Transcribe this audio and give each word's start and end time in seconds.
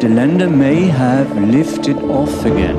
The 0.00 0.08
lander 0.08 0.48
may 0.48 0.84
have 0.86 1.28
lifted 1.38 1.96
off 2.04 2.44
again. 2.46 2.76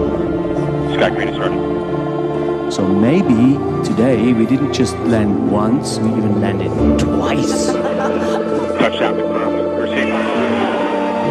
Sky 0.95 1.09
Green 1.11 1.27
is 1.29 1.37
ready. 1.37 2.71
So 2.71 2.87
maybe 2.87 3.57
today 3.83 4.33
we 4.33 4.45
didn't 4.45 4.73
just 4.73 4.97
land 4.99 5.51
once, 5.51 5.99
we 5.99 6.09
even 6.09 6.41
landed 6.41 6.71
twice. 6.99 7.67
Touchdown 8.79 9.15
confirmed. 9.17 9.79
Receiving. 9.81 11.21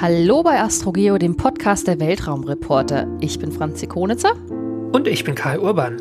Hallo 0.00 0.42
bei 0.42 0.60
AstroGeo, 0.60 1.18
dem 1.18 1.36
Podcast 1.36 1.86
der 1.86 2.00
Weltraumreporter. 2.00 3.06
Ich 3.20 3.38
bin 3.38 3.52
Franzi 3.52 3.86
Konitzer 3.86 4.32
Und 4.92 5.06
ich 5.06 5.24
bin 5.24 5.34
Karl 5.34 5.58
Urban. 5.58 6.00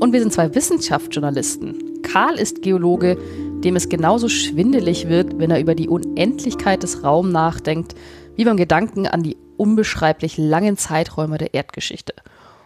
und 0.00 0.12
wir 0.12 0.20
sind 0.20 0.32
zwei 0.32 0.54
Wissenschaftsjournalisten. 0.54 1.89
Karl 2.12 2.38
ist 2.38 2.62
Geologe, 2.62 3.16
dem 3.62 3.76
es 3.76 3.88
genauso 3.88 4.28
schwindelig 4.28 5.08
wird, 5.08 5.38
wenn 5.38 5.50
er 5.50 5.60
über 5.60 5.74
die 5.74 5.88
Unendlichkeit 5.88 6.82
des 6.82 7.04
Raums 7.04 7.32
nachdenkt, 7.32 7.94
wie 8.34 8.44
beim 8.44 8.56
Gedanken 8.56 9.06
an 9.06 9.22
die 9.22 9.36
unbeschreiblich 9.56 10.36
langen 10.36 10.76
Zeiträume 10.76 11.38
der 11.38 11.54
Erdgeschichte. 11.54 12.14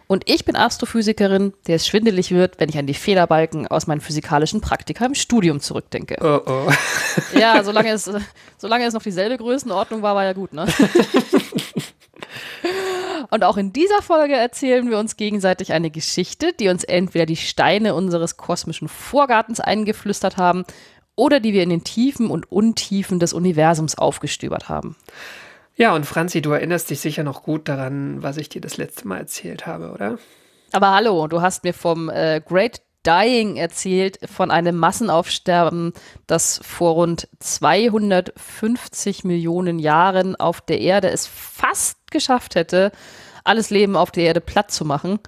Und 0.07 0.29
ich 0.29 0.45
bin 0.45 0.55
Astrophysikerin, 0.55 1.53
der 1.67 1.75
es 1.75 1.87
schwindelig 1.87 2.31
wird, 2.31 2.59
wenn 2.59 2.69
ich 2.69 2.77
an 2.77 2.87
die 2.87 2.93
Federbalken 2.93 3.67
aus 3.67 3.87
meinen 3.87 4.01
physikalischen 4.01 4.61
Praktika 4.61 5.05
im 5.05 5.15
Studium 5.15 5.59
zurückdenke. 5.59 6.17
Oh 6.21 6.41
oh. 6.45 6.71
Ja, 7.37 7.63
solange 7.63 7.89
es, 7.89 8.09
solange 8.57 8.85
es 8.85 8.93
noch 8.93 9.03
dieselbe 9.03 9.37
Größenordnung 9.37 10.01
war, 10.01 10.15
war 10.15 10.23
ja 10.23 10.33
gut, 10.33 10.53
ne? 10.53 10.67
Und 13.31 13.43
auch 13.43 13.57
in 13.57 13.73
dieser 13.73 14.01
Folge 14.01 14.35
erzählen 14.35 14.89
wir 14.89 14.99
uns 14.99 15.17
gegenseitig 15.17 15.73
eine 15.73 15.89
Geschichte, 15.89 16.53
die 16.53 16.69
uns 16.69 16.83
entweder 16.83 17.25
die 17.25 17.35
Steine 17.35 17.95
unseres 17.95 18.37
kosmischen 18.37 18.87
Vorgartens 18.87 19.59
eingeflüstert 19.59 20.37
haben 20.37 20.65
oder 21.15 21.39
die 21.39 21.53
wir 21.53 21.63
in 21.63 21.69
den 21.69 21.83
Tiefen 21.83 22.29
und 22.29 22.51
Untiefen 22.51 23.19
des 23.19 23.33
Universums 23.33 23.97
aufgestöbert 23.97 24.69
haben. 24.69 24.95
Ja, 25.75 25.93
und 25.93 26.05
Franzi, 26.05 26.41
du 26.41 26.51
erinnerst 26.51 26.89
dich 26.89 26.99
sicher 26.99 27.23
noch 27.23 27.43
gut 27.43 27.67
daran, 27.67 28.23
was 28.23 28.37
ich 28.37 28.47
dir 28.49 28.61
das 28.61 28.77
letzte 28.77 29.07
Mal 29.07 29.17
erzählt 29.17 29.65
habe, 29.65 29.91
oder? 29.91 30.17
Aber 30.71 30.93
hallo, 30.93 31.27
du 31.27 31.41
hast 31.41 31.63
mir 31.63 31.73
vom 31.73 32.09
äh, 32.09 32.41
Great 32.45 32.81
Dying 33.05 33.55
erzählt, 33.55 34.19
von 34.31 34.51
einem 34.51 34.77
Massenaufsterben, 34.77 35.93
das 36.27 36.59
vor 36.63 36.93
rund 36.93 37.27
250 37.39 39.23
Millionen 39.23 39.79
Jahren 39.79 40.35
auf 40.35 40.61
der 40.61 40.81
Erde 40.81 41.09
es 41.09 41.27
fast 41.27 42.11
geschafft 42.11 42.55
hätte, 42.55 42.91
alles 43.43 43.69
Leben 43.69 43.95
auf 43.95 44.11
der 44.11 44.23
Erde 44.23 44.41
platt 44.41 44.71
zu 44.71 44.85
machen, 44.85 45.19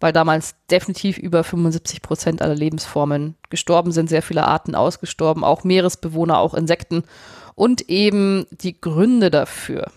weil 0.00 0.12
damals 0.12 0.54
definitiv 0.70 1.18
über 1.18 1.44
75 1.44 2.02
Prozent 2.02 2.42
aller 2.42 2.54
Lebensformen 2.54 3.36
gestorben 3.50 3.92
sind, 3.92 4.08
sehr 4.08 4.22
viele 4.22 4.46
Arten 4.46 4.74
ausgestorben, 4.74 5.44
auch 5.44 5.64
Meeresbewohner, 5.64 6.38
auch 6.38 6.54
Insekten 6.54 7.04
und 7.54 7.88
eben 7.88 8.46
die 8.50 8.80
Gründe 8.80 9.30
dafür. 9.30 9.90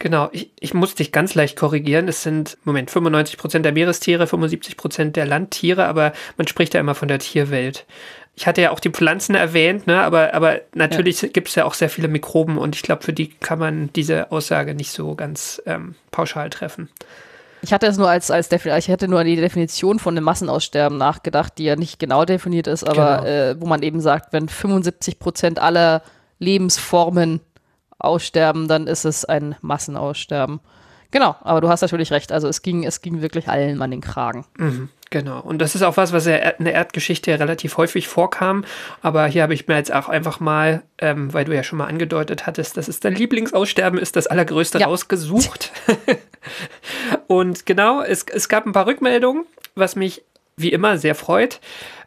Genau, 0.00 0.28
ich, 0.32 0.50
ich 0.60 0.74
muss 0.74 0.94
dich 0.94 1.10
ganz 1.10 1.34
leicht 1.34 1.56
korrigieren. 1.56 2.06
Es 2.06 2.22
sind, 2.22 2.56
Moment, 2.62 2.90
95 2.90 3.36
Prozent 3.36 3.64
der 3.64 3.72
Meerestiere, 3.72 4.26
75 4.28 4.76
Prozent 4.76 5.16
der 5.16 5.26
Landtiere, 5.26 5.86
aber 5.86 6.12
man 6.36 6.46
spricht 6.46 6.74
ja 6.74 6.80
immer 6.80 6.94
von 6.94 7.08
der 7.08 7.18
Tierwelt. 7.18 7.84
Ich 8.36 8.46
hatte 8.46 8.62
ja 8.62 8.70
auch 8.70 8.78
die 8.78 8.90
Pflanzen 8.90 9.34
erwähnt, 9.34 9.88
ne? 9.88 10.00
aber, 10.00 10.32
aber 10.34 10.60
natürlich 10.72 11.32
gibt 11.32 11.48
es 11.48 11.56
ja 11.56 11.64
auch 11.64 11.74
sehr 11.74 11.90
viele 11.90 12.06
Mikroben 12.06 12.56
und 12.56 12.76
ich 12.76 12.82
glaube, 12.82 13.02
für 13.02 13.12
die 13.12 13.30
kann 13.30 13.58
man 13.58 13.92
diese 13.94 14.30
Aussage 14.30 14.74
nicht 14.76 14.92
so 14.92 15.16
ganz 15.16 15.60
ähm, 15.66 15.96
pauschal 16.12 16.48
treffen. 16.48 16.88
Ich 17.62 17.72
hatte 17.72 17.86
es 17.86 17.96
nur 17.96 18.08
als, 18.08 18.30
als 18.30 18.52
ich 18.52 18.86
hätte 18.86 19.08
nur 19.08 19.18
an 19.18 19.26
die 19.26 19.34
Definition 19.34 19.98
von 19.98 20.14
dem 20.14 20.22
Massenaussterben 20.22 20.96
nachgedacht, 20.96 21.54
die 21.58 21.64
ja 21.64 21.74
nicht 21.74 21.98
genau 21.98 22.24
definiert 22.24 22.68
ist, 22.68 22.84
aber 22.84 23.18
Genau. 23.18 23.28
äh, 23.28 23.60
wo 23.60 23.66
man 23.66 23.82
eben 23.82 24.00
sagt, 24.00 24.32
wenn 24.32 24.48
75 24.48 25.18
Prozent 25.18 25.58
aller 25.58 26.02
Lebensformen 26.38 27.40
aussterben, 27.98 28.68
dann 28.68 28.86
ist 28.86 29.04
es 29.04 29.24
ein 29.24 29.56
Massenaussterben. 29.60 30.60
Genau, 31.10 31.36
aber 31.40 31.62
du 31.62 31.68
hast 31.70 31.80
natürlich 31.80 32.12
recht. 32.12 32.32
Also 32.32 32.48
es 32.48 32.60
ging, 32.60 32.84
es 32.84 33.00
ging 33.00 33.22
wirklich 33.22 33.48
allen 33.48 33.80
an 33.80 33.90
den 33.90 34.02
Kragen. 34.02 34.44
Mhm, 34.58 34.90
genau. 35.08 35.40
Und 35.40 35.58
das 35.58 35.74
ist 35.74 35.80
auch 35.82 35.96
was, 35.96 36.12
was 36.12 36.26
in 36.26 36.32
der 36.64 36.74
Erdgeschichte 36.74 37.38
relativ 37.40 37.78
häufig 37.78 38.08
vorkam. 38.08 38.62
Aber 39.00 39.26
hier 39.26 39.42
habe 39.42 39.54
ich 39.54 39.66
mir 39.68 39.76
jetzt 39.76 39.90
auch 39.90 40.10
einfach 40.10 40.38
mal, 40.38 40.82
ähm, 40.98 41.32
weil 41.32 41.46
du 41.46 41.54
ja 41.54 41.62
schon 41.62 41.78
mal 41.78 41.86
angedeutet 41.86 42.46
hattest, 42.46 42.76
dass 42.76 42.88
es 42.88 43.00
dein 43.00 43.14
Lieblingsaussterben 43.14 43.98
ist, 43.98 44.16
das 44.16 44.26
allergrößte 44.26 44.80
Ja. 44.80 44.86
rausgesucht. 44.86 45.72
Und 47.26 47.64
genau, 47.66 48.02
es, 48.02 48.24
es 48.24 48.48
gab 48.50 48.66
ein 48.66 48.72
paar 48.72 48.86
Rückmeldungen, 48.86 49.44
was 49.74 49.96
mich 49.96 50.22
wie 50.58 50.72
immer 50.72 50.98
sehr 50.98 51.14
freut. 51.14 51.60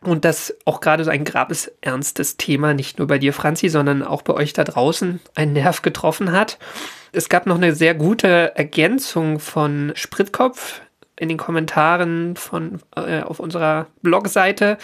Und 0.04 0.26
das 0.26 0.56
auch 0.66 0.80
gerade 0.80 1.04
so 1.04 1.12
ein 1.12 1.24
grabesernstes 1.24 2.38
Thema, 2.38 2.74
nicht 2.74 2.98
nur 2.98 3.08
bei 3.08 3.20
dir, 3.20 3.34
Franzi, 3.34 3.70
sondern 3.70 4.02
auch 4.02 4.24
bei 4.24 4.34
euch 4.34 4.54
da 4.54 4.64
draußen 4.64 5.20
einen 5.36 5.54
Nerv 5.54 5.82
getroffen 5.84 6.32
hat. 6.32 6.58
Es 7.12 7.30
gab 7.30 7.46
noch 7.46 7.58
eine 7.58 7.76
sehr 7.76 7.94
gute 7.94 8.56
Ergänzung 8.56 9.40
von 9.40 9.92
Spritkopf 9.96 10.82
in 11.18 11.30
den 11.30 11.38
Kommentaren 11.38 12.36
von, 12.36 12.80
äh, 12.96 13.22
auf 13.22 13.40
unserer 13.40 13.88
Blogseite. 14.02 14.78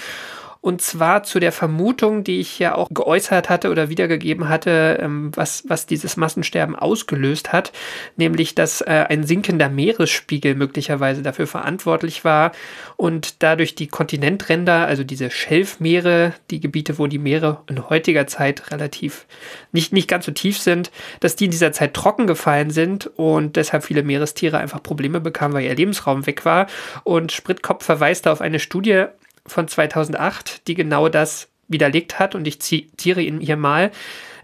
Und 0.67 0.81
zwar 0.81 1.23
zu 1.23 1.39
der 1.39 1.53
Vermutung, 1.53 2.25
die 2.25 2.41
ich 2.41 2.59
ja 2.59 2.75
auch 2.75 2.89
geäußert 2.91 3.47
hatte 3.47 3.71
oder 3.71 3.87
wiedergegeben 3.87 4.49
hatte, 4.49 4.99
ähm, 5.01 5.31
was, 5.33 5.63
was 5.69 5.85
dieses 5.85 6.17
Massensterben 6.17 6.75
ausgelöst 6.75 7.53
hat, 7.53 7.71
nämlich 8.17 8.53
dass 8.53 8.81
äh, 8.81 9.05
ein 9.07 9.23
sinkender 9.23 9.69
Meeresspiegel 9.69 10.55
möglicherweise 10.55 11.21
dafür 11.21 11.47
verantwortlich 11.47 12.25
war 12.25 12.51
und 12.97 13.41
dadurch 13.43 13.75
die 13.75 13.87
Kontinentränder, 13.87 14.85
also 14.87 15.05
diese 15.05 15.31
Schelfmeere, 15.31 16.33
die 16.51 16.59
Gebiete, 16.59 16.97
wo 16.99 17.07
die 17.07 17.17
Meere 17.17 17.61
in 17.67 17.89
heutiger 17.89 18.27
Zeit 18.27 18.69
relativ 18.69 19.25
nicht, 19.71 19.93
nicht 19.93 20.09
ganz 20.09 20.25
so 20.25 20.33
tief 20.33 20.59
sind, 20.59 20.91
dass 21.21 21.37
die 21.37 21.45
in 21.45 21.51
dieser 21.51 21.71
Zeit 21.71 21.93
trocken 21.93 22.27
gefallen 22.27 22.71
sind 22.71 23.07
und 23.15 23.55
deshalb 23.55 23.85
viele 23.85 24.03
Meerestiere 24.03 24.57
einfach 24.57 24.83
Probleme 24.83 25.21
bekamen, 25.21 25.53
weil 25.53 25.63
ihr 25.63 25.75
Lebensraum 25.75 26.25
weg 26.25 26.43
war. 26.43 26.67
Und 27.05 27.31
Spritkopf 27.31 27.85
verweist 27.85 28.25
da 28.25 28.33
auf 28.33 28.41
eine 28.41 28.59
Studie 28.59 29.05
von 29.47 29.67
2008, 29.67 30.67
die 30.67 30.75
genau 30.75 31.09
das 31.09 31.49
widerlegt 31.67 32.19
hat. 32.19 32.35
Und 32.35 32.47
ich 32.47 32.61
zitiere 32.61 33.21
ihn 33.21 33.39
hier 33.39 33.57
mal. 33.57 33.91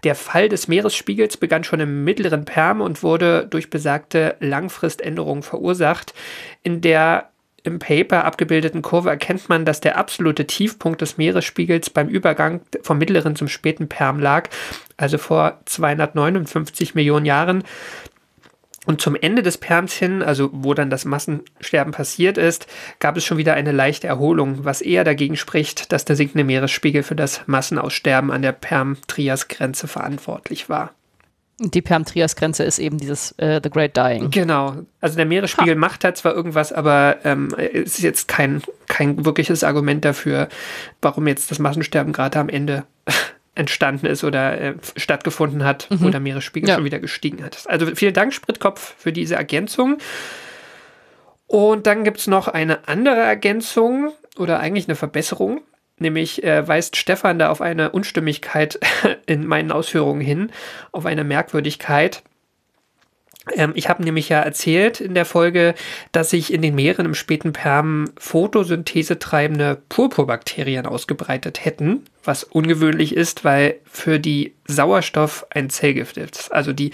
Der 0.04 0.14
Fall 0.14 0.48
des 0.50 0.68
Meeresspiegels 0.68 1.38
begann 1.38 1.64
schon 1.64 1.80
im 1.80 2.04
mittleren 2.04 2.44
Perm 2.44 2.80
und 2.80 3.02
wurde 3.02 3.46
durch 3.48 3.70
besagte 3.70 4.36
Langfriständerungen 4.40 5.42
verursacht. 5.42 6.12
In 6.62 6.82
der 6.82 7.30
im 7.64 7.78
Paper 7.78 8.26
abgebildeten 8.26 8.82
Kurve 8.82 9.08
erkennt 9.08 9.48
man, 9.48 9.64
dass 9.64 9.80
der 9.80 9.96
absolute 9.96 10.46
Tiefpunkt 10.46 11.00
des 11.00 11.16
Meeresspiegels 11.16 11.88
beim 11.88 12.08
Übergang 12.08 12.60
vom 12.82 12.98
mittleren 12.98 13.36
zum 13.36 13.48
späten 13.48 13.88
Perm 13.88 14.20
lag, 14.20 14.50
also 14.98 15.16
vor 15.16 15.60
259 15.64 16.94
Millionen 16.94 17.24
Jahren. 17.24 17.64
Und 18.86 19.00
zum 19.00 19.16
Ende 19.16 19.42
des 19.42 19.58
Perms 19.58 19.94
hin, 19.94 20.22
also 20.22 20.50
wo 20.52 20.74
dann 20.74 20.90
das 20.90 21.04
Massensterben 21.04 21.92
passiert 21.92 22.38
ist, 22.38 22.66
gab 22.98 23.16
es 23.16 23.24
schon 23.24 23.38
wieder 23.38 23.54
eine 23.54 23.72
leichte 23.72 24.06
Erholung, 24.06 24.64
was 24.64 24.82
eher 24.82 25.04
dagegen 25.04 25.36
spricht, 25.36 25.92
dass 25.92 26.04
der 26.04 26.16
sinkende 26.16 26.44
Meeresspiegel 26.44 27.02
für 27.02 27.16
das 27.16 27.42
Massenaussterben 27.46 28.30
an 28.30 28.42
der 28.42 28.52
Perm-Trias-Grenze 28.52 29.88
verantwortlich 29.88 30.68
war. 30.68 30.92
Die 31.60 31.82
Perm-Trias-Grenze 31.82 32.64
ist 32.64 32.80
eben 32.80 32.98
dieses 32.98 33.30
äh, 33.38 33.60
The 33.62 33.70
Great 33.70 33.96
Dying. 33.96 34.30
Genau. 34.30 34.74
Also 35.00 35.16
der 35.16 35.24
Meeresspiegel 35.24 35.76
macht 35.76 36.02
halt 36.02 36.16
zwar 36.16 36.34
irgendwas, 36.34 36.72
aber 36.72 37.18
ähm, 37.24 37.54
es 37.56 37.98
ist 37.98 38.02
jetzt 38.02 38.26
kein, 38.26 38.60
kein 38.88 39.24
wirkliches 39.24 39.62
Argument 39.62 40.04
dafür, 40.04 40.48
warum 41.00 41.28
jetzt 41.28 41.52
das 41.52 41.60
Massensterben 41.60 42.12
gerade 42.12 42.40
am 42.40 42.48
Ende 42.48 42.84
entstanden 43.54 44.06
ist 44.06 44.24
oder 44.24 44.60
äh, 44.60 44.74
stattgefunden 44.96 45.64
hat, 45.64 45.86
wo 45.90 46.08
der 46.10 46.20
Meeresspiegel 46.20 46.68
Ja. 46.68 46.74
schon 46.76 46.84
wieder 46.84 46.98
gestiegen 46.98 47.44
hat. 47.44 47.64
Also 47.66 47.86
vielen 47.94 48.14
Dank, 48.14 48.32
Spritkopf, 48.32 48.94
für 48.98 49.12
diese 49.12 49.36
Ergänzung. 49.36 49.98
Und 51.46 51.86
dann 51.86 52.04
gibt 52.04 52.18
es 52.18 52.26
noch 52.26 52.48
eine 52.48 52.88
andere 52.88 53.20
Ergänzung 53.20 54.12
oder 54.36 54.58
eigentlich 54.60 54.88
eine 54.88 54.96
Verbesserung. 54.96 55.60
Nämlich 55.98 56.42
äh, 56.42 56.66
weist 56.66 56.96
Stefan 56.96 57.38
da 57.38 57.50
auf 57.50 57.60
eine 57.60 57.90
Unstimmigkeit 57.90 58.80
in 59.26 59.46
meinen 59.46 59.70
Ausführungen 59.70 60.20
hin, 60.20 60.50
auf 60.90 61.06
eine 61.06 61.22
Merkwürdigkeit. 61.22 62.22
Ähm, 63.52 63.72
ich 63.74 63.88
habe 63.88 64.02
nämlich 64.02 64.28
ja 64.28 64.40
erzählt 64.40 65.00
in 65.00 65.14
der 65.14 65.24
Folge, 65.24 65.74
dass 66.12 66.30
sich 66.30 66.52
in 66.52 66.62
den 66.62 66.74
Meeren 66.74 67.06
im 67.06 67.14
späten 67.14 67.52
Perm 67.52 68.10
Photosynthese 68.18 69.18
treibende 69.18 69.82
Purpurbakterien 69.88 70.86
ausgebreitet 70.86 71.64
hätten, 71.64 72.04
was 72.24 72.44
ungewöhnlich 72.44 73.14
ist, 73.14 73.44
weil 73.44 73.76
für 73.84 74.18
die 74.18 74.54
Sauerstoff 74.66 75.46
ein 75.50 75.68
Zellgift 75.68 76.16
ist. 76.16 76.50
Also 76.52 76.72
die 76.72 76.92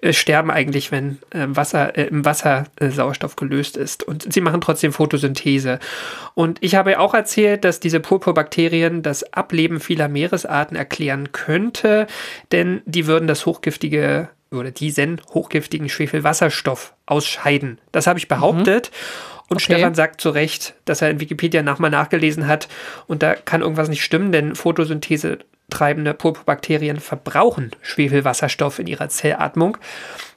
äh, 0.00 0.12
sterben 0.12 0.50
eigentlich, 0.50 0.90
wenn 0.90 1.18
äh, 1.30 1.46
Wasser, 1.48 1.96
äh, 1.96 2.06
im 2.06 2.24
Wasser 2.24 2.64
äh, 2.76 2.90
Sauerstoff 2.90 3.36
gelöst 3.36 3.76
ist. 3.76 4.02
Und 4.02 4.32
sie 4.32 4.40
machen 4.40 4.60
trotzdem 4.60 4.92
Photosynthese. 4.92 5.78
Und 6.34 6.58
ich 6.62 6.74
habe 6.74 6.98
auch 6.98 7.14
erzählt, 7.14 7.64
dass 7.64 7.78
diese 7.78 8.00
Purpurbakterien 8.00 9.02
das 9.02 9.32
Ableben 9.32 9.78
vieler 9.78 10.08
Meeresarten 10.08 10.76
erklären 10.76 11.30
könnte, 11.30 12.08
denn 12.50 12.82
die 12.86 13.06
würden 13.06 13.28
das 13.28 13.46
hochgiftige 13.46 14.30
oder 14.58 14.70
diesen 14.70 15.20
hochgiftigen 15.32 15.88
Schwefelwasserstoff 15.88 16.94
ausscheiden. 17.06 17.78
Das 17.92 18.06
habe 18.06 18.18
ich 18.18 18.28
behauptet. 18.28 18.90
Und 19.48 19.56
Okay. 19.56 19.64
Stefan 19.64 19.94
sagt 19.94 20.22
zu 20.22 20.30
Recht, 20.30 20.74
dass 20.86 21.02
er 21.02 21.10
in 21.10 21.20
Wikipedia 21.20 21.62
nochmal 21.62 21.90
nachgelesen 21.90 22.46
hat 22.46 22.68
und 23.06 23.22
da 23.22 23.34
kann 23.34 23.60
irgendwas 23.60 23.90
nicht 23.90 24.02
stimmen, 24.02 24.32
denn 24.32 24.54
Photosynthese 24.54 25.40
treibende 25.68 26.14
Purpurbakterien 26.14 27.00
verbrauchen 27.00 27.72
Schwefelwasserstoff 27.82 28.78
in 28.78 28.86
ihrer 28.86 29.08
Zellatmung. 29.08 29.76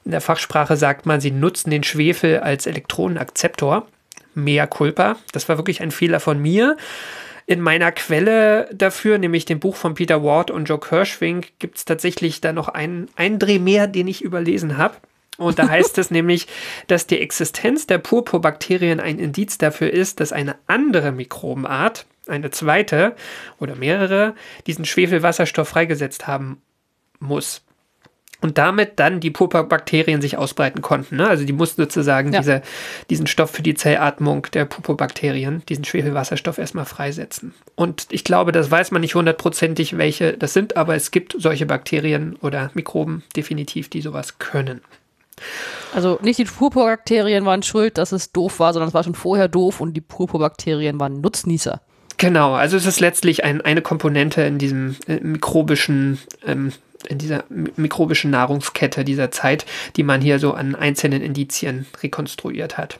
In 0.04 0.10
der 0.10 0.20
Fachsprache 0.20 0.76
sagt 0.76 1.06
man, 1.06 1.20
sie 1.20 1.30
nutzen 1.30 1.70
den 1.70 1.82
Schwefel 1.82 2.40
als 2.40 2.66
Elektronenakzeptor. 2.66 3.86
Mea 4.34 4.66
culpa. 4.66 5.16
Das 5.32 5.48
war 5.48 5.56
wirklich 5.56 5.80
ein 5.80 5.90
Fehler 5.90 6.20
von 6.20 6.40
mir. 6.40 6.76
In 7.46 7.60
meiner 7.60 7.92
Quelle 7.92 8.68
dafür, 8.74 9.18
nämlich 9.18 9.44
dem 9.44 9.60
Buch 9.60 9.76
von 9.76 9.94
Peter 9.94 10.24
Ward 10.24 10.50
und 10.50 10.64
Joe 10.64 10.80
Kirschwink, 10.80 11.58
gibt 11.60 11.78
es 11.78 11.84
tatsächlich 11.84 12.40
da 12.40 12.52
noch 12.52 12.68
einen, 12.68 13.08
einen 13.14 13.38
Dreh 13.38 13.60
mehr, 13.60 13.86
den 13.86 14.08
ich 14.08 14.22
überlesen 14.22 14.76
habe. 14.76 14.96
Und 15.38 15.58
da 15.58 15.68
heißt 15.68 15.96
es 15.98 16.10
nämlich, 16.10 16.48
dass 16.88 17.06
die 17.06 17.20
Existenz 17.20 17.86
der 17.86 17.98
Purpurbakterien 17.98 18.98
ein 18.98 19.20
Indiz 19.20 19.58
dafür 19.58 19.92
ist, 19.92 20.18
dass 20.18 20.32
eine 20.32 20.56
andere 20.66 21.12
Mikrobenart, 21.12 22.06
eine 22.26 22.50
zweite 22.50 23.14
oder 23.60 23.76
mehrere, 23.76 24.34
diesen 24.66 24.84
Schwefelwasserstoff 24.84 25.68
freigesetzt 25.68 26.26
haben 26.26 26.60
muss. 27.20 27.62
Und 28.42 28.58
damit 28.58 28.98
dann 29.00 29.20
die 29.20 29.30
Purpurbakterien 29.30 30.20
sich 30.20 30.36
ausbreiten 30.36 30.82
konnten. 30.82 31.16
Ne? 31.16 31.26
Also 31.26 31.44
die 31.44 31.52
mussten 31.54 31.82
sozusagen 31.82 32.32
Ja. 32.32 32.40
diese, 32.40 32.62
diesen 33.08 33.26
Stoff 33.26 33.50
für 33.50 33.62
die 33.62 33.74
Zellatmung 33.74 34.46
der 34.52 34.66
Purpurbakterien, 34.66 35.62
diesen 35.68 35.84
Schwefelwasserstoff 35.84 36.58
erstmal 36.58 36.84
freisetzen. 36.84 37.54
Und 37.76 38.06
ich 38.10 38.24
glaube, 38.24 38.52
das 38.52 38.70
weiß 38.70 38.90
man 38.90 39.00
nicht 39.00 39.14
hundertprozentig, 39.14 39.96
welche 39.96 40.34
das 40.34 40.52
sind, 40.52 40.76
aber 40.76 40.94
es 40.94 41.10
gibt 41.10 41.34
solche 41.38 41.66
Bakterien 41.66 42.36
oder 42.42 42.70
Mikroben 42.74 43.22
definitiv, 43.34 43.88
die 43.88 44.02
sowas 44.02 44.38
können. 44.38 44.82
Also 45.94 46.18
nicht 46.22 46.38
die 46.38 46.44
Purpurbakterien 46.44 47.44
waren 47.44 47.62
schuld, 47.62 47.98
dass 47.98 48.12
es 48.12 48.32
doof 48.32 48.58
war, 48.58 48.72
sondern 48.72 48.88
es 48.88 48.94
war 48.94 49.04
schon 49.04 49.14
vorher 49.14 49.48
doof 49.48 49.80
und 49.80 49.94
die 49.94 50.00
Purpurbakterien 50.00 50.98
waren 51.00 51.20
Nutznießer. 51.20 51.80
Genau, 52.18 52.54
also 52.54 52.76
es 52.76 52.86
ist 52.86 53.00
letztlich 53.00 53.44
ein, 53.44 53.60
eine 53.60 53.82
Komponente 53.82 54.42
in 54.42 54.58
diesem 54.58 54.96
äh, 55.06 55.16
mikrobischen, 55.20 56.18
ähm, 56.46 56.72
in 57.08 57.18
dieser 57.18 57.44
mi- 57.48 57.72
mikrobischen 57.76 58.30
Nahrungskette 58.30 59.04
dieser 59.04 59.30
Zeit, 59.30 59.66
die 59.96 60.02
man 60.02 60.20
hier 60.20 60.38
so 60.38 60.52
an 60.54 60.74
einzelnen 60.74 61.22
Indizien 61.22 61.86
rekonstruiert 62.02 62.78
hat. 62.78 62.98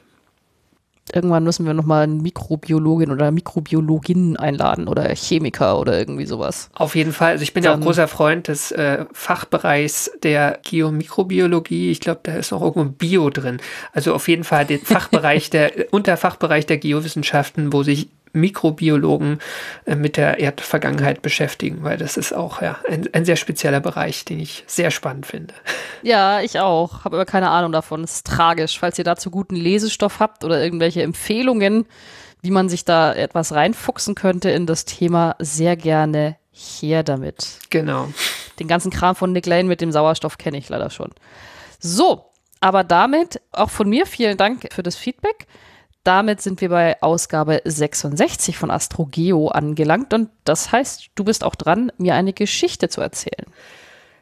Irgendwann 1.13 1.45
müssen 1.45 1.65
wir 1.65 1.73
nochmal 1.73 2.03
einen 2.03 2.21
Mikrobiologin 2.21 3.11
oder 3.11 3.31
Mikrobiologin 3.31 4.35
einladen 4.35 4.89
oder 4.89 5.07
Chemiker 5.15 5.79
oder 5.79 5.97
irgendwie 5.97 6.25
sowas. 6.25 6.69
Auf 6.73 6.95
jeden 6.97 7.13
Fall. 7.13 7.31
Also 7.31 7.43
ich 7.43 7.53
bin 7.53 7.63
ja 7.63 7.69
auch 7.71 7.75
Dann- 7.75 7.83
großer 7.85 8.09
Freund 8.09 8.49
des 8.49 8.73
äh, 8.73 9.05
Fachbereichs 9.13 10.11
der 10.21 10.59
Geomikrobiologie. 10.69 11.91
Ich 11.91 12.01
glaube, 12.01 12.19
da 12.23 12.33
ist 12.35 12.51
noch 12.51 12.61
irgendwo 12.61 12.81
ein 12.81 12.91
Bio 12.91 13.29
drin. 13.29 13.59
Also 13.93 14.13
auf 14.13 14.27
jeden 14.27 14.43
Fall 14.43 14.65
den 14.65 14.79
Fachbereich 14.81 15.49
der, 15.51 15.71
Unterfachbereich 15.93 16.65
der 16.65 16.77
Geowissenschaften, 16.77 17.71
wo 17.71 17.83
sich 17.83 18.09
Mikrobiologen 18.39 19.39
äh, 19.85 19.95
mit 19.95 20.17
der 20.17 20.39
Erdvergangenheit 20.39 21.21
beschäftigen, 21.21 21.83
weil 21.83 21.97
das 21.97 22.17
ist 22.17 22.33
auch 22.33 22.61
ja, 22.61 22.77
ein, 22.89 23.09
ein 23.13 23.25
sehr 23.25 23.35
spezieller 23.35 23.79
Bereich, 23.79 24.25
den 24.25 24.39
ich 24.39 24.63
sehr 24.67 24.91
spannend 24.91 25.25
finde. 25.25 25.53
Ja, 26.01 26.41
ich 26.41 26.59
auch. 26.59 27.03
Habe 27.03 27.17
aber 27.17 27.25
keine 27.25 27.49
Ahnung 27.49 27.71
davon. 27.71 28.01
Das 28.01 28.15
ist 28.15 28.27
tragisch. 28.27 28.79
Falls 28.79 28.97
ihr 28.97 29.03
dazu 29.03 29.31
guten 29.31 29.55
Lesestoff 29.55 30.19
habt 30.19 30.43
oder 30.43 30.61
irgendwelche 30.61 31.03
Empfehlungen, 31.03 31.85
wie 32.41 32.51
man 32.51 32.69
sich 32.69 32.85
da 32.85 33.13
etwas 33.13 33.53
reinfuchsen 33.53 34.15
könnte 34.15 34.49
in 34.49 34.65
das 34.65 34.85
Thema, 34.85 35.35
sehr 35.39 35.75
gerne 35.75 36.37
her 36.51 37.03
damit. 37.03 37.59
Genau. 37.69 38.09
Den 38.59 38.67
ganzen 38.67 38.91
Kram 38.91 39.15
von 39.15 39.31
Nick 39.31 39.45
Lane 39.45 39.65
mit 39.65 39.81
dem 39.81 39.91
Sauerstoff 39.91 40.37
kenne 40.37 40.57
ich 40.57 40.69
leider 40.69 40.89
schon. 40.89 41.11
So, 41.79 42.25
aber 42.59 42.83
damit 42.83 43.41
auch 43.51 43.69
von 43.69 43.89
mir 43.89 44.05
vielen 44.05 44.37
Dank 44.37 44.67
für 44.73 44.83
das 44.83 44.95
Feedback. 44.95 45.47
Damit 46.03 46.41
sind 46.41 46.61
wir 46.61 46.69
bei 46.69 47.01
Ausgabe 47.01 47.61
66 47.65 48.57
von 48.57 48.71
AstroGeo 48.71 49.49
angelangt 49.49 50.13
und 50.13 50.29
das 50.45 50.71
heißt, 50.71 51.09
du 51.15 51.23
bist 51.25 51.43
auch 51.43 51.55
dran, 51.55 51.91
mir 51.97 52.15
eine 52.15 52.33
Geschichte 52.33 52.87
zu 52.87 53.01
erzählen. 53.01 53.45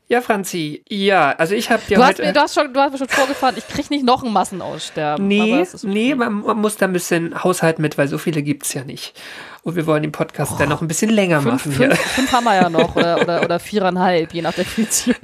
Ja, 0.08 0.22
Franzi, 0.22 0.84
ja, 0.88 1.32
also 1.32 1.56
ich 1.56 1.72
habe 1.72 1.82
dir 1.88 1.98
Du 1.98 2.04
hast, 2.04 2.20
heute... 2.20 2.26
mir, 2.28 2.34
du, 2.34 2.40
hast 2.40 2.54
schon, 2.54 2.72
du 2.72 2.80
hast 2.80 2.92
mir 2.92 3.00
schon 3.00 3.10
vorgefahren, 3.10 3.56
ich 3.58 3.68
krieg 3.68 3.90
nicht 3.90 4.06
noch 4.06 4.24
ein 4.24 4.32
Massenaussterben. 4.32 5.28
Nee, 5.28 5.62
okay. 5.62 5.78
nee, 5.84 6.14
man, 6.14 6.42
man 6.42 6.58
muss 6.58 6.78
da 6.78 6.86
ein 6.86 6.94
bisschen 6.94 7.44
haushalten 7.44 7.82
mit, 7.82 7.98
weil 7.98 8.08
so 8.08 8.20
viele 8.20 8.44
gibt 8.44 8.66
es 8.66 8.74
ja 8.76 8.84
nicht. 8.84 9.20
Und 9.64 9.76
wir 9.76 9.88
wollen 9.88 10.04
den 10.04 10.12
Podcast 10.12 10.60
dann 10.60 10.70
noch 10.70 10.82
ein 10.84 10.88
bisschen 10.88 11.10
länger 11.10 11.42
Fünf, 11.42 11.66
machen 11.66 11.72
fünf, 11.72 12.00
fünf 12.00 12.32
haben 12.32 12.44
wir 12.44 12.54
ja 12.54 12.70
noch 12.70 12.96
oder, 12.96 13.20
oder, 13.20 13.42
oder 13.42 13.60
viereinhalb, 13.60 14.32
je 14.32 14.44
nach 14.44 14.54
Definition. 14.54 15.16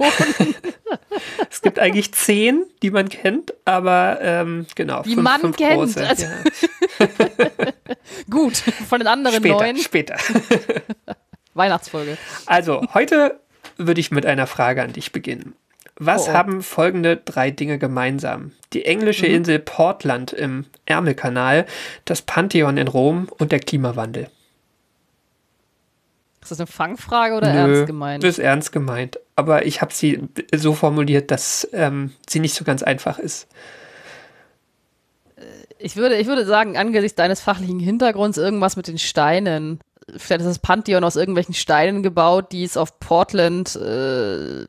Es 1.48 1.60
gibt 1.62 1.78
eigentlich 1.78 2.12
zehn, 2.12 2.64
die 2.82 2.90
man 2.90 3.08
kennt, 3.08 3.54
aber 3.64 4.18
ähm, 4.20 4.66
genau. 4.74 5.02
Die 5.02 5.14
man 5.14 5.52
kennt, 5.52 5.96
also- 5.96 6.24
ja. 6.24 6.28
Gut, 8.30 8.56
von 8.56 8.98
den 8.98 9.06
anderen 9.06 9.36
Später, 9.36 9.54
neun. 9.54 9.76
später. 9.76 10.16
Weihnachtsfolge. 11.54 12.16
Also, 12.46 12.82
heute 12.94 13.38
würde 13.86 14.00
ich 14.00 14.10
mit 14.10 14.26
einer 14.26 14.46
Frage 14.46 14.82
an 14.82 14.92
dich 14.92 15.12
beginnen. 15.12 15.54
Was 15.96 16.28
Oh, 16.28 16.30
oh. 16.30 16.34
haben 16.34 16.62
folgende 16.62 17.16
drei 17.16 17.50
Dinge 17.50 17.78
gemeinsam? 17.78 18.52
Die 18.72 18.84
englische 18.84 19.26
Insel 19.26 19.58
Portland 19.58 20.32
im 20.32 20.64
Ärmelkanal, 20.86 21.66
das 22.04 22.22
Pantheon 22.22 22.76
in 22.78 22.88
Rom 22.88 23.28
und 23.38 23.52
der 23.52 23.60
Klimawandel. 23.60 24.28
Ist 26.40 26.50
das 26.50 26.58
eine 26.60 26.66
Fangfrage 26.66 27.34
oder 27.34 27.48
ernst 27.48 27.86
gemeint? 27.86 28.24
Ist 28.24 28.38
ernst 28.40 28.72
gemeint. 28.72 29.20
Aber 29.36 29.64
ich 29.64 29.80
habe 29.80 29.92
sie 29.94 30.28
so 30.52 30.74
formuliert, 30.74 31.30
dass 31.30 31.68
ähm, 31.72 32.12
sie 32.28 32.40
nicht 32.40 32.54
so 32.54 32.64
ganz 32.64 32.82
einfach 32.82 33.18
ist. 33.20 33.46
Ich 35.82 35.96
würde, 35.96 36.16
ich 36.16 36.26
würde 36.26 36.46
sagen, 36.46 36.76
angesichts 36.76 37.16
deines 37.16 37.40
fachlichen 37.40 37.80
Hintergrunds 37.80 38.38
irgendwas 38.38 38.76
mit 38.76 38.88
den 38.88 38.98
Steinen. 38.98 39.80
Vielleicht 40.16 40.40
ist 40.40 40.48
das 40.48 40.58
Pantheon 40.58 41.04
aus 41.04 41.16
irgendwelchen 41.16 41.54
Steinen 41.54 42.02
gebaut, 42.02 42.52
die 42.52 42.64
es 42.64 42.76
auf 42.76 42.98
Portland, 43.00 43.76
äh, 43.76 44.64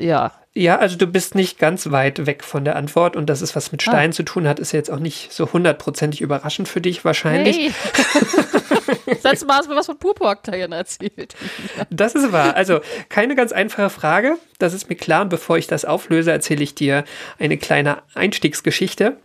ja. 0.00 0.32
Ja, 0.54 0.78
also 0.78 0.96
du 0.96 1.06
bist 1.06 1.34
nicht 1.34 1.58
ganz 1.58 1.90
weit 1.90 2.24
weg 2.24 2.42
von 2.42 2.64
der 2.64 2.76
Antwort 2.76 3.14
und 3.14 3.26
dass 3.28 3.42
es 3.42 3.54
was 3.54 3.72
mit 3.72 3.82
Ah. 3.86 3.90
Stein 3.90 4.12
zu 4.14 4.22
tun 4.22 4.48
hat, 4.48 4.58
ist 4.58 4.72
jetzt 4.72 4.90
auch 4.90 4.98
nicht 5.00 5.30
so 5.32 5.52
hundertprozentig 5.52 6.22
überraschend 6.22 6.66
für 6.66 6.80
dich 6.80 7.04
wahrscheinlich. 7.04 7.56
Hey! 7.58 7.72
das 9.06 9.22
letzte 9.22 9.46
Mal 9.46 9.58
hast 9.58 9.66
du 9.66 9.70
mir 9.70 9.76
was 9.76 9.86
von 9.86 9.98
Purpurbakterien 9.98 10.72
erzählt. 10.72 11.34
Das 11.90 12.14
ist 12.14 12.32
wahr. 12.32 12.56
Also 12.56 12.80
keine 13.10 13.34
ganz 13.34 13.52
einfache 13.52 13.90
Frage. 13.90 14.36
Das 14.58 14.72
ist 14.72 14.88
mir 14.88 14.96
klar. 14.96 15.22
Und 15.22 15.28
bevor 15.28 15.58
ich 15.58 15.66
das 15.66 15.84
auflöse, 15.84 16.32
erzähle 16.32 16.62
ich 16.64 16.74
dir 16.74 17.04
eine 17.38 17.58
kleine 17.58 17.98
Einstiegsgeschichte. 18.14 19.18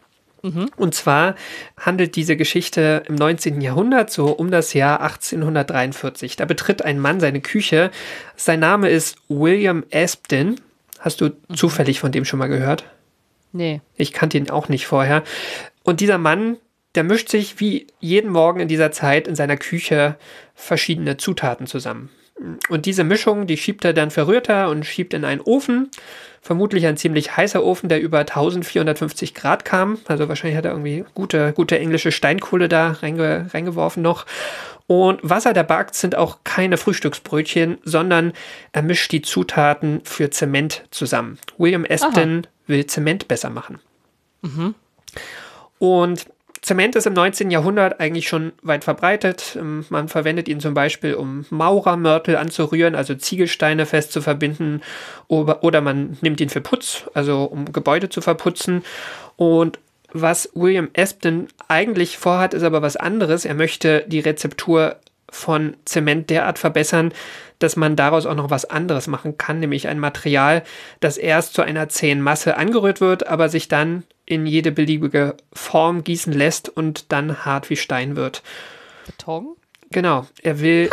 Und 0.76 0.96
zwar 0.96 1.36
handelt 1.78 2.16
diese 2.16 2.36
Geschichte 2.36 3.04
im 3.08 3.16
19. 3.16 3.62
Jahrhundert, 3.62 4.12
so 4.12 4.28
um 4.28 4.50
das 4.50 4.74
Jahr 4.74 5.02
1843. 5.02 6.36
Da 6.36 6.46
betritt 6.46 6.84
ein 6.84 7.00
Mann 7.00 7.20
seine 7.20 7.42
Küche. 7.42 7.92
Sein 8.36 8.60
Name 8.60 8.90
ist 8.90 9.18
William 9.30 9.84
Aspden. 9.94 10.60
Hast 11.00 11.22
du 11.22 11.32
zufällig 11.54 12.00
von 12.00 12.12
dem 12.12 12.26
schon 12.26 12.40
mal 12.40 12.48
gehört? 12.48 12.86
Nee. 13.54 13.82
Ich 13.96 14.14
kannte 14.14 14.38
ihn 14.38 14.50
auch 14.50 14.70
nicht 14.70 14.88
vorher. 14.88 15.24
Und 15.84 16.00
dieser 16.00 16.18
Mann, 16.18 16.58
der 16.96 17.04
mischt 17.04 17.30
sich 17.30 17.60
wie 17.60 17.88
jeden 18.00 18.32
Morgen 18.32 18.60
in 18.60 18.68
dieser 18.68 18.92
Zeit 18.92 19.28
in 19.28 19.36
seiner 19.36 19.58
Küche 19.58 20.16
verschiedene 20.56 21.18
Zutaten 21.18 21.68
zusammen. 21.68 22.10
Und 22.70 22.86
diese 22.86 23.04
Mischung, 23.04 23.48
die 23.48 23.58
schiebt 23.58 23.86
er 23.86 23.94
dann 23.94 24.12
verrührt 24.12 24.50
er 24.50 24.70
und 24.70 24.86
schiebt 24.86 25.14
in 25.14 25.26
einen 25.26 25.42
Ofen. 25.42 25.90
Vermutlich 26.42 26.88
ein 26.88 26.98
ziemlich 26.98 27.38
heißer 27.38 27.64
Ofen, 27.64 27.88
der 27.88 28.02
über 28.02 28.20
1450 28.20 29.36
Grad 29.36 29.64
kam. 29.64 30.00
Also 30.08 30.28
wahrscheinlich 30.28 30.58
hat 30.58 30.66
er 30.66 30.72
irgendwie 30.72 31.06
gute, 31.14 31.54
gute 31.54 31.78
englische 31.78 32.12
Steinkohle 32.12 32.68
da 32.68 32.92
reinge, 32.92 33.48
reingeworfen 33.54 34.02
noch. 34.02 34.26
Und 34.88 35.20
was 35.24 35.46
er 35.46 35.54
da 35.54 35.64
backt, 35.64 35.96
sind 35.96 36.16
auch 36.16 36.40
keine 36.44 36.78
Frühstücksbrötchen, 36.78 37.78
sondern 37.84 38.34
er 38.72 38.82
mischt 38.82 39.12
die 39.12 39.22
Zutaten 39.22 40.02
für 40.04 40.32
Zement 40.32 40.84
zusammen. 40.92 41.38
William 41.58 41.86
Aston 41.88 42.48
will 42.68 42.86
Zement 42.88 43.28
besser 43.28 43.50
machen. 43.52 43.80
Und 45.78 46.26
Zement 46.62 46.96
ist 46.96 47.08
im 47.08 47.14
19. 47.14 47.50
Jahrhundert 47.50 48.00
eigentlich 48.00 48.28
schon 48.28 48.54
weit 48.62 48.84
verbreitet. 48.84 49.58
Ähm, 49.60 49.86
Man 49.90 50.08
verwendet 50.08 50.48
ihn 50.48 50.60
zum 50.60 50.74
Beispiel, 50.74 51.16
um 51.16 51.46
Maurermörtel 51.50 52.38
anzurühren, 52.38 52.96
also 52.96 53.16
Ziegelsteine 53.16 53.86
fest 53.86 54.12
zu 54.12 54.22
verbinden, 54.22 54.82
oder 55.28 55.82
man 55.82 56.18
nimmt 56.22 56.40
ihn 56.40 56.50
für 56.50 56.62
Putz, 56.62 57.06
also 57.14 57.46
um 57.46 57.72
Gebäude 57.72 58.10
zu 58.10 58.22
verputzen. 58.22 58.84
Und 59.38 59.80
was 60.14 60.50
William 60.54 60.90
Espton 60.94 61.48
eigentlich 61.68 62.18
vorhat, 62.18 62.54
ist 62.54 62.64
aber 62.64 62.82
was 62.82 62.96
anderes. 62.96 63.46
Er 63.46 63.56
möchte 63.56 64.04
die 64.08 64.20
Rezeptur 64.20 64.98
von 65.32 65.78
Zement 65.86 66.30
derart 66.30 66.60
verbessern, 66.60 67.14
dass 67.60 67.76
man 67.76 67.96
daraus 67.96 68.26
auch 68.26 68.36
noch 68.36 68.50
was 68.50 68.66
anderes 68.66 69.08
machen 69.08 69.38
kann, 69.38 69.60
nämlich 69.60 69.88
ein 69.88 70.00
Material, 70.00 70.64
das 71.00 71.18
erst 71.18 71.54
zu 71.54 71.62
einer 71.62 71.90
zähen 71.90 72.22
Masse 72.22 72.58
angerührt 72.58 73.02
wird, 73.02 73.28
aber 73.28 73.48
sich 73.48 73.68
dann 73.68 74.04
in 74.32 74.46
jede 74.46 74.72
beliebige 74.72 75.36
Form 75.54 76.04
gießen 76.04 76.34
lässt 76.34 76.70
und 76.70 77.12
dann 77.12 77.46
hart 77.46 77.70
wie 77.70 77.76
Stein 77.76 78.16
wird. 78.16 78.42
Beton? 79.06 79.56
Genau, 79.92 80.26
er 80.42 80.60
will, 80.62 80.90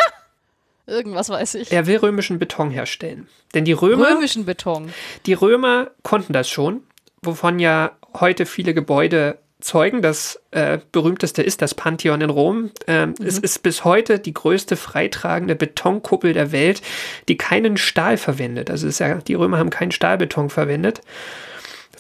Irgendwas 0.87 1.28
weiß 1.28 1.54
ich. 1.57 1.71
er 1.73 1.87
will 1.87 1.99
römischen 1.99 2.38
Beton 2.38 2.71
herstellen. 2.71 3.28
Denn 3.54 3.64
die 3.64 3.73
Römer, 3.73 4.09
Römischen 4.16 4.45
Beton. 4.47 4.92
die 5.26 5.35
Römer 5.35 5.90
konnten 6.02 6.33
das 6.33 6.49
schon, 6.49 6.83
wovon 7.23 7.59
ja 7.59 7.92
heute 8.18 8.47
viele 8.47 8.75
Gebäude 8.75 9.38
zeugen. 9.61 10.02
Das 10.02 10.40
äh, 10.50 10.78
berühmteste 10.92 11.42
ist 11.42 11.62
das 11.62 11.75
Pantheon 11.75 12.21
in 12.21 12.30
Rom. 12.30 12.71
Ähm, 12.87 13.14
Es 13.23 13.38
ist 13.38 13.62
bis 13.62 13.85
heute 13.85 14.18
die 14.18 14.35
größte 14.35 14.76
freitragende 14.76 15.54
Betonkuppel 15.57 16.33
der 16.33 16.52
Welt, 16.52 16.80
die 17.28 17.37
keinen 17.37 17.76
Stahl 17.76 18.16
verwendet. 18.16 18.71
Also 18.71 18.88
ja, 19.04 19.14
die 19.16 19.35
Römer 19.35 19.59
haben 19.59 19.71
keinen 19.71 19.92
Stahlbeton 19.92 20.49
verwendet. 20.50 21.00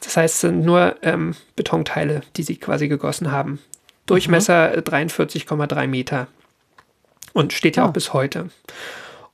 Das 0.00 0.16
heißt, 0.16 0.34
es 0.36 0.40
sind 0.40 0.64
nur 0.64 0.96
ähm, 1.02 1.34
Betonteile, 1.56 2.22
die 2.36 2.42
sie 2.42 2.56
quasi 2.56 2.88
gegossen 2.88 3.32
haben. 3.32 3.58
Durchmesser 4.06 4.76
äh, 4.76 4.80
43,3 4.80 5.86
Meter. 5.86 6.28
Und 7.32 7.52
steht 7.52 7.76
ja 7.76 7.84
Ah. 7.84 7.88
auch 7.88 7.92
bis 7.92 8.12
heute. 8.12 8.48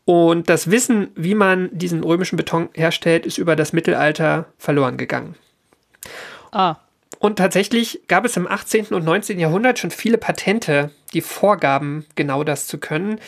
Und 0.04 0.50
das 0.50 0.70
Wissen, 0.70 1.08
wie 1.14 1.34
man 1.34 1.70
diesen 1.72 2.02
römischen 2.04 2.36
Beton 2.36 2.68
herstellt, 2.74 3.24
ist 3.24 3.38
über 3.38 3.56
das 3.56 3.72
Mittelalter 3.72 4.46
verloren 4.58 4.96
gegangen. 4.98 5.34
Ah, 6.52 6.76
Und 7.18 7.36
tatsächlich 7.36 8.00
gab 8.06 8.26
es 8.26 8.36
im 8.36 8.46
18. 8.46 8.88
und 8.94 9.04
19. 9.04 9.38
Jahrhundert 9.40 9.78
schon 9.78 9.90
viele 9.90 10.18
Patente, 10.18 10.90
die 11.14 11.22
vorgaben, 11.22 12.04
genau 12.16 12.44
das 12.44 12.66
zu 12.66 12.76
können. 12.78 13.18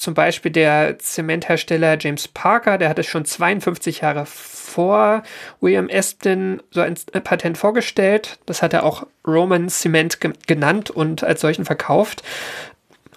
Zum 0.00 0.14
Beispiel 0.14 0.50
der 0.50 0.98
Zementhersteller 0.98 1.98
James 2.00 2.26
Parker, 2.26 2.78
der 2.78 2.88
hat 2.88 2.98
es 2.98 3.04
schon 3.04 3.26
52 3.26 4.00
Jahre 4.00 4.24
vor 4.24 5.22
William 5.60 5.90
Espton 5.90 6.62
so 6.70 6.80
ein 6.80 6.94
Patent 6.94 7.58
vorgestellt. 7.58 8.38
Das 8.46 8.62
hat 8.62 8.72
er 8.72 8.84
auch 8.84 9.06
Roman 9.26 9.68
Cement 9.68 10.18
ge 10.22 10.32
genannt 10.46 10.88
und 10.88 11.22
als 11.22 11.42
solchen 11.42 11.66
verkauft. 11.66 12.22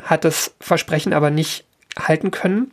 Hat 0.04 0.26
das 0.26 0.56
Versprechen 0.60 1.14
aber 1.14 1.30
nicht 1.30 1.64
halten 1.98 2.32
können. 2.32 2.72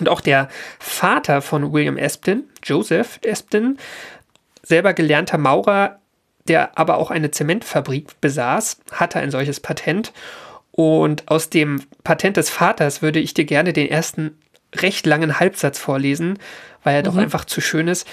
Und 0.00 0.08
auch 0.08 0.22
der 0.22 0.48
Vater 0.80 1.40
von 1.40 1.72
William 1.72 1.98
Espton, 1.98 2.42
Joseph 2.64 3.20
Espton, 3.22 3.78
selber 4.64 4.92
gelernter 4.92 5.38
Maurer, 5.38 6.00
der 6.48 6.76
aber 6.76 6.98
auch 6.98 7.12
eine 7.12 7.30
Zementfabrik 7.30 8.20
besaß, 8.20 8.80
hatte 8.90 9.20
ein 9.20 9.30
solches 9.30 9.60
Patent. 9.60 10.12
Und 10.80 11.30
aus 11.30 11.50
dem 11.50 11.82
Patent 12.04 12.38
des 12.38 12.48
Vaters 12.48 13.02
würde 13.02 13.18
ich 13.18 13.34
dir 13.34 13.44
gerne 13.44 13.74
den 13.74 13.90
ersten 13.90 14.38
recht 14.74 15.04
langen 15.04 15.38
Halbsatz 15.38 15.78
vorlesen, 15.78 16.38
weil 16.82 16.94
er 16.94 17.02
doch 17.02 17.16
einfach 17.16 17.44
zu 17.44 17.60
schön 17.60 17.86
ist. 17.86 18.08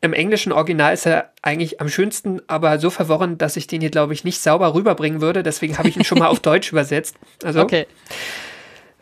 Im 0.00 0.12
englischen 0.14 0.52
Original 0.52 0.94
ist 0.94 1.04
er 1.04 1.32
eigentlich 1.42 1.82
am 1.82 1.90
schönsten, 1.90 2.40
aber 2.46 2.78
so 2.78 2.88
verworren, 2.88 3.36
dass 3.36 3.58
ich 3.58 3.66
den 3.66 3.82
hier, 3.82 3.90
glaube 3.90 4.14
ich, 4.14 4.24
nicht 4.24 4.40
sauber 4.40 4.72
rüberbringen 4.72 5.20
würde. 5.20 5.42
Deswegen 5.42 5.76
habe 5.76 5.90
ich 5.90 5.98
ihn 5.98 6.04
schon 6.04 6.18
mal 6.18 6.28
auf 6.28 6.40
Deutsch 6.40 6.72
übersetzt. 6.72 7.16
Also 7.44 7.60
okay. 7.60 7.86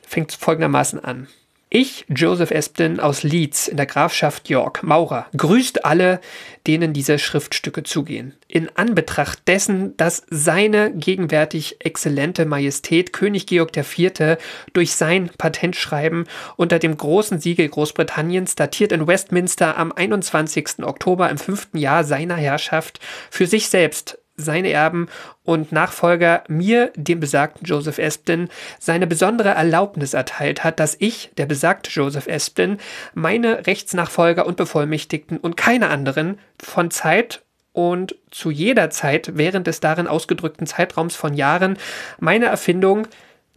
fängt 0.05 0.33
folgendermaßen 0.33 0.99
an. 0.99 1.29
Ich, 1.73 2.05
Joseph 2.09 2.51
Espton 2.51 2.99
aus 2.99 3.23
Leeds 3.23 3.69
in 3.69 3.77
der 3.77 3.87
Grafschaft 3.87 4.49
York, 4.51 4.83
Maurer, 4.83 5.29
grüßt 5.37 5.85
alle, 5.85 6.21
denen 6.67 6.93
diese 6.93 7.17
Schriftstücke 7.17 7.85
zugehen. 7.85 8.35
In 8.49 8.69
Anbetracht 8.77 9.47
dessen, 9.47 9.97
dass 9.97 10.25
seine 10.31 10.91
gegenwärtig 10.93 11.77
exzellente 11.79 12.45
Majestät 12.45 13.13
König 13.13 13.47
Georg 13.47 13.77
IV. 13.77 14.39
durch 14.73 14.97
sein 14.97 15.31
Patentschreiben 15.39 16.25
unter 16.57 16.81
dem 16.81 16.97
großen 16.97 17.39
Siegel 17.39 17.69
Großbritanniens, 17.69 18.57
datiert 18.57 18.91
in 18.91 19.07
Westminster 19.07 19.79
am 19.79 19.93
21. 19.93 20.83
Oktober 20.83 21.31
im 21.31 21.39
fünften 21.39 21.79
Jahr 21.79 22.03
seiner 22.03 22.35
Herrschaft, 22.35 22.99
für 23.31 23.47
sich 23.47 23.69
selbst 23.69 24.20
seine 24.41 24.71
Erben 24.71 25.09
und 25.45 25.73
Nachfolger 25.73 26.45
mir, 26.49 26.93
dem 26.97 27.21
besagten 27.21 27.67
Joseph 27.67 27.99
Espton, 27.99 28.49
seine 28.79 29.07
besondere 29.07 29.51
Erlaubnis 29.51 30.15
erteilt 30.15 30.65
hat, 30.65 30.81
dass 30.81 30.97
ich, 30.99 31.31
der 31.37 31.47
besagte 31.47 31.91
Joseph 31.91 32.27
Espton, 32.27 32.79
meine 33.15 33.67
Rechtsnachfolger 33.67 34.47
und 34.47 34.57
Bevollmächtigten 34.57 35.39
und 35.39 35.57
keine 35.57 35.89
anderen 35.89 36.39
von 36.63 36.91
Zeit 36.91 37.43
und 37.73 38.17
zu 38.31 38.51
jeder 38.51 38.91
Zeit 38.91 39.33
während 39.35 39.67
des 39.67 39.81
darin 39.81 40.07
ausgedrückten 40.07 40.67
Zeitraums 40.67 41.17
von 41.17 41.35
Jahren 41.35 41.79
meine 42.19 42.47
Erfindung 42.47 43.07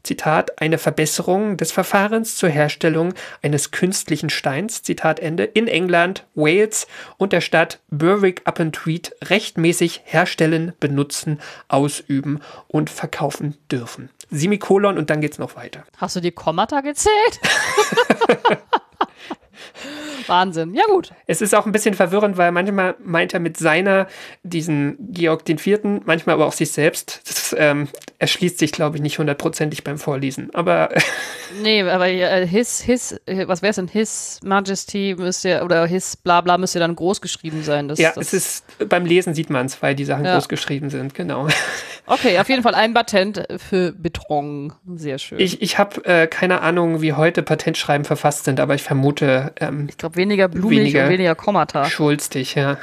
Zitat, 0.04 0.62
eine 0.62 0.78
Verbesserung 0.78 1.56
des 1.56 1.72
Verfahrens 1.72 2.36
zur 2.36 2.50
Herstellung 2.50 3.14
eines 3.42 3.72
künstlichen 3.72 4.30
Steins, 4.30 4.84
Zitat 4.84 5.20
Ende, 5.20 5.46
in 5.46 5.68
England, 5.68 6.26
Wales 6.36 6.88
und 7.18 7.32
der 7.32 7.42
Stadt 7.42 7.80
Berwick-upon-Tweed 7.90 9.16
rechtmäßig 9.24 10.02
herstellen, 10.04 10.74
benutzen, 10.80 11.40
ausüben 11.70 12.42
und 12.68 12.90
verkaufen 12.90 13.58
dürfen. 13.72 14.10
Semikolon 14.30 14.98
und 14.98 15.10
dann 15.10 15.22
geht's 15.22 15.40
noch 15.40 15.56
weiter. 15.56 15.84
Hast 15.98 16.16
du 16.18 16.20
die 16.20 16.32
Kommata 16.32 16.82
gezählt? 16.82 17.40
Wahnsinn. 20.28 20.74
Ja, 20.74 20.84
gut. 20.88 21.12
Es 21.28 21.42
ist 21.42 21.54
auch 21.56 21.66
ein 21.66 21.72
bisschen 21.72 21.94
verwirrend, 21.94 22.38
weil 22.38 22.52
manchmal 22.52 22.96
meint 23.04 23.34
er 23.34 23.40
mit 23.40 23.58
seiner 23.58 24.08
diesen 24.44 24.98
Georg 25.12 25.46
den 25.46 25.58
Vierten, 25.58 26.02
manchmal 26.06 26.36
aber 26.36 26.46
auch 26.46 26.54
sich 26.54 26.72
selbst. 26.72 27.22
Das 27.28 27.56
ähm, 27.58 27.88
erschließt 28.20 28.58
sich, 28.60 28.72
glaube 28.72 28.98
ich, 28.98 29.02
nicht 29.02 29.20
hundertprozentig 29.20 29.84
beim 29.84 29.98
Vorlesen. 29.98 30.50
Aber 30.54 30.90
Nee, 31.62 31.84
aber 31.84 32.08
äh, 32.08 32.48
his, 32.48 32.82
his, 32.82 33.20
äh, 33.26 33.48
was 33.48 33.62
wäre 33.62 33.70
es 33.72 33.76
denn? 33.76 33.88
His 33.88 34.40
Majesty 34.44 35.16
müsste 35.18 35.64
oder 35.64 35.86
his 35.86 36.16
bla 36.18 36.42
bla 36.42 36.58
müsste 36.58 36.80
dann 36.80 36.96
groß 36.96 37.22
geschrieben 37.22 37.64
sein. 37.64 37.88
Das, 37.88 38.00
ja, 38.00 38.12
das, 38.16 38.34
es 38.34 38.66
ist 38.78 38.90
beim 38.90 39.06
Lesen 39.06 39.34
sieht 39.34 39.50
man 39.50 39.66
es, 39.68 39.82
weil 39.82 39.96
die 39.96 40.06
Sachen 40.06 40.26
Ja. 40.26 40.34
groß 40.36 40.50
geschrieben 40.50 40.90
sind, 40.90 41.14
genau. 41.14 41.48
Okay, 42.06 42.38
auf 42.40 42.50
jeden 42.50 42.64
Fall 42.64 42.76
ein 42.76 42.94
Patent 42.94 43.48
für 43.70 43.94
Beton. 43.94 44.74
Sehr 44.96 45.18
schön. 45.20 45.40
Ich, 45.40 45.62
ich 45.62 45.78
habe 45.78 46.04
äh, 46.04 46.28
keine 46.28 46.60
Ahnung, 46.60 47.02
wie 47.02 47.14
heute 47.14 47.44
Patentschreiben 47.44 48.04
verfasst 48.04 48.44
sind, 48.44 48.60
aber 48.60 48.76
ich 48.76 48.84
vermute 48.84 49.54
ähm, 49.62 49.88
Ich 49.90 49.96
weniger 50.16 50.48
blumig 50.48 50.80
Weniger 50.80 51.04
und 51.06 51.10
weniger 51.10 51.36
Kommata. 51.36 51.86
schulstig, 51.86 52.56
ja. 52.56 52.78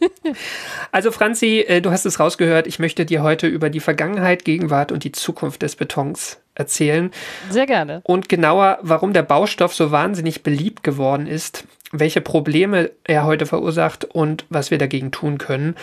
also 0.92 1.10
Franzi, 1.10 1.64
äh, 1.66 1.80
du 1.80 1.90
hast 1.90 2.06
es 2.06 2.20
rausgehört, 2.20 2.66
ich 2.66 2.78
möchte 2.78 3.04
dir 3.06 3.22
heute 3.22 3.46
über 3.46 3.70
die 3.70 3.80
Vergangenheit, 3.80 4.44
Gegenwart 4.44 4.92
und 4.92 5.04
die 5.04 5.12
Zukunft 5.12 5.62
des 5.62 5.76
Betons 5.76 6.38
erzählen 6.54 7.10
Sehr 7.48 7.66
gerne. 7.66 8.00
und 8.04 8.28
genauer, 8.28 8.78
warum 8.82 9.12
der 9.12 9.22
Baustoff 9.22 9.74
so 9.74 9.90
wahnsinnig 9.90 10.42
beliebt 10.42 10.82
geworden 10.82 11.26
ist, 11.26 11.64
welche 11.92 12.20
Probleme 12.20 12.90
er 13.04 13.24
heute 13.24 13.46
verursacht 13.46 14.04
und 14.04 14.44
was 14.48 14.70
wir 14.70 14.78
dagegen 14.78 15.10
tun 15.10 15.38
können. 15.38 15.74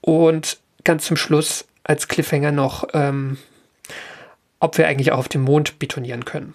Und 0.00 0.58
ganz 0.84 1.04
zum 1.04 1.16
Schluss 1.16 1.66
als 1.84 2.08
Cliffhanger 2.08 2.52
noch, 2.52 2.88
ähm, 2.94 3.36
ob 4.60 4.78
wir 4.78 4.86
eigentlich 4.86 5.12
auch 5.12 5.18
auf 5.18 5.28
dem 5.28 5.42
Mond 5.42 5.78
betonieren 5.78 6.24
können. 6.24 6.54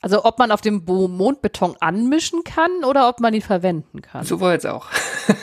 Also 0.00 0.24
ob 0.24 0.38
man 0.38 0.50
auf 0.50 0.60
dem 0.62 0.82
Mondbeton 0.86 1.76
anmischen 1.80 2.42
kann 2.44 2.84
oder 2.84 3.08
ob 3.08 3.20
man 3.20 3.34
ihn 3.34 3.42
verwenden 3.42 4.00
kann. 4.00 4.24
Sowohl 4.24 4.52
als 4.52 4.64
auch. 4.64 4.86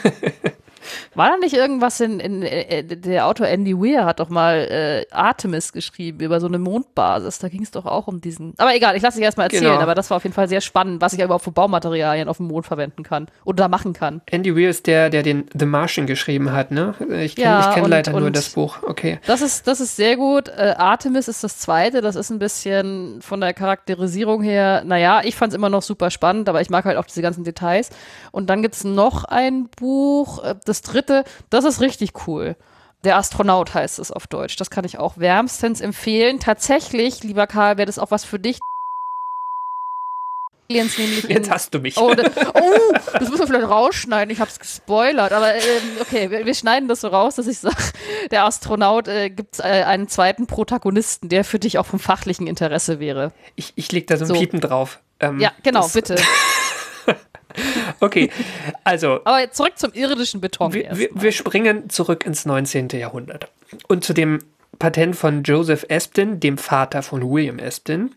War 1.14 1.30
da 1.30 1.36
nicht 1.36 1.54
irgendwas 1.54 2.00
in, 2.00 2.20
in, 2.20 2.42
äh, 2.42 2.82
der 2.84 3.26
Autor 3.26 3.46
Andy 3.48 3.76
Weir 3.76 4.04
hat 4.04 4.20
doch 4.20 4.28
mal 4.28 4.56
äh, 4.58 5.06
Artemis 5.14 5.72
geschrieben 5.72 6.20
über 6.20 6.40
so 6.40 6.46
eine 6.46 6.58
Mondbasis. 6.58 7.38
Da 7.38 7.48
ging 7.48 7.62
es 7.62 7.70
doch 7.70 7.86
auch 7.86 8.06
um 8.08 8.20
diesen. 8.20 8.54
Aber 8.58 8.74
egal, 8.74 8.96
ich 8.96 9.02
lasse 9.02 9.16
dich 9.18 9.24
erstmal 9.24 9.46
erzählen, 9.46 9.64
Genau. 9.64 9.80
aber 9.80 9.94
das 9.94 10.10
war 10.10 10.16
auf 10.18 10.22
jeden 10.24 10.34
Fall 10.34 10.48
sehr 10.48 10.60
spannend, 10.60 11.00
was 11.02 11.12
ich 11.12 11.20
überhaupt 11.20 11.44
für 11.44 11.52
Baumaterialien 11.52 12.28
auf 12.28 12.36
dem 12.38 12.46
Mond 12.46 12.66
verwenden 12.66 13.02
kann 13.02 13.26
oder 13.44 13.68
machen 13.68 13.92
kann. 13.92 14.22
Andy 14.26 14.54
Weir 14.56 14.70
ist 14.70 14.86
der, 14.86 15.10
der 15.10 15.22
den 15.22 15.46
The 15.58 15.66
Martian 15.66 16.06
geschrieben 16.06 16.52
hat, 16.52 16.70
ne? 16.70 16.94
Ich 17.22 17.36
kenne 17.36 17.48
Ja, 17.48 17.70
kenn 17.74 17.84
und- 17.84 17.90
leider 17.90 18.12
nur 18.12 18.26
und- 18.26 18.36
das 18.36 18.50
Buch. 18.50 18.78
Okay. 18.82 19.18
Das 19.26 19.42
ist, 19.42 19.66
das 19.66 19.80
ist 19.80 19.96
sehr 19.96 20.16
gut. 20.16 20.48
Äh, 20.48 20.74
Artemis 20.78 21.28
ist 21.28 21.44
das 21.44 21.58
zweite. 21.58 22.00
Das 22.00 22.16
ist 22.16 22.30
ein 22.30 22.38
bisschen 22.38 23.20
von 23.22 23.40
der 23.40 23.52
Charakterisierung 23.54 24.42
her, 24.42 24.82
naja, 24.84 25.20
ich 25.24 25.36
fand 25.36 25.52
es 25.52 25.56
immer 25.56 25.68
noch 25.68 25.82
super 25.82 26.10
spannend, 26.10 26.48
aber 26.48 26.60
ich 26.60 26.70
mag 26.70 26.84
halt 26.84 26.96
auch 26.96 27.04
diese 27.04 27.22
ganzen 27.22 27.44
Details. 27.44 27.90
Und 28.32 28.50
dann 28.50 28.62
gibt 28.62 28.74
es 28.74 28.84
noch 28.84 29.24
ein 29.24 29.68
Buch, 29.78 30.42
äh, 30.44 30.54
das 30.78 30.92
dritte, 30.92 31.24
das 31.50 31.64
ist 31.64 31.80
richtig 31.80 32.26
cool. 32.26 32.56
Der 33.04 33.16
Astronaut 33.16 33.74
heißt 33.74 33.98
es 33.98 34.10
auf 34.10 34.26
Deutsch. 34.26 34.56
Das 34.56 34.70
kann 34.70 34.84
ich 34.84 34.98
auch 34.98 35.18
wärmstens 35.18 35.80
empfehlen. 35.80 36.40
Tatsächlich, 36.40 37.22
lieber 37.22 37.46
Karl, 37.46 37.76
wäre 37.76 37.86
das 37.86 37.98
auch 37.98 38.10
was 38.10 38.24
für 38.24 38.38
dich. 38.38 38.58
Aliens 40.70 40.98
nämlich. 40.98 41.24
Jetzt 41.28 41.50
hast 41.50 41.72
du 41.72 41.78
mich. 41.78 41.96
Oh, 41.96 42.12
das, 42.12 42.30
oh, 42.54 42.92
das 43.12 43.28
müssen 43.28 43.38
wir 43.38 43.46
vielleicht 43.46 43.68
rausschneiden. 43.68 44.30
Ich 44.32 44.40
habe 44.40 44.50
es 44.50 44.58
gespoilert. 44.58 45.32
Aber 45.32 45.54
ähm, 45.54 45.62
okay, 46.00 46.30
wir, 46.30 46.44
wir 46.44 46.54
schneiden 46.54 46.88
das 46.88 47.00
so 47.00 47.08
raus, 47.08 47.36
dass 47.36 47.46
ich 47.46 47.58
sage, 47.58 47.76
der 48.30 48.44
Astronaut 48.44 49.08
äh, 49.08 49.30
gibt 49.30 49.60
äh, 49.60 49.62
einen 49.62 50.08
zweiten 50.08 50.46
Protagonisten, 50.46 51.28
der 51.28 51.44
für 51.44 51.58
dich 51.58 51.78
auch 51.78 51.86
vom 51.86 52.00
fachlichen 52.00 52.46
Interesse 52.46 53.00
wäre. 53.00 53.32
Ich, 53.54 53.72
ich 53.76 53.90
leg 53.92 54.08
da 54.08 54.16
so 54.16 54.24
ein 54.24 54.28
So. 54.28 54.34
Piepen 54.34 54.60
drauf. 54.60 55.00
Ähm, 55.20 55.40
Ja, 55.40 55.52
genau, 55.62 55.86
bitte. 55.88 56.16
Okay, 58.00 58.30
also 58.84 59.20
Aber 59.24 59.40
jetzt 59.40 59.56
zurück 59.56 59.76
zum 59.76 59.92
irdischen 59.92 60.40
Beton. 60.40 60.72
wir, 60.72 60.96
wir, 60.96 61.08
wir 61.12 61.32
springen 61.32 61.90
zurück 61.90 62.24
ins 62.26 62.46
19. 62.46 62.88
Jahrhundert 62.90 63.48
und 63.88 64.04
zu 64.04 64.12
dem 64.12 64.40
Patent 64.78 65.16
von 65.16 65.42
Joseph 65.42 65.84
Espin, 65.88 66.40
dem 66.40 66.58
Vater 66.58 67.02
von 67.02 67.28
William 67.28 67.58
Espin. 67.58 68.14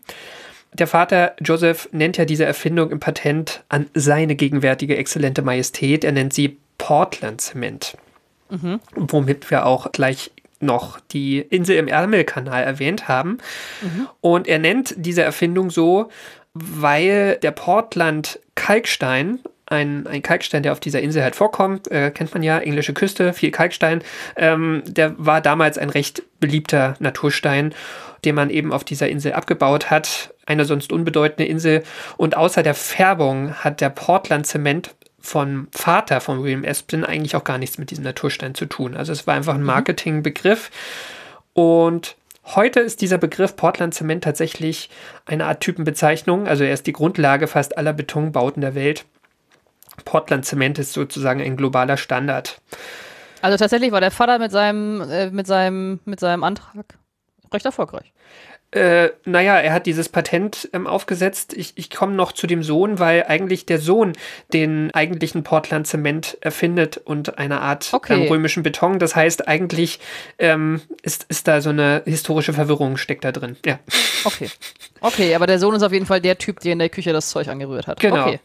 Der 0.74 0.86
Vater 0.86 1.34
Joseph 1.40 1.88
nennt 1.92 2.16
ja 2.16 2.24
diese 2.24 2.44
Erfindung 2.44 2.90
im 2.90 3.00
Patent 3.00 3.62
an 3.68 3.90
seine 3.94 4.36
gegenwärtige 4.36 4.96
exzellente 4.96 5.42
Majestät. 5.42 6.04
Er 6.04 6.12
nennt 6.12 6.32
sie 6.32 6.56
Portland-Zement, 6.78 7.96
womit 8.94 9.50
wir 9.50 9.66
auch 9.66 9.92
gleich 9.92 10.30
noch 10.60 10.98
die 11.00 11.40
Insel 11.40 11.76
im 11.76 11.88
Ärmelkanal 11.88 12.62
erwähnt 12.62 13.08
haben. 13.08 13.38
Und 14.20 14.48
er 14.48 14.58
nennt 14.58 14.94
diese 14.96 15.22
Erfindung 15.22 15.70
so, 15.70 16.08
weil 16.54 17.36
der 17.42 17.50
Portland-Kalkstein, 17.50 19.40
ein, 19.72 20.06
ein 20.06 20.22
Kalkstein, 20.22 20.62
der 20.62 20.72
auf 20.72 20.80
dieser 20.80 21.00
Insel 21.00 21.22
halt 21.22 21.34
vorkommt, 21.34 21.90
äh, 21.90 22.10
kennt 22.10 22.32
man 22.34 22.42
ja, 22.42 22.58
englische 22.58 22.92
Küste, 22.92 23.32
viel 23.32 23.50
Kalkstein, 23.50 24.02
ähm, 24.36 24.82
der 24.86 25.14
war 25.18 25.40
damals 25.40 25.78
ein 25.78 25.90
recht 25.90 26.22
beliebter 26.38 26.94
Naturstein, 27.00 27.74
den 28.24 28.34
man 28.34 28.50
eben 28.50 28.72
auf 28.72 28.84
dieser 28.84 29.08
Insel 29.08 29.32
abgebaut 29.32 29.90
hat. 29.90 30.32
Eine 30.44 30.64
sonst 30.64 30.92
unbedeutende 30.92 31.44
Insel. 31.44 31.82
Und 32.16 32.36
außer 32.36 32.62
der 32.62 32.74
Färbung 32.74 33.54
hat 33.54 33.80
der 33.80 33.90
Portland-Zement 33.90 34.94
vom 35.20 35.68
Vater 35.72 36.20
von 36.20 36.42
William 36.42 36.64
Espin 36.64 37.04
eigentlich 37.04 37.36
auch 37.36 37.44
gar 37.44 37.58
nichts 37.58 37.78
mit 37.78 37.90
diesem 37.90 38.04
Naturstein 38.04 38.54
zu 38.54 38.66
tun. 38.66 38.96
Also 38.96 39.12
es 39.12 39.26
war 39.26 39.34
einfach 39.34 39.54
ein 39.54 39.62
Marketingbegriff. 39.62 40.70
Und 41.52 42.16
heute 42.44 42.80
ist 42.80 43.00
dieser 43.00 43.18
Begriff 43.18 43.54
Portland-Zement 43.54 44.24
tatsächlich 44.24 44.90
eine 45.26 45.46
Art 45.46 45.60
Typenbezeichnung. 45.60 46.48
Also 46.48 46.64
er 46.64 46.74
ist 46.74 46.86
die 46.86 46.92
Grundlage 46.92 47.46
fast 47.46 47.78
aller 47.78 47.92
Betonbauten 47.92 48.60
der 48.60 48.74
Welt. 48.74 49.04
Portland-Zement 50.04 50.78
ist 50.78 50.92
sozusagen 50.92 51.40
ein 51.40 51.56
globaler 51.56 51.96
Standard. 51.96 52.60
Also 53.40 53.58
tatsächlich 53.58 53.92
war 53.92 54.00
der 54.00 54.10
Vater 54.10 54.38
mit 54.38 54.52
seinem, 54.52 55.00
äh, 55.00 55.30
mit 55.30 55.46
seinem, 55.46 56.00
mit 56.04 56.20
seinem 56.20 56.44
Antrag 56.44 56.98
recht 57.52 57.66
erfolgreich. 57.66 58.12
Äh, 58.70 59.10
naja, 59.26 59.58
er 59.58 59.74
hat 59.74 59.84
dieses 59.84 60.08
Patent 60.08 60.70
ähm, 60.72 60.86
aufgesetzt. 60.86 61.52
Ich, 61.52 61.74
ich 61.76 61.90
komme 61.90 62.14
noch 62.14 62.32
zu 62.32 62.46
dem 62.46 62.62
Sohn, 62.62 62.98
weil 62.98 63.24
eigentlich 63.24 63.66
der 63.66 63.78
Sohn 63.78 64.14
den 64.54 64.90
eigentlichen 64.94 65.42
Portland-Zement 65.42 66.38
erfindet 66.40 66.96
und 66.96 67.36
eine 67.36 67.60
Art 67.60 67.90
Okay. 67.92 68.22
ähm, 68.22 68.28
römischen 68.28 68.62
Beton. 68.62 68.98
Das 68.98 69.14
heißt, 69.14 69.46
eigentlich 69.46 70.00
ähm, 70.38 70.80
ist, 71.02 71.26
ist 71.28 71.48
da 71.48 71.60
so 71.60 71.68
eine 71.68 72.00
historische 72.06 72.54
Verwirrung 72.54 72.96
steckt 72.96 73.24
da 73.24 73.32
drin. 73.32 73.56
Ja. 73.66 73.78
Okay. 74.24 74.48
Okay, 75.00 75.34
aber 75.34 75.46
der 75.46 75.58
Sohn 75.58 75.74
ist 75.74 75.82
auf 75.82 75.92
jeden 75.92 76.06
Fall 76.06 76.22
der 76.22 76.38
Typ, 76.38 76.60
der 76.60 76.72
in 76.72 76.78
der 76.78 76.88
Küche 76.88 77.12
das 77.12 77.28
Zeug 77.28 77.48
angerührt 77.48 77.86
hat. 77.86 78.00
Genau. 78.00 78.26
Okay. 78.26 78.40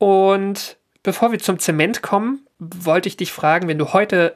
Und 0.00 0.78
bevor 1.02 1.30
wir 1.30 1.38
zum 1.38 1.58
Zement 1.58 2.00
kommen, 2.00 2.46
wollte 2.58 3.06
ich 3.06 3.18
dich 3.18 3.32
fragen, 3.32 3.68
wenn 3.68 3.76
du 3.76 3.92
heute 3.92 4.34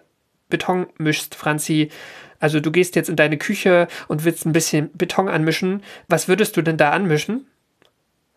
Beton 0.50 0.86
mischst, 0.98 1.34
Franzi, 1.34 1.90
also 2.38 2.60
du 2.60 2.70
gehst 2.70 2.96
jetzt 2.96 3.08
in 3.08 3.16
deine 3.16 3.38
Küche 3.38 3.88
und 4.06 4.24
willst 4.24 4.44
ein 4.44 4.52
bisschen 4.52 4.90
Beton 4.92 5.26
anmischen, 5.26 5.82
was 6.06 6.28
würdest 6.28 6.58
du 6.58 6.62
denn 6.62 6.76
da 6.76 6.90
anmischen? 6.90 7.46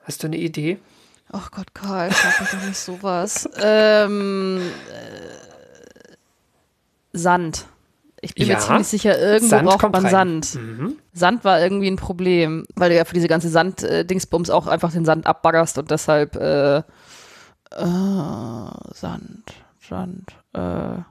Hast 0.06 0.24
du 0.24 0.28
eine 0.28 0.38
Idee? 0.38 0.78
Ach 1.30 1.52
Gott, 1.52 1.74
Karl, 1.74 2.10
sag 2.12 2.40
mir 2.40 2.48
doch 2.60 2.66
nicht 2.66 2.78
sowas. 2.78 3.50
ähm, 3.62 4.62
äh, 4.90 6.16
Sand. 7.12 7.66
Ich 8.22 8.36
bin 8.36 8.48
Ja. 8.48 8.56
mir 8.56 8.62
ziemlich 8.62 8.88
sicher, 8.88 9.20
irgendwo 9.20 9.50
Sand 9.50 9.68
braucht 9.68 9.82
man 9.84 9.96
rein. 10.06 10.12
Sand. 10.12 10.56
Mhm. 10.56 10.96
Sand 11.12 11.44
war 11.44 11.60
irgendwie 11.60 11.92
ein 11.92 11.98
Problem, 11.98 12.66
weil 12.76 12.90
du 12.90 12.96
ja 12.96 13.04
für 13.04 13.14
diese 13.14 13.28
ganze 13.28 13.50
Sand-Dingsbums 13.50 14.50
auch 14.50 14.68
einfach 14.68 14.94
den 14.94 15.04
Sand 15.04 15.28
abbaggerst 15.28 15.78
und 15.78 15.92
deshalb 15.92 16.38
äh, 16.38 16.84
äh, 17.72 18.94
Sand, 18.94 19.44
Sand, 19.88 20.32
äh, 20.54 21.02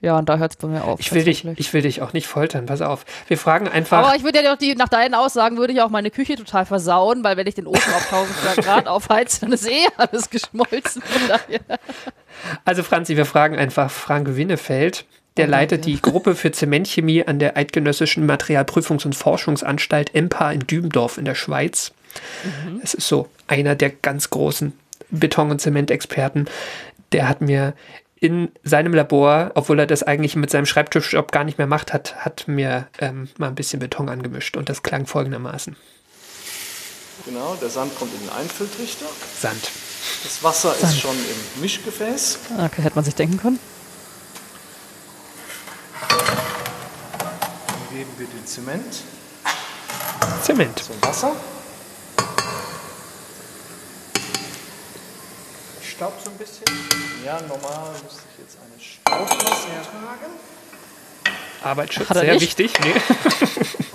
ja, 0.00 0.18
und 0.18 0.28
da 0.28 0.36
hört 0.36 0.50
es 0.52 0.56
bei 0.58 0.68
mir 0.68 0.84
auf. 0.84 1.00
Ich 1.00 1.14
will, 1.14 1.24
dich, 1.24 1.46
ich 1.56 1.72
will 1.72 1.80
dich 1.80 2.02
auch 2.02 2.12
nicht 2.12 2.26
foltern, 2.26 2.66
pass 2.66 2.82
auf. 2.82 3.06
Wir 3.26 3.38
fragen 3.38 3.68
einfach. 3.68 4.04
Aber 4.04 4.14
ich 4.14 4.22
würde 4.22 4.42
ja 4.42 4.52
doch 4.52 4.58
die, 4.58 4.74
nach 4.74 4.90
deinen 4.90 5.14
Aussagen 5.14 5.56
würde 5.56 5.72
ich 5.72 5.80
auch 5.80 5.88
meine 5.88 6.10
Küche 6.10 6.36
total 6.36 6.66
versauen, 6.66 7.24
weil 7.24 7.38
wenn 7.38 7.46
ich 7.46 7.54
den 7.54 7.66
Ofen 7.66 7.94
auf 7.94 8.12
1000 8.12 8.56
Grad 8.66 8.86
aufheize, 8.86 9.40
dann 9.40 9.52
ist 9.52 9.66
eh 9.66 9.86
alles 9.96 10.28
geschmolzen. 10.28 11.02
Also 12.66 12.82
Franzi, 12.82 13.16
wir 13.16 13.24
fragen 13.24 13.56
einfach 13.56 13.90
Frank 13.90 14.36
Winnefeld. 14.36 15.06
Der 15.38 15.48
Oh, 15.48 15.50
leitet 15.50 15.84
danke. 15.84 15.90
die 15.96 16.02
Gruppe 16.02 16.34
für 16.36 16.52
Zementchemie 16.52 17.26
an 17.26 17.38
der 17.38 17.56
Eidgenössischen 17.56 18.30
Materialprüfungs- 18.30 19.06
und 19.06 19.14
Forschungsanstalt 19.16 20.14
EMPA 20.14 20.52
in 20.52 20.60
Dübendorf 20.60 21.16
in 21.16 21.24
der 21.24 21.34
Schweiz. 21.34 21.92
Mhm. 22.44 22.80
Es 22.82 22.94
ist 22.94 23.08
so 23.08 23.28
einer 23.48 23.74
der 23.74 23.88
ganz 23.90 24.30
großen 24.30 24.74
Beton- 25.18 25.50
und 25.50 25.60
Zementexperten. 25.60 26.48
Der 27.12 27.28
hat 27.28 27.40
mir 27.40 27.74
in 28.16 28.50
seinem 28.62 28.94
Labor, 28.94 29.52
obwohl 29.54 29.80
er 29.80 29.86
das 29.86 30.02
eigentlich 30.02 30.34
mit 30.36 30.50
seinem 30.50 30.66
Schreibtischjob 30.66 31.30
gar 31.30 31.44
nicht 31.44 31.58
mehr 31.58 31.66
macht, 31.66 31.92
hat, 31.92 32.24
hat 32.24 32.48
mir 32.48 32.88
ähm, 32.98 33.28
mal 33.38 33.48
ein 33.48 33.54
bisschen 33.54 33.80
Beton 33.80 34.08
angemischt. 34.08 34.56
Und 34.56 34.68
das 34.68 34.82
klang 34.82 35.06
folgendermaßen. 35.06 35.76
Genau, 37.26 37.54
der 37.60 37.68
Sand 37.68 37.94
kommt 37.96 38.12
in 38.14 38.20
den 38.20 38.30
Einfülltrichter. 38.30 39.06
Sand. 39.40 39.70
Das 40.22 40.42
Wasser 40.42 40.74
ist 40.82 40.98
schon 40.98 41.14
im 41.14 41.60
Mischgefäß. 41.60 42.38
Okay, 42.64 42.82
hätte 42.82 42.94
man 42.94 43.04
sich 43.04 43.14
denken 43.14 43.38
können. 43.38 43.58
Dann 46.08 47.96
geben 47.96 48.10
wir 48.18 48.26
den 48.26 48.46
Zement 48.46 49.02
Zement. 50.42 50.78
zum 50.78 50.96
Wasser. 51.02 51.36
Staubt 55.96 56.24
so 56.24 56.30
ein 56.30 56.36
bisschen. 56.36 56.64
Ja, 57.24 57.40
normal 57.42 57.92
müsste 58.02 58.22
ich 58.32 58.38
jetzt 58.40 58.58
eine 58.58 58.80
Staubmaske 58.82 59.70
tragen. 59.90 60.32
Arbeitsschutz, 61.62 62.08
Hat 62.10 62.16
er 62.16 62.22
sehr 62.22 62.34
nicht? 62.34 62.42
wichtig. 62.58 62.72
Nee. 62.82 62.94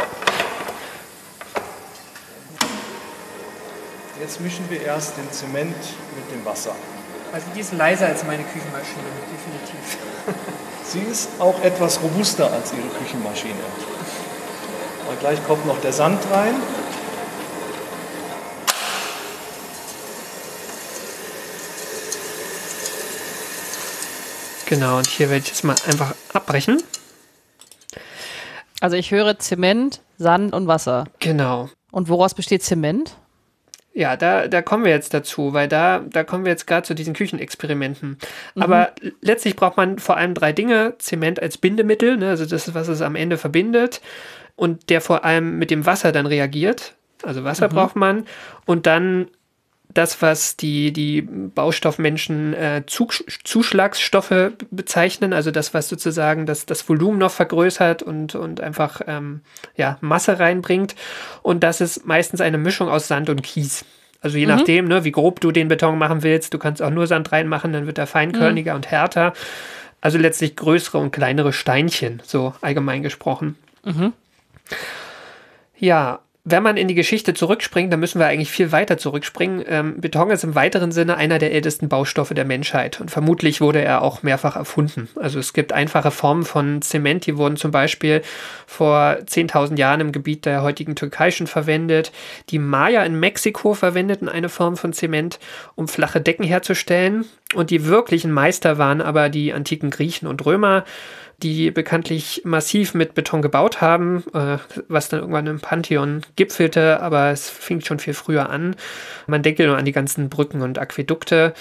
Jetzt 4.19 4.41
mischen 4.41 4.69
wir 4.69 4.81
erst 4.81 5.17
den 5.17 5.31
Zement 5.31 5.75
mit 6.15 6.31
dem 6.31 6.45
Wasser. 6.45 6.75
Also 7.31 7.45
die 7.55 7.61
ist 7.61 7.73
leiser 7.73 8.07
als 8.07 8.23
meine 8.25 8.43
Küchenmaschine, 8.43 9.03
definitiv. 9.31 9.97
Sie 10.83 10.99
ist 10.99 11.29
auch 11.39 11.61
etwas 11.61 12.01
robuster 12.01 12.51
als 12.51 12.73
Ihre 12.73 12.87
Küchenmaschine. 13.01 13.53
Und 15.09 15.19
gleich 15.19 15.45
kommt 15.47 15.65
noch 15.65 15.79
der 15.81 15.93
Sand 15.93 16.21
rein. 16.31 16.55
Genau, 24.69 24.99
und 24.99 25.07
hier 25.07 25.31
werde 25.31 25.41
ich 25.41 25.47
jetzt 25.47 25.63
mal 25.63 25.75
einfach 25.87 26.13
abbrechen. 26.31 26.83
Also 28.79 28.97
ich 28.97 29.09
höre 29.09 29.39
Zement, 29.39 29.99
Sand 30.19 30.53
und 30.53 30.67
Wasser. 30.67 31.05
Genau. 31.17 31.71
Und 31.89 32.07
woraus 32.07 32.35
besteht 32.35 32.61
Zement? 32.61 33.15
Ja, 33.95 34.15
da, 34.15 34.47
da 34.47 34.61
kommen 34.61 34.85
wir 34.85 34.91
jetzt 34.91 35.15
dazu, 35.15 35.53
weil 35.53 35.67
da, 35.67 36.05
da 36.07 36.23
kommen 36.23 36.45
wir 36.45 36.51
jetzt 36.51 36.67
gerade 36.67 36.85
zu 36.85 36.93
diesen 36.93 37.15
Küchenexperimenten. 37.15 38.19
Aber 38.59 38.91
letztlich 39.21 39.55
braucht 39.55 39.75
man 39.75 39.97
vor 39.97 40.17
allem 40.17 40.35
drei 40.35 40.53
Dinge. 40.53 40.93
Zement 40.99 41.41
als 41.41 41.57
Bindemittel, 41.57 42.17
ne, 42.17 42.29
also 42.29 42.45
das 42.45 42.67
ist, 42.67 42.75
was 42.75 42.89
es 42.89 43.01
am 43.01 43.15
Ende 43.15 43.39
verbindet. 43.39 44.01
Und 44.55 44.91
der 44.91 45.01
vor 45.01 45.25
allem 45.25 45.57
mit 45.57 45.71
dem 45.71 45.87
Wasser 45.87 46.11
dann 46.11 46.27
reagiert. 46.27 46.93
Also 47.23 47.43
Wasser 47.43 47.69
braucht 47.69 47.95
man. 47.95 48.27
Und 48.67 48.85
dann 48.85 49.29
das, 49.93 50.21
was 50.21 50.55
die, 50.55 50.93
die 50.93 51.21
Baustoffmenschen 51.21 52.53
äh, 52.53 52.83
Zug, 52.85 53.13
Zuschlagsstoffe 53.43 54.51
bezeichnen, 54.69 55.33
also 55.33 55.49
das, 55.51 55.73
was 55.73 55.89
sozusagen 55.89 56.45
das, 56.45 56.65
das 56.65 56.87
Volumen 56.87 57.17
noch 57.17 57.31
vergrößert 57.31 58.03
und, 58.03 58.35
und 58.35 58.61
einfach 58.61 59.01
ähm, 59.07 59.41
ja, 59.75 59.97
Masse 60.01 60.39
reinbringt. 60.39 60.95
Und 61.41 61.63
das 61.63 61.81
ist 61.81 62.05
meistens 62.05 62.39
eine 62.39 62.59
Mischung 62.59 62.87
aus 62.87 63.07
Sand 63.07 63.29
und 63.29 63.41
Kies. 63.41 63.83
Also 64.21 64.37
je 64.37 64.45
nachdem, 64.45 64.87
ne, 64.87 65.05
wie 65.05 65.11
grob 65.11 65.39
du 65.39 65.51
den 65.51 65.69
Beton 65.69 65.97
machen 65.97 66.23
willst, 66.23 66.53
du 66.53 66.59
kannst 66.59 66.81
auch 66.81 66.89
nur 66.89 67.07
Sand 67.07 67.31
reinmachen, 67.31 67.73
dann 67.73 67.87
wird 67.87 67.97
er 67.97 68.05
feinkörniger 68.05 68.75
und 68.75 68.91
härter. 68.91 69.33
Also 70.01 70.17
letztlich 70.17 70.55
größere 70.55 70.97
und 70.97 71.11
kleinere 71.11 71.51
Steinchen, 71.51 72.21
so 72.25 72.53
allgemein 72.61 73.01
gesprochen. 73.01 73.57
Ja, 75.77 76.19
wenn 76.51 76.63
man 76.63 76.77
in 76.77 76.87
die 76.87 76.95
Geschichte 76.95 77.33
zurückspringt, 77.33 77.91
dann 77.91 77.99
müssen 77.99 78.19
wir 78.19 78.27
eigentlich 78.27 78.51
viel 78.51 78.71
weiter 78.71 78.97
zurückspringen. 78.97 79.63
Ähm, 79.67 80.01
Beton 80.01 80.29
ist 80.31 80.43
im 80.43 80.55
weiteren 80.55 80.91
Sinne 80.91 81.17
einer 81.17 81.39
der 81.39 81.51
ältesten 81.51 81.89
Baustoffe 81.89 82.33
der 82.33 82.45
Menschheit 82.45 83.01
und 83.01 83.11
vermutlich 83.11 83.61
wurde 83.61 83.81
er 83.81 84.01
auch 84.01 84.23
mehrfach 84.23 84.55
erfunden. 84.55 85.09
Also 85.15 85.39
es 85.39 85.53
gibt 85.53 85.73
einfache 85.73 86.11
Formen 86.11 86.43
von 86.43 86.81
Zement, 86.81 87.25
die 87.25 87.37
wurden 87.37 87.57
zum 87.57 87.71
Beispiel 87.71 88.21
vor 88.67 89.17
10.000 89.25 89.77
Jahren 89.77 90.01
im 90.01 90.11
Gebiet 90.11 90.45
der 90.45 90.61
heutigen 90.61 90.95
Türkei 90.95 91.31
schon 91.31 91.47
verwendet. 91.47 92.11
Die 92.49 92.59
Maya 92.59 93.03
in 93.03 93.19
Mexiko 93.19 93.73
verwendeten 93.73 94.29
eine 94.29 94.49
Form 94.49 94.77
von 94.77 94.93
Zement, 94.93 95.39
um 95.75 95.87
flache 95.87 96.21
Decken 96.21 96.45
herzustellen. 96.45 97.25
Und 97.55 97.71
die 97.71 97.85
wirklichen 97.85 98.31
Meister 98.31 98.77
waren 98.77 99.01
aber 99.01 99.29
die 99.29 99.53
antiken 99.53 99.89
Griechen 99.89 100.27
und 100.27 100.45
Römer 100.45 100.85
die 101.41 101.71
bekanntlich 101.71 102.41
massiv 102.45 102.93
mit 102.93 103.13
Beton 103.13 103.41
gebaut 103.41 103.81
haben, 103.81 104.23
äh, 104.33 104.57
was 104.87 105.09
dann 105.09 105.21
irgendwann 105.21 105.47
im 105.47 105.59
Pantheon 105.59 106.21
gipfelte, 106.35 107.01
aber 107.01 107.31
es 107.31 107.49
fing 107.49 107.81
schon 107.81 107.99
viel 107.99 108.13
früher 108.13 108.49
an. 108.49 108.75
Man 109.27 109.43
denke 109.43 109.65
nur 109.65 109.77
an 109.77 109.85
die 109.85 109.91
ganzen 109.91 110.29
Brücken 110.29 110.61
und 110.61 110.79
Aquädukte. 110.79 111.53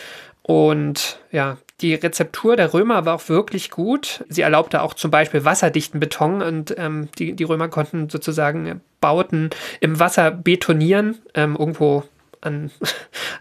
Und 0.42 1.20
ja, 1.30 1.58
die 1.80 1.94
Rezeptur 1.94 2.56
der 2.56 2.74
Römer 2.74 3.04
war 3.04 3.14
auch 3.14 3.28
wirklich 3.28 3.70
gut. 3.70 4.24
Sie 4.28 4.42
erlaubte 4.42 4.82
auch 4.82 4.94
zum 4.94 5.10
Beispiel 5.10 5.44
wasserdichten 5.44 6.00
Beton 6.00 6.42
und 6.42 6.74
ähm, 6.78 7.08
die, 7.18 7.34
die 7.34 7.44
Römer 7.44 7.68
konnten 7.68 8.08
sozusagen 8.08 8.80
Bauten 9.00 9.50
im 9.80 10.00
Wasser 10.00 10.30
betonieren, 10.30 11.18
ähm, 11.34 11.54
irgendwo 11.56 12.04
an, 12.40 12.70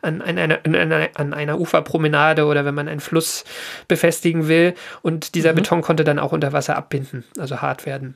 an, 0.01 0.21
an, 0.21 0.38
einer, 0.38 0.60
an, 0.63 0.75
einer, 0.75 1.10
an 1.15 1.33
einer 1.33 1.60
Uferpromenade 1.60 2.45
oder 2.45 2.65
wenn 2.65 2.75
man 2.75 2.88
einen 2.88 2.99
Fluss 2.99 3.43
befestigen 3.88 4.47
will. 4.47 4.73
Und 5.01 5.36
dieser 5.36 5.51
mhm. 5.51 5.57
Beton 5.57 5.81
konnte 5.81 6.03
dann 6.03 6.19
auch 6.19 6.31
unter 6.31 6.53
Wasser 6.53 6.75
abbinden, 6.75 7.23
also 7.38 7.62
hart 7.62 7.86
werden. 7.86 8.15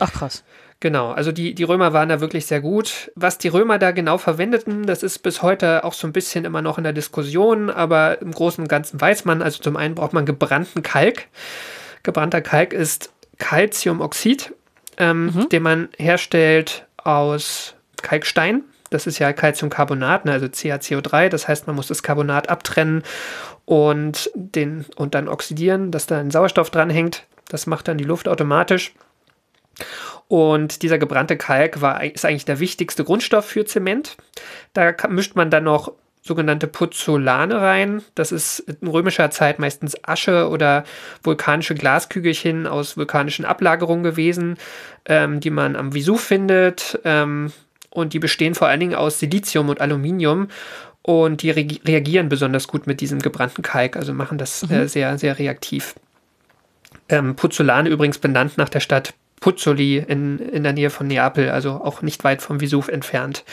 Ach 0.00 0.12
krass. 0.12 0.44
Genau, 0.80 1.12
also 1.12 1.32
die, 1.32 1.54
die 1.54 1.62
Römer 1.62 1.92
waren 1.92 2.10
da 2.10 2.20
wirklich 2.20 2.46
sehr 2.46 2.60
gut. 2.60 3.10
Was 3.14 3.38
die 3.38 3.48
Römer 3.48 3.78
da 3.78 3.92
genau 3.92 4.18
verwendeten, 4.18 4.86
das 4.86 5.02
ist 5.02 5.20
bis 5.20 5.40
heute 5.40 5.84
auch 5.84 5.94
so 5.94 6.06
ein 6.06 6.12
bisschen 6.12 6.44
immer 6.44 6.60
noch 6.60 6.76
in 6.76 6.84
der 6.84 6.92
Diskussion, 6.92 7.70
aber 7.70 8.20
im 8.20 8.32
Großen 8.32 8.62
und 8.62 8.68
Ganzen 8.68 9.00
weiß 9.00 9.24
man, 9.24 9.40
also 9.40 9.62
zum 9.62 9.76
einen 9.76 9.94
braucht 9.94 10.12
man 10.12 10.26
gebrannten 10.26 10.82
Kalk. 10.82 11.28
Gebrannter 12.02 12.42
Kalk 12.42 12.74
ist 12.74 13.12
Calciumoxid, 13.38 14.52
ähm, 14.98 15.26
mhm. 15.26 15.48
den 15.48 15.62
man 15.62 15.88
herstellt 15.96 16.86
aus 16.98 17.74
Kalkstein. 18.02 18.64
Das 18.94 19.08
ist 19.08 19.18
ja 19.18 19.32
Calciumcarbonat, 19.32 20.24
ne, 20.24 20.32
also 20.32 20.46
CaCO3. 20.46 21.28
Das 21.28 21.48
heißt, 21.48 21.66
man 21.66 21.74
muss 21.74 21.88
das 21.88 22.04
Carbonat 22.04 22.48
abtrennen 22.48 23.02
und, 23.64 24.30
den, 24.34 24.86
und 24.94 25.16
dann 25.16 25.26
oxidieren, 25.26 25.90
dass 25.90 26.06
da 26.06 26.20
ein 26.20 26.30
Sauerstoff 26.30 26.70
dranhängt. 26.70 27.26
Das 27.48 27.66
macht 27.66 27.88
dann 27.88 27.98
die 27.98 28.04
Luft 28.04 28.28
automatisch. 28.28 28.94
Und 30.28 30.82
dieser 30.82 30.98
gebrannte 30.98 31.36
Kalk 31.36 31.80
war, 31.80 32.04
ist 32.04 32.24
eigentlich 32.24 32.44
der 32.44 32.60
wichtigste 32.60 33.02
Grundstoff 33.02 33.44
für 33.44 33.64
Zement. 33.64 34.16
Da 34.74 34.94
mischt 35.08 35.34
man 35.34 35.50
dann 35.50 35.64
noch 35.64 35.92
sogenannte 36.22 36.68
Puzzolane 36.68 37.60
rein. 37.60 38.02
Das 38.14 38.30
ist 38.30 38.60
in 38.60 38.86
römischer 38.86 39.30
Zeit 39.30 39.58
meistens 39.58 39.96
Asche 40.04 40.48
oder 40.48 40.84
vulkanische 41.22 41.74
Glaskügelchen 41.74 42.68
aus 42.68 42.96
vulkanischen 42.96 43.44
Ablagerungen 43.44 44.04
gewesen, 44.04 44.56
ähm, 45.04 45.40
die 45.40 45.50
man 45.50 45.74
am 45.74 45.92
Vesuv 45.92 46.22
findet. 46.22 46.98
Ähm, 47.04 47.52
und 47.94 48.12
die 48.12 48.18
bestehen 48.18 48.54
vor 48.54 48.68
allen 48.68 48.80
Dingen 48.80 48.94
aus 48.94 49.20
Silizium 49.20 49.70
und 49.70 49.80
Aluminium 49.80 50.48
und 51.02 51.42
die 51.42 51.50
re 51.50 51.66
reagieren 51.86 52.28
besonders 52.28 52.68
gut 52.68 52.86
mit 52.86 53.00
diesem 53.00 53.20
gebrannten 53.20 53.62
Kalk, 53.62 53.96
also 53.96 54.12
machen 54.12 54.36
das 54.36 54.64
äh, 54.64 54.66
mhm. 54.66 54.72
äh, 54.72 54.88
sehr, 54.88 55.18
sehr 55.18 55.38
reaktiv. 55.38 55.94
Ähm, 57.08 57.36
Puzzolane 57.36 57.88
übrigens 57.88 58.18
benannt 58.18 58.58
nach 58.58 58.68
der 58.68 58.80
Stadt 58.80 59.14
Puzzoli 59.40 59.98
in, 59.98 60.38
in 60.38 60.62
der 60.62 60.72
Nähe 60.72 60.90
von 60.90 61.06
Neapel, 61.06 61.50
also 61.50 61.72
auch 61.72 62.02
nicht 62.02 62.24
weit 62.24 62.42
vom 62.42 62.60
Vesuv 62.60 62.88
entfernt. 62.88 63.44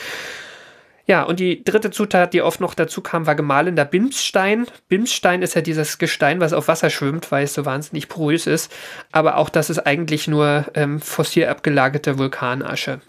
Ja, 1.06 1.24
und 1.24 1.40
die 1.40 1.62
dritte 1.62 1.90
Zutat, 1.90 2.32
die 2.32 2.42
oft 2.42 2.60
noch 2.60 2.74
dazu 2.74 3.00
kam, 3.00 3.26
war 3.26 3.34
gemahlener 3.34 3.84
Bimsstein. 3.84 4.66
Bimsstein 4.88 5.42
ist 5.42 5.54
ja 5.54 5.60
dieses 5.60 5.98
Gestein, 5.98 6.40
was 6.40 6.52
auf 6.52 6.68
Wasser 6.68 6.90
schwimmt, 6.90 7.30
weil 7.32 7.44
es 7.44 7.54
so 7.54 7.66
wahnsinnig 7.66 8.08
porös 8.08 8.46
ist. 8.46 8.72
Aber 9.10 9.36
auch 9.36 9.50
das 9.50 9.68
ist 9.68 9.80
eigentlich 9.80 10.28
nur 10.28 10.66
ähm, 10.74 11.00
fossil 11.00 11.46
abgelagerte 11.46 12.18
Vulkanasche 12.18 13.00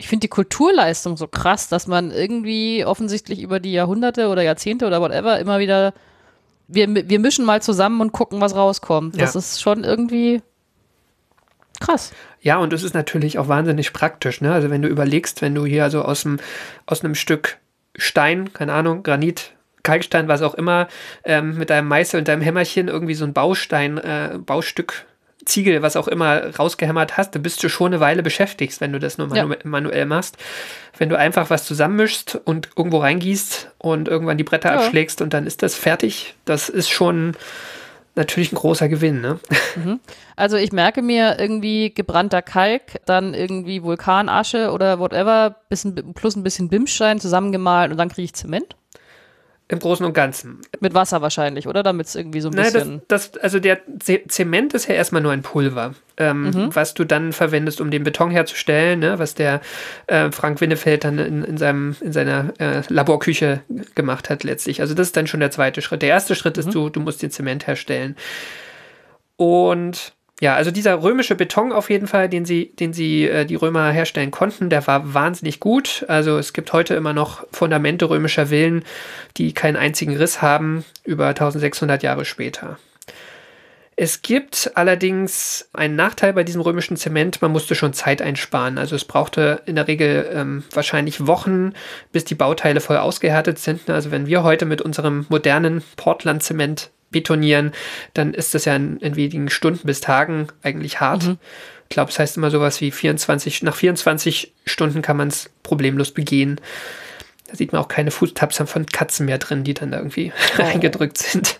ich 0.00 0.08
finde 0.08 0.22
die 0.22 0.28
Kulturleistung 0.28 1.18
so 1.18 1.28
krass, 1.28 1.68
dass 1.68 1.86
man 1.86 2.10
irgendwie 2.10 2.86
offensichtlich 2.86 3.42
über 3.42 3.60
die 3.60 3.72
Jahrhunderte 3.72 4.28
oder 4.28 4.40
Jahrzehnte 4.40 4.86
oder 4.86 5.02
whatever 5.02 5.38
immer 5.38 5.58
wieder, 5.58 5.92
wir, 6.68 6.88
wir 6.88 7.20
mischen 7.20 7.44
mal 7.44 7.60
zusammen 7.60 8.00
und 8.00 8.10
gucken, 8.10 8.40
was 8.40 8.54
rauskommt. 8.54 9.16
Ja. 9.16 9.20
Das 9.20 9.36
ist 9.36 9.60
schon 9.60 9.84
irgendwie 9.84 10.40
krass. 11.80 12.12
Ja, 12.40 12.56
und 12.56 12.72
es 12.72 12.82
ist 12.82 12.94
natürlich 12.94 13.38
auch 13.38 13.48
wahnsinnig 13.48 13.92
praktisch. 13.92 14.40
Ne? 14.40 14.50
Also 14.54 14.70
wenn 14.70 14.80
du 14.80 14.88
überlegst, 14.88 15.42
wenn 15.42 15.54
du 15.54 15.66
hier 15.66 15.84
also 15.84 16.00
aus, 16.00 16.22
dem, 16.22 16.40
aus 16.86 17.04
einem 17.04 17.14
Stück 17.14 17.58
Stein, 17.94 18.54
keine 18.54 18.72
Ahnung, 18.72 19.02
Granit, 19.02 19.52
Kalkstein, 19.82 20.28
was 20.28 20.40
auch 20.40 20.54
immer, 20.54 20.88
ähm, 21.24 21.58
mit 21.58 21.68
deinem 21.68 21.88
Meißel 21.88 22.20
und 22.20 22.28
deinem 22.28 22.40
Hämmerchen 22.40 22.88
irgendwie 22.88 23.14
so 23.14 23.26
ein 23.26 23.34
Baustein, 23.34 23.98
äh, 23.98 24.38
Baustück 24.38 25.04
Ziegel, 25.44 25.82
was 25.82 25.96
auch 25.96 26.08
immer, 26.08 26.54
rausgehämmert 26.56 27.16
hast, 27.16 27.34
dann 27.34 27.42
bist 27.42 27.62
du 27.62 27.68
schon 27.68 27.88
eine 27.88 28.00
Weile 28.00 28.22
beschäftigt, 28.22 28.80
wenn 28.80 28.92
du 28.92 28.98
das 28.98 29.18
nur 29.18 29.28
manu 29.28 29.52
ja. 29.52 29.58
manuell 29.64 30.06
machst. 30.06 30.36
Wenn 30.98 31.08
du 31.08 31.16
einfach 31.16 31.50
was 31.50 31.64
zusammenmischst 31.64 32.40
und 32.44 32.68
irgendwo 32.76 32.98
reingießt 32.98 33.70
und 33.78 34.08
irgendwann 34.08 34.38
die 34.38 34.44
Bretter 34.44 34.72
ja. 34.72 34.80
abschlägst 34.80 35.22
und 35.22 35.32
dann 35.32 35.46
ist 35.46 35.62
das 35.62 35.74
fertig, 35.74 36.34
das 36.44 36.68
ist 36.68 36.90
schon 36.90 37.34
natürlich 38.16 38.52
ein 38.52 38.56
großer 38.56 38.88
Gewinn. 38.88 39.20
Ne? 39.20 39.38
Mhm. 39.76 40.00
Also 40.36 40.56
ich 40.56 40.72
merke 40.72 41.00
mir 41.00 41.38
irgendwie 41.38 41.92
gebrannter 41.94 42.42
Kalk, 42.42 43.00
dann 43.06 43.34
irgendwie 43.34 43.82
Vulkanasche 43.82 44.72
oder 44.72 44.98
whatever, 44.98 45.56
bisschen, 45.68 46.14
plus 46.14 46.36
ein 46.36 46.42
bisschen 46.42 46.68
Bimsstein 46.68 47.20
zusammengemahlen 47.20 47.92
und 47.92 47.98
dann 47.98 48.08
kriege 48.08 48.24
ich 48.24 48.34
Zement. 48.34 48.76
Im 49.70 49.78
Großen 49.78 50.04
und 50.04 50.14
Ganzen. 50.14 50.58
Mit 50.80 50.94
Wasser 50.94 51.22
wahrscheinlich, 51.22 51.68
oder? 51.68 51.84
Damit 51.84 52.08
es 52.08 52.16
irgendwie 52.16 52.40
so 52.40 52.48
ein 52.48 52.56
Nein, 52.56 52.72
bisschen. 52.72 53.02
Das, 53.06 53.30
das, 53.30 53.40
also 53.40 53.60
der 53.60 53.78
Zement 54.26 54.74
ist 54.74 54.88
ja 54.88 54.96
erstmal 54.96 55.22
nur 55.22 55.30
ein 55.30 55.42
Pulver, 55.42 55.94
ähm, 56.16 56.50
mhm. 56.50 56.74
was 56.74 56.92
du 56.94 57.04
dann 57.04 57.32
verwendest, 57.32 57.80
um 57.80 57.92
den 57.92 58.02
Beton 58.02 58.32
herzustellen, 58.32 58.98
ne? 58.98 59.20
was 59.20 59.36
der 59.36 59.60
äh, 60.08 60.32
Frank 60.32 60.60
Winnefeld 60.60 61.04
dann 61.04 61.20
in, 61.20 61.44
in, 61.44 61.56
seinem, 61.56 61.94
in 62.00 62.12
seiner 62.12 62.52
äh, 62.58 62.82
Laborküche 62.88 63.60
gemacht 63.94 64.28
hat 64.28 64.42
letztlich. 64.42 64.80
Also 64.80 64.94
das 64.94 65.08
ist 65.08 65.16
dann 65.16 65.28
schon 65.28 65.38
der 65.38 65.52
zweite 65.52 65.82
Schritt. 65.82 66.02
Der 66.02 66.08
erste 66.08 66.34
Schritt 66.34 66.58
ist, 66.58 66.66
mhm. 66.66 66.72
du, 66.72 66.88
du 66.88 66.98
musst 66.98 67.22
den 67.22 67.30
Zement 67.30 67.68
herstellen. 67.68 68.16
Und 69.36 70.14
ja, 70.40 70.54
also 70.54 70.70
dieser 70.70 71.02
römische 71.02 71.34
Beton 71.34 71.70
auf 71.70 71.90
jeden 71.90 72.06
Fall, 72.06 72.30
den 72.30 72.46
sie, 72.46 72.72
den 72.74 72.94
sie, 72.94 73.28
äh, 73.28 73.44
die 73.44 73.56
Römer 73.56 73.90
herstellen 73.90 74.30
konnten, 74.30 74.70
der 74.70 74.86
war 74.86 75.12
wahnsinnig 75.12 75.60
gut. 75.60 76.04
Also 76.08 76.38
es 76.38 76.54
gibt 76.54 76.72
heute 76.72 76.94
immer 76.94 77.12
noch 77.12 77.46
Fundamente 77.52 78.08
römischer 78.08 78.46
Villen, 78.46 78.82
die 79.36 79.52
keinen 79.52 79.76
einzigen 79.76 80.16
Riss 80.16 80.40
haben, 80.40 80.84
über 81.04 81.28
1600 81.28 82.02
Jahre 82.02 82.24
später. 82.24 82.78
Es 83.96 84.22
gibt 84.22 84.70
allerdings 84.76 85.68
einen 85.74 85.94
Nachteil 85.94 86.32
bei 86.32 86.42
diesem 86.42 86.62
römischen 86.62 86.96
Zement, 86.96 87.42
man 87.42 87.52
musste 87.52 87.74
schon 87.74 87.92
Zeit 87.92 88.22
einsparen. 88.22 88.78
Also 88.78 88.96
es 88.96 89.04
brauchte 89.04 89.60
in 89.66 89.76
der 89.76 89.88
Regel 89.88 90.26
ähm, 90.32 90.64
wahrscheinlich 90.72 91.26
Wochen, 91.26 91.74
bis 92.12 92.24
die 92.24 92.34
Bauteile 92.34 92.80
voll 92.80 92.96
ausgehärtet 92.96 93.58
sind. 93.58 93.90
Also 93.90 94.10
wenn 94.10 94.26
wir 94.26 94.42
heute 94.42 94.64
mit 94.64 94.80
unserem 94.80 95.26
modernen 95.28 95.82
Portland-Zement 95.96 96.88
betonieren, 97.10 97.72
dann 98.14 98.34
ist 98.34 98.54
das 98.54 98.64
ja 98.64 98.76
in, 98.76 98.98
in 98.98 99.16
wenigen 99.16 99.50
Stunden 99.50 99.86
bis 99.86 100.00
Tagen 100.00 100.48
eigentlich 100.62 101.00
hart. 101.00 101.24
Mhm. 101.24 101.38
Ich 101.84 101.94
glaube, 101.94 102.10
es 102.10 102.18
heißt 102.18 102.36
immer 102.36 102.50
sowas 102.50 102.80
wie 102.80 102.90
24, 102.90 103.62
nach 103.62 103.74
24 103.74 104.52
Stunden 104.64 105.02
kann 105.02 105.16
man 105.16 105.28
es 105.28 105.50
problemlos 105.62 106.12
begehen. 106.12 106.60
Da 107.48 107.56
sieht 107.56 107.72
man 107.72 107.82
auch 107.82 107.88
keine 107.88 108.12
Fußtapsen 108.12 108.68
von 108.68 108.86
Katzen 108.86 109.26
mehr 109.26 109.38
drin, 109.38 109.64
die 109.64 109.74
dann 109.74 109.90
da 109.90 109.98
irgendwie 109.98 110.32
oh. 110.58 110.62
reingedrückt 110.62 111.18
sind. 111.18 111.58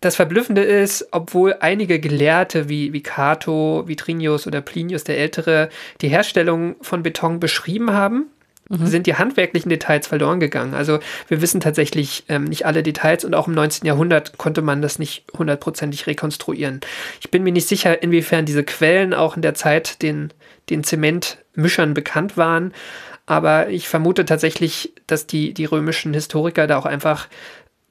Das 0.00 0.16
Verblüffende 0.16 0.62
ist, 0.62 1.06
obwohl 1.12 1.56
einige 1.60 2.00
Gelehrte 2.00 2.68
wie, 2.68 2.92
wie 2.92 3.04
Cato, 3.04 3.84
Vitrinius 3.86 4.48
oder 4.48 4.60
Plinius 4.60 5.04
der 5.04 5.18
Ältere 5.18 5.68
die 6.00 6.08
Herstellung 6.08 6.74
von 6.80 7.04
Beton 7.04 7.38
beschrieben 7.38 7.92
haben, 7.92 8.31
mhm. 8.80 8.86
sind 8.86 9.06
die 9.06 9.14
handwerklichen 9.14 9.68
Details 9.68 10.06
verloren 10.06 10.40
gegangen. 10.40 10.74
Also 10.74 10.98
wir 11.28 11.40
wissen 11.42 11.60
tatsächlich 11.60 12.24
ähm, 12.28 12.44
nicht 12.44 12.66
alle 12.66 12.82
Details 12.82 13.24
und 13.24 13.34
auch 13.34 13.48
im 13.48 13.54
19. 13.54 13.86
Jahrhundert 13.86 14.38
konnte 14.38 14.62
man 14.62 14.82
das 14.82 14.98
nicht 14.98 15.24
hundertprozentig 15.36 16.06
rekonstruieren. 16.06 16.80
Ich 17.20 17.30
bin 17.30 17.42
mir 17.42 17.52
nicht 17.52 17.68
sicher, 17.68 18.02
inwiefern 18.02 18.46
diese 18.46 18.64
Quellen 18.64 19.14
auch 19.14 19.36
in 19.36 19.42
der 19.42 19.54
Zeit 19.54 20.02
den, 20.02 20.32
den 20.70 20.84
Zementmischern 20.84 21.94
bekannt 21.94 22.36
waren, 22.36 22.72
aber 23.26 23.68
ich 23.68 23.88
vermute 23.88 24.24
tatsächlich, 24.24 24.92
dass 25.06 25.26
die, 25.26 25.54
die 25.54 25.64
römischen 25.64 26.12
Historiker 26.12 26.66
da 26.66 26.78
auch 26.78 26.86
einfach 26.86 27.28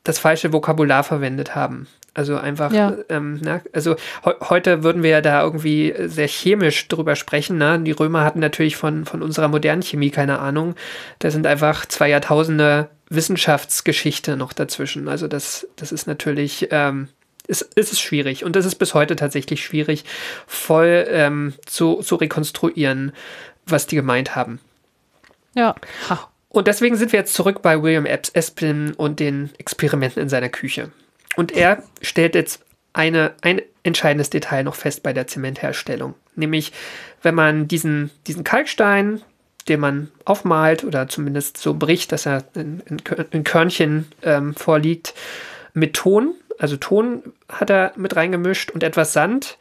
das 0.03 0.19
falsche 0.19 0.51
Vokabular 0.51 1.03
verwendet 1.03 1.55
haben. 1.55 1.87
Also 2.13 2.35
einfach, 2.35 2.73
ja. 2.73 2.97
ähm, 3.07 3.35
ne? 3.35 3.61
also 3.71 3.95
he 4.23 4.31
heute 4.41 4.83
würden 4.83 5.01
wir 5.01 5.11
ja 5.11 5.21
da 5.21 5.41
irgendwie 5.43 5.93
sehr 6.07 6.27
chemisch 6.27 6.87
drüber 6.89 7.15
sprechen. 7.15 7.57
Ne? 7.57 7.79
Die 7.79 7.91
Römer 7.91 8.25
hatten 8.25 8.39
natürlich 8.39 8.75
von, 8.75 9.05
von 9.05 9.21
unserer 9.21 9.47
modernen 9.47 9.81
Chemie 9.81 10.09
keine 10.09 10.39
Ahnung. 10.39 10.75
Da 11.19 11.31
sind 11.31 11.47
einfach 11.47 11.85
zwei 11.85 12.09
Jahrtausende 12.09 12.89
Wissenschaftsgeschichte 13.09 14.35
noch 14.35 14.51
dazwischen. 14.51 15.07
Also 15.07 15.27
das, 15.27 15.67
das 15.77 15.93
ist 15.93 16.05
natürlich, 16.05 16.67
ähm, 16.71 17.07
ist, 17.47 17.61
ist 17.75 17.93
es 17.93 17.99
schwierig. 18.01 18.43
Und 18.43 18.57
das 18.57 18.65
ist 18.65 18.75
bis 18.75 18.93
heute 18.93 19.15
tatsächlich 19.15 19.63
schwierig, 19.63 20.03
voll 20.47 21.05
ähm, 21.09 21.53
zu, 21.65 22.01
zu 22.01 22.15
rekonstruieren. 22.15 23.13
was 23.65 23.87
die 23.87 23.95
gemeint 23.95 24.35
haben. 24.35 24.59
Ja. 25.55 25.75
Und 26.49 26.67
deswegen 26.67 26.97
sind 26.97 27.13
wir 27.13 27.19
jetzt 27.19 27.33
zurück 27.33 27.61
bei 27.61 27.81
William 27.81 28.05
Espin 28.05 28.93
und 28.93 29.19
den 29.19 29.51
Experimenten 29.57 30.21
in 30.21 30.29
seiner 30.29 30.49
Küche. 30.49 30.91
Und 31.41 31.53
er 31.53 31.81
stellt 32.03 32.35
jetzt 32.35 32.63
eine, 32.93 33.33
ein 33.41 33.63
entscheidendes 33.81 34.29
Detail 34.29 34.63
noch 34.63 34.75
fest 34.75 35.01
bei 35.01 35.11
der 35.11 35.25
Zementherstellung. 35.25 36.13
Nämlich, 36.35 36.71
wenn 37.23 37.33
man 37.33 37.67
diesen, 37.67 38.11
diesen 38.27 38.43
Kalkstein, 38.43 39.23
den 39.67 39.79
man 39.79 40.11
aufmalt 40.23 40.83
oder 40.83 41.07
zumindest 41.07 41.57
so 41.57 41.73
bricht, 41.73 42.11
dass 42.11 42.27
er 42.27 42.43
in, 42.53 42.81
in, 42.81 43.01
in 43.31 43.43
Körnchen 43.43 44.05
ähm, 44.21 44.53
vorliegt, 44.53 45.15
mit 45.73 45.95
Ton, 45.95 46.35
also 46.59 46.77
Ton 46.77 47.23
hat 47.49 47.71
er 47.71 47.93
mit 47.95 48.15
reingemischt 48.15 48.69
und 48.69 48.83
etwas 48.83 49.11
Sand. 49.11 49.57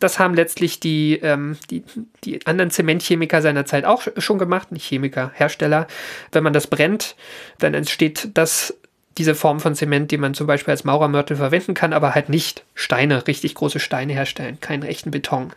Das 0.00 0.18
haben 0.18 0.34
letztlich 0.34 0.80
die, 0.80 1.14
ähm, 1.22 1.56
die, 1.70 1.82
die 2.24 2.46
anderen 2.46 2.70
Zementchemiker 2.70 3.40
seiner 3.40 3.64
Zeit 3.64 3.86
auch 3.86 4.06
schon 4.18 4.38
gemacht, 4.38 4.70
nicht 4.70 4.84
Chemiker, 4.86 5.30
Hersteller. 5.32 5.86
Wenn 6.30 6.44
man 6.44 6.52
das 6.52 6.66
brennt, 6.66 7.16
dann 7.58 7.72
entsteht 7.72 8.32
das 8.34 8.76
diese 9.18 9.34
Form 9.34 9.60
von 9.60 9.74
Zement, 9.74 10.10
die 10.10 10.16
man 10.16 10.34
zum 10.34 10.46
Beispiel 10.46 10.72
als 10.72 10.84
Maurermörtel 10.84 11.36
verwenden 11.36 11.74
kann, 11.74 11.92
aber 11.92 12.14
halt 12.14 12.28
nicht 12.28 12.64
Steine, 12.74 13.26
richtig 13.26 13.54
große 13.54 13.80
Steine 13.80 14.12
herstellen, 14.12 14.60
keinen 14.60 14.84
echten 14.84 15.10
Beton. 15.10 15.52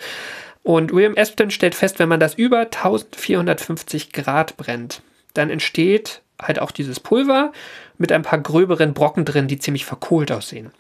Und 0.63 0.91
William 0.91 1.15
Espton 1.15 1.51
stellt 1.51 1.75
fest, 1.75 1.99
wenn 1.99 2.09
man 2.09 2.19
das 2.19 2.33
über 2.33 2.59
1450 2.61 4.11
Grad 4.11 4.57
brennt, 4.57 5.01
dann 5.33 5.49
entsteht 5.49 6.21
halt 6.41 6.59
auch 6.59 6.71
dieses 6.71 6.99
Pulver 6.99 7.53
mit 7.97 8.11
ein 8.11 8.23
paar 8.23 8.39
gröberen 8.39 8.93
Brocken 8.93 9.25
drin, 9.25 9.47
die 9.47 9.59
ziemlich 9.59 9.85
verkohlt 9.85 10.31
aussehen. 10.31 10.71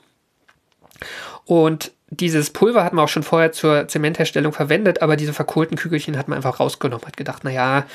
Und 1.45 1.91
dieses 2.19 2.49
Pulver 2.49 2.83
hat 2.83 2.93
man 2.93 3.05
auch 3.05 3.09
schon 3.09 3.23
vorher 3.23 3.51
zur 3.51 3.87
Zementherstellung 3.87 4.53
verwendet, 4.53 5.01
aber 5.01 5.15
diese 5.15 5.33
verkohlten 5.33 5.77
Kügelchen 5.77 6.17
hat 6.17 6.27
man 6.27 6.37
einfach 6.37 6.59
rausgenommen, 6.59 7.05
hat 7.05 7.17
gedacht, 7.17 7.43
naja, 7.43 7.85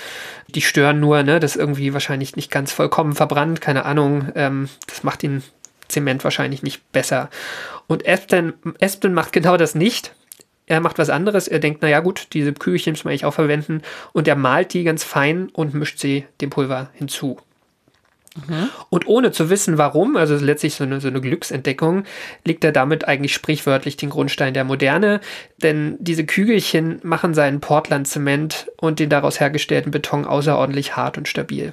die 0.49 0.63
stören 0.63 1.01
nur, 1.01 1.23
ne, 1.23 1.41
das 1.41 1.57
ist 1.57 1.61
irgendwie 1.61 1.93
wahrscheinlich 1.93 2.37
nicht 2.37 2.51
ganz 2.51 2.73
vollkommen 2.73 3.15
verbrannt, 3.15 3.61
keine 3.61 3.85
Ahnung, 3.85 4.31
ähm, 4.35 4.69
das 4.87 5.03
macht 5.03 5.23
den 5.23 5.43
Zement 5.89 6.25
wahrscheinlich 6.25 6.63
nicht 6.63 6.93
besser. 6.93 7.31
Und 7.87 8.09
Aspen, 8.09 8.55
Aspen 8.81 9.13
macht 9.13 9.33
genau 9.33 9.57
das 9.57 9.75
nicht. 9.75 10.15
Er 10.67 10.81
macht 10.81 10.99
was 10.99 11.11
anderes. 11.11 11.49
Er 11.49 11.59
denkt, 11.59 11.83
naja, 11.83 11.99
gut, 11.99 12.29
diese 12.33 12.53
Kügelchen 12.53 12.93
muss 12.93 13.03
man 13.03 13.11
eigentlich 13.11 13.25
auch 13.25 13.35
verwenden. 13.35 13.83
Und 14.13 14.29
er 14.29 14.37
malt 14.37 14.73
die 14.73 14.85
ganz 14.85 15.03
fein 15.03 15.49
und 15.53 15.75
mischt 15.75 15.99
sie 15.99 16.27
dem 16.41 16.51
Pulver 16.51 16.91
hinzu. 16.95 17.39
Und 18.89 19.07
ohne 19.07 19.33
zu 19.33 19.51
wissen, 19.51 19.79
warum, 19.79 20.17
also 20.17 20.37
letztlich 20.37 20.75
so 20.75 20.85
eine, 20.85 21.01
so 21.01 21.09
eine 21.09 21.21
Glücksentdeckung, 21.21 22.05
liegt 22.45 22.65
er 22.65 22.73
damit 22.73 23.07
eigentlich 23.07 23.35
sprichwörtlich 23.35 23.97
den 23.97 24.11
Grundstein 24.11 24.55
der 24.55 24.65
Moderne. 24.65 25.21
Denn 25.63 25.97
diese 25.99 26.25
Kügelchen 26.25 27.01
machen 27.03 27.35
seinen 27.35 27.61
Portland-Zement 27.61 28.71
und 28.77 28.99
den 28.99 29.11
daraus 29.11 29.41
hergestellten 29.41 29.91
Beton 29.91 30.25
außerordentlich 30.25 30.97
hart 30.97 31.19
und 31.19 31.29
stabil. 31.29 31.73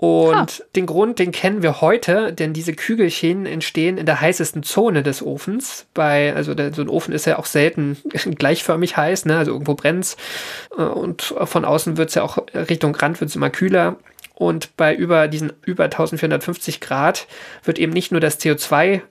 Und 0.00 0.34
Ha. 0.34 0.46
den 0.76 0.86
Grund, 0.86 1.18
den 1.18 1.30
kennen 1.30 1.62
wir 1.62 1.82
heute, 1.82 2.32
denn 2.32 2.54
diese 2.54 2.72
Kügelchen 2.72 3.44
entstehen 3.44 3.98
in 3.98 4.06
der 4.06 4.22
heißesten 4.22 4.62
Zone 4.62 5.02
des 5.02 5.22
Ofens. 5.22 5.84
Bei, 5.92 6.34
also 6.34 6.54
der, 6.54 6.72
so 6.72 6.80
ein 6.80 6.88
Ofen 6.88 7.12
ist 7.12 7.26
ja 7.26 7.38
auch 7.38 7.44
selten 7.44 7.98
gleichförmig 8.38 8.96
heiß, 8.96 9.26
ne? 9.26 9.36
also 9.36 9.52
irgendwo 9.52 9.74
brennt's. 9.74 10.16
Äh, 10.78 10.84
Und 10.84 11.34
von 11.44 11.66
außen 11.66 11.98
wird's 11.98 12.14
ja 12.14 12.22
auch 12.22 12.38
Richtung 12.54 12.94
Rand 12.94 13.20
wird's 13.20 13.36
immer 13.36 13.50
kühler. 13.50 13.96
Und 14.40 14.74
bei 14.78 14.94
über 14.94 15.28
diesen 15.28 15.52
über 15.66 15.84
1450 15.84 16.80
Grad 16.80 17.26
wird 17.62 17.78
eben 17.78 17.92
nicht 17.92 18.10
nur 18.10 18.22
das 18.22 18.40
CO2 18.40 19.02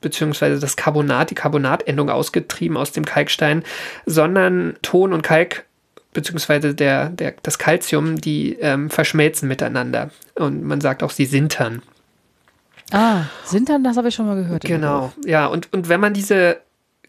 beziehungsweise 0.00 0.58
das 0.58 0.74
Carbonat, 0.74 1.28
die 1.28 1.34
Carbonatendung 1.34 2.08
ausgetrieben 2.08 2.78
aus 2.78 2.90
dem 2.90 3.04
Kalkstein, 3.04 3.62
sondern 4.06 4.76
Ton 4.80 5.12
und 5.12 5.20
Kalk 5.20 5.66
beziehungsweise 6.14 6.74
der, 6.74 7.10
der, 7.10 7.34
das 7.42 7.58
Calcium, 7.58 8.22
die 8.22 8.54
ähm, 8.54 8.88
verschmelzen 8.88 9.48
miteinander. 9.48 10.12
Und 10.36 10.64
man 10.64 10.80
sagt 10.80 11.02
auch, 11.02 11.10
sie 11.10 11.26
sintern. 11.26 11.82
Ah, 12.90 13.24
Sintern, 13.44 13.84
das 13.84 13.98
habe 13.98 14.08
ich 14.08 14.14
schon 14.14 14.28
mal 14.28 14.36
gehört. 14.36 14.64
Genau, 14.64 15.12
ja. 15.26 15.44
Und, 15.44 15.70
und 15.74 15.90
wenn 15.90 16.00
man 16.00 16.14
diese 16.14 16.62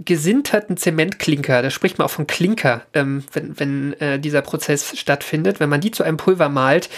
gesinterten 0.05 0.77
Zementklinker, 0.77 1.61
da 1.61 1.69
spricht 1.69 1.97
man 1.97 2.05
auch 2.05 2.11
von 2.11 2.27
Klinker, 2.27 2.81
ähm, 2.93 3.23
wenn, 3.33 3.59
wenn 3.59 3.93
äh, 3.99 4.19
dieser 4.19 4.41
Prozess 4.41 4.97
stattfindet, 4.97 5.59
wenn 5.59 5.69
man 5.69 5.81
die 5.81 5.91
zu 5.91 6.03
einem 6.03 6.17
Pulver 6.17 6.49
malt, 6.49 6.89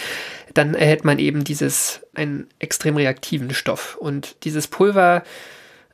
dann 0.54 0.76
erhält 0.76 1.04
man 1.04 1.20
eben 1.20 1.44
dieses, 1.44 2.02
einen 2.14 2.48
extrem 2.60 2.96
reaktiven 2.96 3.54
Stoff. 3.54 3.96
Und 3.98 4.36
dieses 4.44 4.68
Pulver 4.68 5.24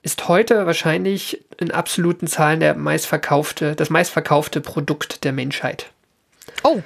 ist 0.01 0.27
heute 0.27 0.65
wahrscheinlich 0.65 1.45
in 1.57 1.71
absoluten 1.71 2.27
Zahlen 2.27 2.59
der 2.59 2.75
meistverkaufte, 2.75 3.75
das 3.75 3.89
meistverkaufte 3.89 4.61
Produkt 4.61 5.23
der 5.23 5.33
Menschheit. 5.33 5.91
Oh, 6.63 6.81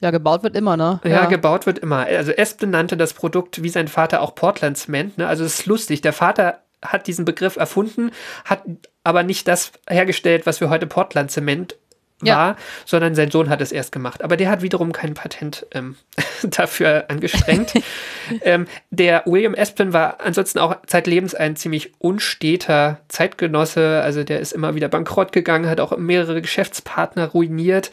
ja, 0.00 0.10
gebaut 0.10 0.42
wird 0.42 0.56
immer, 0.56 0.76
ne? 0.76 1.00
Ja, 1.04 1.24
gebaut 1.24 1.64
wird 1.64 1.78
immer. 1.78 2.04
Also 2.04 2.32
Espen 2.32 2.70
nannte 2.70 2.96
das 2.96 3.14
Produkt 3.14 3.62
wie 3.62 3.70
sein 3.70 3.88
Vater 3.88 4.20
auch 4.20 4.34
Portland 4.34 4.76
Cement. 4.76 5.16
Ne? 5.16 5.26
Also 5.26 5.44
es 5.44 5.60
ist 5.60 5.66
lustig. 5.66 6.02
Der 6.02 6.12
Vater 6.12 6.60
hat 6.82 7.06
diesen 7.06 7.24
Begriff 7.24 7.56
erfunden, 7.56 8.10
hat 8.44 8.62
aber 9.06 9.22
nicht 9.22 9.46
das 9.46 9.70
hergestellt, 9.88 10.46
was 10.46 10.60
wir 10.60 10.68
heute 10.68 10.86
Portland 10.88 11.30
Zement 11.30 11.76
Ja. 12.22 12.36
war, 12.36 12.56
sondern 12.84 13.14
sein 13.14 13.30
Sohn 13.30 13.48
hat 13.50 13.60
es 13.60 13.70
erst 13.70 13.92
gemacht. 13.92 14.24
Aber 14.24 14.36
der 14.36 14.50
hat 14.50 14.62
wiederum 14.62 14.92
kein 14.92 15.14
Patent 15.14 15.64
ähm, 15.72 15.94
dafür 16.42 17.04
angestrengt. 17.08 17.72
ähm, 18.42 18.66
der 18.90 19.22
William 19.26 19.54
Espen 19.54 19.92
war 19.92 20.20
ansonsten 20.20 20.58
auch 20.58 20.76
zeitlebens 20.86 21.34
ein 21.36 21.54
ziemlich 21.54 21.92
unsteter 21.98 23.00
Zeitgenosse. 23.08 24.00
Also 24.02 24.24
der 24.24 24.40
ist 24.40 24.52
immer 24.52 24.74
wieder 24.74 24.88
bankrott 24.88 25.30
gegangen, 25.30 25.68
hat 25.68 25.78
auch 25.78 25.96
mehrere 25.96 26.42
Geschäftspartner 26.42 27.26
ruiniert. 27.28 27.92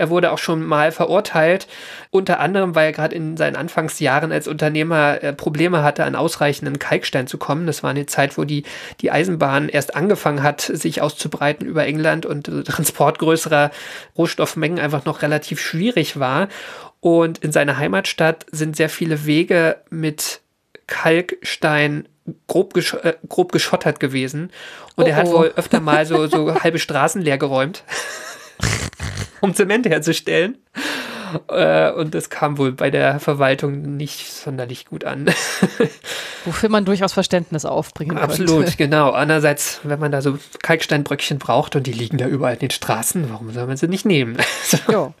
Er 0.00 0.08
wurde 0.08 0.32
auch 0.32 0.38
schon 0.38 0.64
mal 0.64 0.92
verurteilt, 0.92 1.68
unter 2.10 2.40
anderem, 2.40 2.74
weil 2.74 2.86
er 2.86 2.92
gerade 2.92 3.14
in 3.14 3.36
seinen 3.36 3.54
Anfangsjahren 3.54 4.32
als 4.32 4.48
Unternehmer 4.48 5.22
äh, 5.22 5.34
Probleme 5.34 5.82
hatte, 5.82 6.04
an 6.04 6.16
ausreichenden 6.16 6.78
Kalkstein 6.78 7.26
zu 7.26 7.36
kommen. 7.36 7.66
Das 7.66 7.82
war 7.82 7.90
eine 7.90 8.06
Zeit, 8.06 8.38
wo 8.38 8.44
die, 8.44 8.64
die 9.02 9.10
Eisenbahn 9.10 9.68
erst 9.68 9.94
angefangen 9.94 10.42
hat, 10.42 10.62
sich 10.62 11.02
auszubreiten 11.02 11.66
über 11.66 11.84
England 11.84 12.24
und 12.24 12.48
äh, 12.48 12.62
Transport 12.62 13.18
größerer 13.18 13.70
Rohstoffmengen 14.16 14.78
einfach 14.78 15.04
noch 15.04 15.20
relativ 15.20 15.60
schwierig 15.60 16.18
war. 16.18 16.48
Und 17.00 17.36
in 17.38 17.52
seiner 17.52 17.76
Heimatstadt 17.76 18.46
sind 18.50 18.76
sehr 18.76 18.88
viele 18.88 19.26
Wege 19.26 19.76
mit 19.90 20.40
Kalkstein 20.86 22.08
grob, 22.46 22.74
gesch 22.74 22.94
äh, 22.94 23.14
grob 23.28 23.52
geschottert 23.52 24.00
gewesen. 24.00 24.50
Und 24.96 25.04
Oh 25.04 25.08
er 25.08 25.16
hat 25.16 25.26
oh. 25.26 25.38
wohl 25.38 25.52
öfter 25.56 25.80
mal 25.80 26.06
so, 26.06 26.26
so 26.26 26.54
halbe 26.62 26.78
Straßen 26.78 27.22
leer 27.22 27.38
geräumt, 27.38 27.84
um 29.40 29.54
Zement 29.54 29.86
herzustellen. 29.86 30.58
Äh, 31.48 31.92
und 31.92 32.14
das 32.14 32.28
kam 32.28 32.58
wohl 32.58 32.72
bei 32.72 32.90
der 32.90 33.20
Verwaltung 33.20 33.96
nicht 33.96 34.32
sonderlich 34.32 34.86
gut 34.86 35.04
an. 35.04 35.26
Wofür 36.44 36.68
man 36.68 36.84
durchaus 36.84 37.12
Verständnis 37.12 37.64
aufbringen 37.64 38.18
Absolut, 38.18 38.64
könnte. 38.64 38.76
genau. 38.78 39.10
Andererseits, 39.10 39.80
wenn 39.84 40.00
man 40.00 40.10
da 40.10 40.22
so 40.22 40.38
Kalksteinbröckchen 40.62 41.38
braucht 41.38 41.76
und 41.76 41.86
die 41.86 41.92
liegen 41.92 42.18
da 42.18 42.26
überall 42.26 42.54
in 42.54 42.60
den 42.60 42.70
Straßen, 42.70 43.30
warum 43.30 43.52
soll 43.52 43.66
man 43.66 43.76
sie 43.76 43.88
nicht 43.88 44.04
nehmen? 44.06 44.38
Ja. 44.88 45.12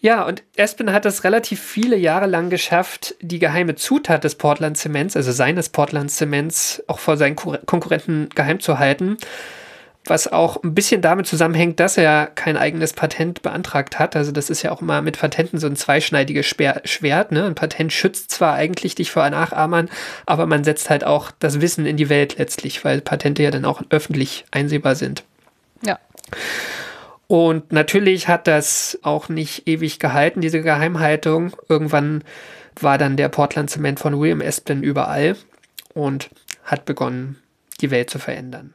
Ja, 0.00 0.22
und 0.24 0.44
Espen 0.54 0.92
hat 0.92 1.06
es 1.06 1.24
relativ 1.24 1.60
viele 1.60 1.96
Jahre 1.96 2.26
lang 2.26 2.50
geschafft, 2.50 3.16
die 3.20 3.40
geheime 3.40 3.74
Zutat 3.74 4.22
des 4.22 4.36
Portland 4.36 4.78
Zements, 4.78 5.16
also 5.16 5.32
seines 5.32 5.70
Portland 5.70 6.10
Zements, 6.12 6.84
auch 6.86 7.00
vor 7.00 7.16
seinen 7.16 7.34
Kur- 7.34 7.58
Konkurrenten 7.66 8.28
geheim 8.32 8.60
zu 8.60 8.78
halten. 8.78 9.16
Was 10.08 10.32
auch 10.32 10.62
ein 10.62 10.74
bisschen 10.74 11.02
damit 11.02 11.26
zusammenhängt, 11.26 11.78
dass 11.80 11.96
er 11.98 12.26
kein 12.26 12.56
eigenes 12.56 12.92
Patent 12.92 13.42
beantragt 13.42 13.98
hat. 13.98 14.16
Also, 14.16 14.32
das 14.32 14.50
ist 14.50 14.62
ja 14.62 14.72
auch 14.72 14.82
immer 14.82 15.02
mit 15.02 15.18
Patenten 15.18 15.58
so 15.58 15.66
ein 15.66 15.76
zweischneidiges 15.76 16.46
Schwert. 16.46 17.30
Ne? 17.32 17.44
Ein 17.44 17.54
Patent 17.54 17.92
schützt 17.92 18.30
zwar 18.30 18.54
eigentlich 18.54 18.94
dich 18.94 19.10
vor 19.10 19.28
Nachahmern, 19.28 19.88
aber 20.26 20.46
man 20.46 20.64
setzt 20.64 20.90
halt 20.90 21.04
auch 21.04 21.30
das 21.38 21.60
Wissen 21.60 21.86
in 21.86 21.96
die 21.96 22.08
Welt 22.08 22.38
letztlich, 22.38 22.84
weil 22.84 23.00
Patente 23.00 23.42
ja 23.42 23.50
dann 23.50 23.64
auch 23.64 23.82
öffentlich 23.90 24.44
einsehbar 24.50 24.94
sind. 24.94 25.24
ja. 25.82 25.98
Und 27.28 27.72
natürlich 27.72 28.26
hat 28.26 28.46
das 28.46 28.98
auch 29.02 29.28
nicht 29.28 29.68
ewig 29.68 29.98
gehalten, 29.98 30.40
diese 30.40 30.62
Geheimhaltung. 30.62 31.52
Irgendwann 31.68 32.24
war 32.80 32.96
dann 32.96 33.18
der 33.18 33.28
Portland 33.28 33.68
Zement 33.68 34.00
von 34.00 34.18
William 34.18 34.40
Espen 34.40 34.82
überall 34.82 35.36
und 35.92 36.30
hat 36.64 36.86
begonnen, 36.86 37.36
die 37.82 37.90
Welt 37.90 38.08
zu 38.08 38.18
verändern. 38.18 38.72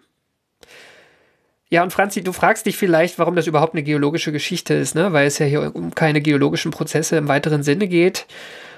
Ja, 1.73 1.81
und 1.81 1.91
Franzi, 1.91 2.23
du 2.23 2.33
fragst 2.33 2.67
dich 2.67 2.77
vielleicht, 2.77 3.17
warum 3.17 3.35
das 3.35 3.47
überhaupt 3.47 3.73
eine 3.73 3.81
geologische 3.81 4.31
Geschichte 4.31 4.75
ist, 4.75 4.93
ne? 4.93 5.11
weil 5.11 5.25
es 5.25 5.39
ja 5.39 5.47
hier 5.47 5.75
um 5.75 5.95
keine 5.95 6.21
geologischen 6.21 6.69
Prozesse 6.69 7.17
im 7.17 7.27
weiteren 7.27 7.63
Sinne 7.63 7.87
geht. 7.87 8.27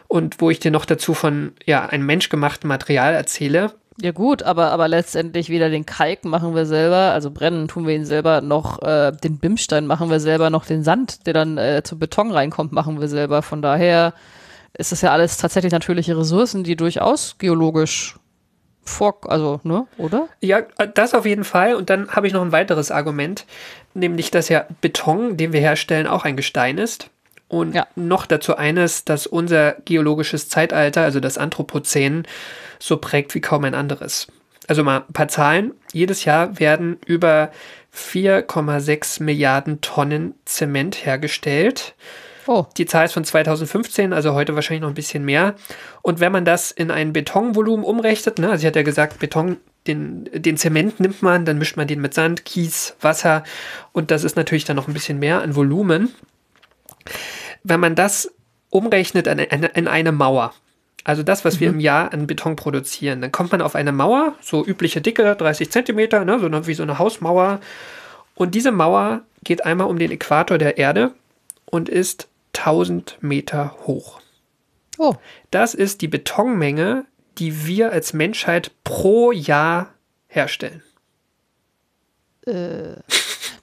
Und 0.07 0.39
wo 0.39 0.49
ich 0.49 0.61
dir 0.61 0.71
noch 0.71 0.85
dazu 0.85 1.13
von 1.13 1.51
ja, 1.65 1.85
einem 1.85 2.05
menschgemachten 2.05 2.69
Material 2.69 3.13
erzähle. 3.13 3.73
Ja 3.99 4.13
gut, 4.13 4.43
aber, 4.43 4.71
aber 4.71 4.87
letztendlich 4.87 5.49
weder 5.49 5.69
den 5.69 5.85
Kalk 5.85 6.23
machen 6.23 6.55
wir 6.55 6.65
selber, 6.65 7.11
also 7.11 7.31
brennen 7.31 7.67
tun 7.67 7.85
wir 7.85 7.95
ihn 7.95 8.05
selber, 8.05 8.39
noch 8.39 8.81
äh, 8.81 9.11
den 9.11 9.39
Bimstein 9.39 9.87
machen 9.87 10.09
wir 10.09 10.21
selber, 10.21 10.49
noch 10.49 10.65
den 10.65 10.85
Sand, 10.85 11.27
der 11.27 11.33
dann 11.33 11.57
äh, 11.57 11.81
zu 11.83 11.99
Beton 11.99 12.31
reinkommt, 12.31 12.71
machen 12.71 13.01
wir 13.01 13.09
selber. 13.09 13.41
Von 13.41 13.61
daher 13.61 14.13
ist 14.71 14.93
das 14.93 15.01
ja 15.01 15.11
alles 15.11 15.35
tatsächlich 15.35 15.73
natürliche 15.73 16.17
Ressourcen, 16.17 16.63
die 16.63 16.77
durchaus 16.77 17.35
geologisch 17.39 18.15
vor, 18.85 19.19
also, 19.23 19.59
ne, 19.63 19.87
oder? 19.97 20.27
Ja, 20.41 20.61
das 20.93 21.13
auf 21.13 21.25
jeden 21.25 21.43
Fall. 21.43 21.75
Und 21.75 21.89
dann 21.89 22.09
habe 22.09 22.27
ich 22.27 22.33
noch 22.33 22.41
ein 22.41 22.51
weiteres 22.51 22.91
Argument, 22.91 23.45
nämlich, 23.93 24.31
dass 24.31 24.49
ja 24.49 24.65
Beton, 24.81 25.37
den 25.37 25.53
wir 25.53 25.59
herstellen, 25.59 26.07
auch 26.07 26.23
ein 26.25 26.35
Gestein 26.37 26.77
ist. 26.77 27.09
Und 27.47 27.75
Ja. 27.75 27.87
noch 27.95 28.25
dazu 28.25 28.55
eines, 28.57 29.05
dass 29.05 29.27
unser 29.27 29.73
geologisches 29.85 30.49
Zeitalter, 30.49 31.01
also 31.01 31.19
das 31.19 31.37
Anthropozän, 31.37 32.23
so 32.79 32.97
prägt 32.97 33.35
wie 33.35 33.41
kaum 33.41 33.63
ein 33.65 33.75
anderes. 33.75 34.27
Also 34.67 34.83
mal 34.83 35.03
ein 35.07 35.13
paar 35.13 35.27
Zahlen. 35.27 35.73
Jedes 35.93 36.25
Jahr 36.25 36.59
werden 36.59 36.97
über 37.05 37.51
4,6 37.93 39.21
Milliarden 39.23 39.81
Tonnen 39.81 40.33
Zement 40.45 41.05
hergestellt. 41.05 41.93
Oh, 42.47 42.65
Die 42.77 42.85
Zahl 42.85 43.05
ist 43.05 43.13
von 43.13 43.23
2015, 43.23 44.13
also 44.13 44.33
heute 44.33 44.53
wahrscheinlich 44.53 44.81
noch 44.81 44.89
ein 44.89 44.95
bisschen 44.95 45.25
mehr. 45.25 45.55
Und 46.03 46.19
wenn 46.19 46.31
man 46.31 46.45
das 46.45 46.71
in 46.71 46.91
ein 46.91 47.11
Betonvolumen 47.11 47.83
umrechnet, 47.83 48.37
ne, 48.37 48.49
also 48.49 48.61
ich 48.61 48.67
hatte 48.67 48.79
ja 48.79 48.83
gesagt, 48.83 49.19
Beton, 49.19 49.57
den, 49.87 50.29
den 50.31 50.57
Zement 50.57 50.99
nimmt 50.99 51.23
man, 51.23 51.45
dann 51.45 51.57
mischt 51.57 51.77
man 51.77 51.87
den 51.87 52.01
mit 52.01 52.13
Sand, 52.13 52.45
Kies, 52.45 52.95
Wasser 53.01 53.43
und 53.93 54.11
das 54.11 54.23
ist 54.23 54.35
natürlich 54.35 54.65
dann 54.65 54.75
noch 54.75 54.87
ein 54.87 54.93
bisschen 54.93 55.17
mehr 55.17 55.41
an 55.41 55.55
Volumen. 55.55 56.13
Wenn 57.63 57.79
man 57.79 57.95
das 57.95 58.31
umrechnet 58.69 59.25
in 59.25 59.39
eine, 59.39 59.67
in 59.67 59.87
eine 59.87 60.11
Mauer, 60.11 60.53
also 61.03 61.23
das, 61.23 61.45
was 61.45 61.59
wir 61.59 61.69
im 61.69 61.79
Jahr 61.79 62.13
an 62.13 62.27
Beton 62.27 62.55
produzieren, 62.55 63.21
dann 63.21 63.31
kommt 63.31 63.51
man 63.51 63.61
auf 63.61 63.75
eine 63.75 63.91
Mauer, 63.91 64.35
so 64.41 64.65
übliche 64.65 65.01
Dicke, 65.01 65.35
30 65.35 65.71
Zentimeter, 65.71 66.25
ne, 66.25 66.39
so 66.39 66.45
eine, 66.45 66.67
wie 66.67 66.73
so 66.75 66.83
eine 66.83 66.99
Hausmauer. 66.99 67.59
Und 68.35 68.53
diese 68.53 68.71
Mauer 68.71 69.21
geht 69.43 69.65
einmal 69.65 69.87
um 69.87 69.97
den 69.97 70.11
Äquator 70.11 70.57
der 70.57 70.77
Erde 70.77 71.11
und 71.65 71.89
ist 71.89 72.27
1000 72.57 73.17
Meter 73.21 73.75
hoch. 73.85 74.19
oh, 74.97 75.15
Das 75.51 75.73
ist 75.73 76.01
die 76.01 76.07
Betonmenge, 76.07 77.05
die 77.37 77.65
wir 77.65 77.91
als 77.91 78.13
Menschheit 78.13 78.71
pro 78.83 79.31
Jahr 79.31 79.93
herstellen. 80.27 80.81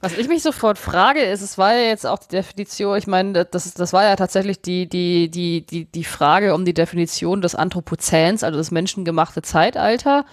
Was 0.00 0.18
ich 0.18 0.26
mich 0.26 0.42
sofort 0.42 0.78
frage, 0.78 1.20
ist, 1.20 1.42
es 1.42 1.56
war 1.58 1.74
ja 1.74 1.82
jetzt 1.88 2.04
auch 2.04 2.18
die 2.18 2.28
Definition, 2.28 2.98
ich 2.98 3.06
meine, 3.06 3.44
das, 3.44 3.72
das 3.74 3.92
war 3.92 4.02
ja 4.02 4.16
tatsächlich 4.16 4.60
die, 4.60 4.88
die, 4.88 5.30
die, 5.30 5.64
die, 5.64 5.84
die 5.84 6.04
Frage 6.04 6.54
um 6.54 6.64
die 6.64 6.74
Definition 6.74 7.40
des 7.40 7.54
Anthropozäns, 7.54 8.42
also 8.42 8.58
das 8.58 8.72
menschengemachte 8.72 9.42
Zeitalter. 9.42 10.26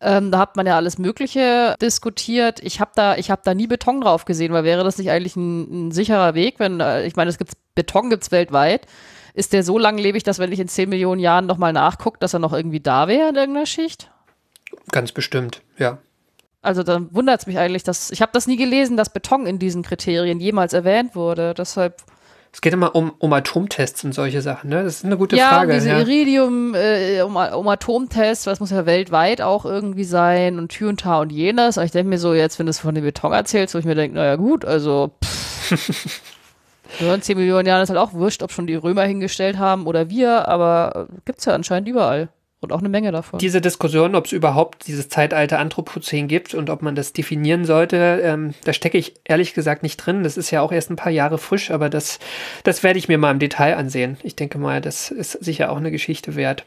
Ähm, 0.00 0.30
da 0.30 0.38
hat 0.38 0.56
man 0.56 0.66
ja 0.66 0.76
alles 0.76 0.98
Mögliche 0.98 1.74
diskutiert. 1.80 2.60
Ich 2.62 2.80
habe 2.80 2.92
da, 2.94 3.16
ich 3.16 3.30
hab 3.30 3.42
da 3.42 3.54
nie 3.54 3.66
Beton 3.66 4.00
drauf 4.00 4.24
gesehen, 4.24 4.52
weil 4.52 4.62
wäre 4.62 4.84
das 4.84 4.98
nicht 4.98 5.10
eigentlich 5.10 5.34
ein, 5.34 5.88
ein 5.88 5.90
sicherer 5.90 6.34
Weg, 6.34 6.60
wenn, 6.60 6.78
äh, 6.80 7.04
ich 7.04 7.16
meine, 7.16 7.30
es 7.30 7.38
gibt 7.38 7.52
Beton 7.74 8.10
gibt's 8.10 8.30
weltweit. 8.30 8.86
Ist 9.34 9.52
der 9.52 9.64
so 9.64 9.78
langlebig, 9.78 10.22
dass 10.22 10.38
wenn 10.38 10.52
ich 10.52 10.60
in 10.60 10.68
10 10.68 10.88
Millionen 10.88 11.20
Jahren 11.20 11.46
nochmal 11.46 11.72
nachgucke, 11.72 12.18
dass 12.20 12.32
er 12.32 12.38
noch 12.38 12.52
irgendwie 12.52 12.80
da 12.80 13.08
wäre 13.08 13.28
in 13.28 13.36
irgendeiner 13.36 13.66
Schicht? 13.66 14.10
Ganz 14.90 15.12
bestimmt, 15.12 15.62
ja. 15.78 15.98
Also 16.62 16.82
dann 16.82 17.12
wundert 17.14 17.40
es 17.40 17.46
mich 17.46 17.58
eigentlich, 17.58 17.84
dass 17.84 18.10
ich 18.10 18.20
habe 18.20 18.32
das 18.32 18.46
nie 18.46 18.56
gelesen, 18.56 18.96
dass 18.96 19.12
Beton 19.12 19.46
in 19.46 19.58
diesen 19.58 19.82
Kriterien 19.82 20.40
jemals 20.40 20.72
erwähnt 20.72 21.14
wurde. 21.14 21.54
Deshalb 21.54 22.02
Es 22.52 22.60
geht 22.60 22.72
immer 22.72 22.94
um, 22.94 23.12
um 23.18 23.32
Atomtests 23.32 24.04
und 24.04 24.14
solche 24.14 24.40
Sachen, 24.40 24.70
ne? 24.70 24.82
Das 24.82 24.96
ist 24.96 25.04
eine 25.04 25.16
gute 25.16 25.36
ja, 25.36 25.50
Frage. 25.50 25.74
diese 25.74 25.90
ja. 25.90 25.98
Iridium, 26.00 26.74
äh, 26.74 27.20
um, 27.22 27.36
um 27.36 27.68
Atomtests, 27.68 28.46
es 28.46 28.60
muss 28.60 28.70
ja 28.70 28.86
weltweit 28.86 29.42
auch 29.42 29.64
irgendwie 29.64 30.04
sein 30.04 30.58
und 30.58 30.68
Tür 30.68 30.88
und 30.88 31.00
Tar 31.00 31.20
und 31.20 31.30
jenes. 31.30 31.78
Aber 31.78 31.84
ich 31.84 31.92
denke 31.92 32.08
mir 32.08 32.18
so, 32.18 32.34
jetzt, 32.34 32.58
wenn 32.58 32.66
du 32.66 32.70
es 32.70 32.78
von 32.78 32.94
dem 32.94 33.04
Beton 33.04 33.32
erzählst, 33.32 33.74
wo 33.74 33.78
ich 33.78 33.84
mir 33.84 33.94
denke, 33.94 34.16
naja 34.16 34.36
gut, 34.36 34.64
also 34.64 35.10
pff. 35.22 36.22
Ja, 37.00 37.14
in 37.14 37.22
10 37.22 37.36
Millionen 37.36 37.66
Jahren 37.66 37.82
ist 37.82 37.90
halt 37.90 37.98
auch 37.98 38.14
wurscht, 38.14 38.42
ob 38.42 38.50
schon 38.50 38.66
die 38.66 38.74
Römer 38.74 39.02
hingestellt 39.02 39.58
haben 39.58 39.86
oder 39.86 40.08
wir, 40.08 40.48
aber 40.48 41.08
gibt's 41.26 41.44
ja 41.44 41.54
anscheinend 41.54 41.88
überall. 41.88 42.28
Und 42.60 42.72
auch 42.72 42.80
eine 42.80 42.88
Menge 42.88 43.12
davon. 43.12 43.38
Diese 43.38 43.60
Diskussion, 43.60 44.16
ob 44.16 44.26
es 44.26 44.32
überhaupt 44.32 44.88
dieses 44.88 45.08
Zeitalter 45.08 45.60
Anthropozän 45.60 46.26
gibt 46.26 46.54
und 46.54 46.70
ob 46.70 46.82
man 46.82 46.96
das 46.96 47.12
definieren 47.12 47.64
sollte, 47.64 48.20
ähm, 48.24 48.52
da 48.64 48.72
stecke 48.72 48.98
ich 48.98 49.14
ehrlich 49.24 49.54
gesagt 49.54 49.84
nicht 49.84 49.96
drin. 49.96 50.24
Das 50.24 50.36
ist 50.36 50.50
ja 50.50 50.60
auch 50.60 50.72
erst 50.72 50.90
ein 50.90 50.96
paar 50.96 51.12
Jahre 51.12 51.38
frisch, 51.38 51.70
aber 51.70 51.88
das, 51.88 52.18
das 52.64 52.82
werde 52.82 52.98
ich 52.98 53.06
mir 53.06 53.16
mal 53.16 53.30
im 53.30 53.38
Detail 53.38 53.76
ansehen. 53.76 54.16
Ich 54.24 54.34
denke 54.34 54.58
mal, 54.58 54.80
das 54.80 55.12
ist 55.12 55.32
sicher 55.32 55.70
auch 55.70 55.76
eine 55.76 55.92
Geschichte 55.92 56.34
wert. 56.34 56.64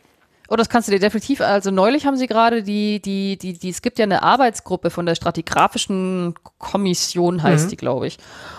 Oh, 0.54 0.58
das 0.58 0.68
kannst 0.68 0.90
du 0.90 0.92
dir 0.92 1.00
definitiv, 1.00 1.40
also 1.40 1.72
neulich 1.72 2.06
haben 2.06 2.18
sie 2.18 2.28
gerade 2.28 2.62
die, 2.62 3.02
die, 3.02 3.38
die, 3.38 3.54
die, 3.54 3.70
es 3.70 3.82
gibt 3.82 3.98
ja 4.00 4.04
eine 4.04 4.22
Arbeitsgruppe 4.22 4.90
von 4.90 5.06
der 5.06 5.16
Stratigraphischen 5.16 6.34
Kommission, 6.58 7.42
heißt 7.42 7.72
die, 7.72 7.78
glaube 7.78 8.08
ich. 8.08 8.18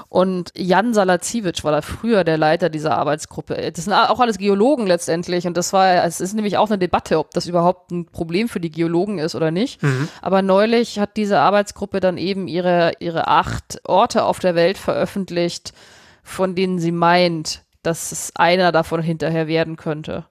Und 0.09 0.52
Jan 0.57 0.94
Salaziewicz 0.94 1.64
war 1.64 1.72
da 1.72 1.83
früher 1.83 2.24
der 2.24 2.38
Leiter 2.38 2.70
dieser 2.70 2.96
Arbeitsgruppe. 2.96 3.72
Das 3.72 3.85
sind 3.85 3.92
auch 3.92 4.20
alles 4.20 4.38
Geologen 4.38 4.87
letztendlich. 4.87 5.46
Und 5.46 5.55
das 5.59 5.74
war, 5.74 6.02
es 6.07 6.22
ist 6.22 6.33
nämlich 6.33 6.57
auch 6.57 6.70
eine 6.70 6.78
Debatte, 6.78 7.18
ob 7.18 7.33
das 7.33 7.46
überhaupt 7.46 7.90
ein 7.90 8.07
Problem 8.07 8.48
für 8.48 8.61
die 8.61 8.70
Geologen 8.70 9.18
ist 9.18 9.35
oder 9.35 9.50
nicht. 9.50 9.83
Aber 10.22 10.40
neulich 10.40 10.98
hat 10.98 11.18
diese 11.18 11.40
Arbeitsgruppe 11.40 12.00
dann 12.00 12.16
eben 12.16 12.48
ihre, 12.48 12.92
ihre 13.00 13.28
acht 13.28 13.83
Orte 13.85 14.24
auf 14.24 14.38
der 14.38 14.55
Welt 14.55 14.78
veröffentlicht, 14.78 15.74
von 16.22 16.55
denen 16.55 16.78
sie 16.78 16.92
meint, 16.92 17.64
dass 17.83 18.12
es 18.12 18.33
einer 18.35 18.72
davon 18.72 19.02
hinterher 19.02 19.46
werden 19.46 19.76
könnte. 19.76 20.24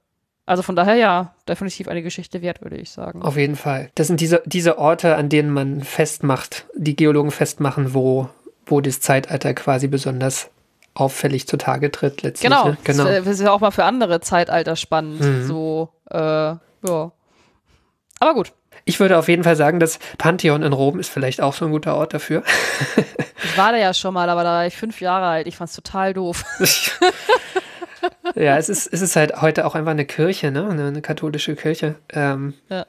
Also 0.45 0.63
von 0.63 0.75
daher 0.75 0.95
ja, 0.95 1.33
definitiv 1.47 1.87
eine 1.87 2.01
Geschichte 2.01 2.41
wert, 2.41 2.61
würde 2.61 2.75
ich 2.77 2.89
sagen. 2.91 3.21
Auf 3.21 3.37
jeden 3.37 3.55
Fall. 3.55 3.89
Das 3.95 4.07
sind 4.07 4.19
diese, 4.19 4.41
diese 4.45 4.77
Orte, 4.77 5.15
an 5.15 5.29
denen 5.29 5.51
man 5.51 5.81
festmacht, 5.81 6.65
die 6.75 6.95
Geologen 6.95 7.31
festmachen, 7.31 7.93
wo, 7.93 8.27
wo 8.65 8.81
das 8.81 8.99
Zeitalter 8.99 9.53
quasi 9.53 9.87
besonders 9.87 10.49
auffällig 10.93 11.47
zutage 11.47 11.89
tritt 11.91 12.21
letztlich. 12.23 12.49
Genau, 12.51 12.69
Ne? 12.69 12.77
genau. 12.83 13.03
Das, 13.05 13.23
das 13.23 13.27
ist 13.35 13.41
ja 13.41 13.51
auch 13.51 13.61
mal 13.61 13.71
für 13.71 13.85
andere 13.85 14.19
Zeitalter 14.19 14.75
spannend. 14.75 15.21
Mhm. 15.21 15.45
So, 15.45 15.89
äh, 16.09 16.17
ja. 16.17 16.59
Aber 18.19 18.33
gut, 18.33 18.51
Ich 18.83 18.99
würde 18.99 19.17
auf 19.17 19.27
jeden 19.29 19.43
Fall 19.43 19.55
sagen, 19.55 19.79
das 19.79 19.99
Pantheon 20.17 20.63
in 20.63 20.73
Rom 20.73 20.99
ist 20.99 21.09
vielleicht 21.09 21.39
auch 21.39 21.53
so 21.53 21.65
ein 21.65 21.71
guter 21.71 21.95
Ort 21.95 22.13
dafür. 22.13 22.43
ich 23.43 23.57
war 23.57 23.71
da 23.71 23.77
ja 23.77 23.93
schon 23.93 24.13
mal, 24.13 24.29
aber 24.29 24.43
da 24.43 24.49
war 24.49 24.65
ich 24.65 24.75
fünf 24.75 24.99
Jahre 25.01 25.27
alt. 25.27 25.47
Ich 25.47 25.55
fand's 25.55 25.75
total 25.75 26.13
doof. 26.13 26.43
ja, 28.35 28.57
es 28.57 28.69
ist, 28.69 28.87
es 28.91 29.01
ist 29.01 29.15
halt 29.15 29.41
heute 29.41 29.65
auch 29.65 29.75
einfach 29.75 29.91
eine 29.91 30.05
Kirche, 30.05 30.51
ne? 30.51 30.67
eine, 30.69 30.87
eine 30.87 31.01
katholische 31.01 31.55
Kirche. 31.55 31.95
Ähm, 32.09 32.53
Ja. 32.69 32.85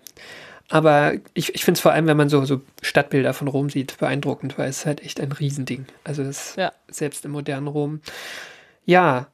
Aber 0.68 1.12
ich, 1.34 1.54
ich 1.54 1.64
finde 1.66 1.76
es 1.76 1.82
vor 1.82 1.92
allem, 1.92 2.06
wenn 2.06 2.16
man 2.16 2.30
so, 2.30 2.46
so 2.46 2.62
Stadtbilder 2.80 3.34
von 3.34 3.46
Rom 3.46 3.68
sieht, 3.68 3.98
beeindruckend, 3.98 4.56
weil 4.56 4.70
es 4.70 4.78
ist 4.78 4.86
halt 4.86 5.02
echt 5.02 5.20
ein 5.20 5.30
Riesending. 5.32 5.84
Also 6.02 6.24
das 6.24 6.56
Ja. 6.56 6.72
selbst 6.88 7.26
im 7.26 7.32
modernen 7.32 7.66
Rom. 7.66 8.00
Ja, 8.86 9.26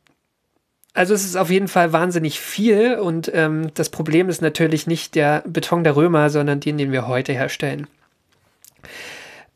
also 0.95 1.15
es 1.15 1.25
ist 1.25 1.37
auf 1.37 1.49
jeden 1.51 1.69
Fall 1.69 1.93
wahnsinnig 1.93 2.41
viel 2.41 2.97
und 2.97 3.31
ähm, 3.33 3.71
das 3.75 3.89
Problem 3.89 4.29
ist 4.29 4.43
natürlich 4.43 4.89
nicht 4.89 5.15
der 5.15 5.45
Beton 5.47 5.85
der 5.85 5.95
Römer, 5.95 6.29
sondern 6.29 6.59
den, 6.59 6.77
den 6.77 6.91
wir 6.91 7.07
heute 7.07 7.33
herstellen. 7.33 7.87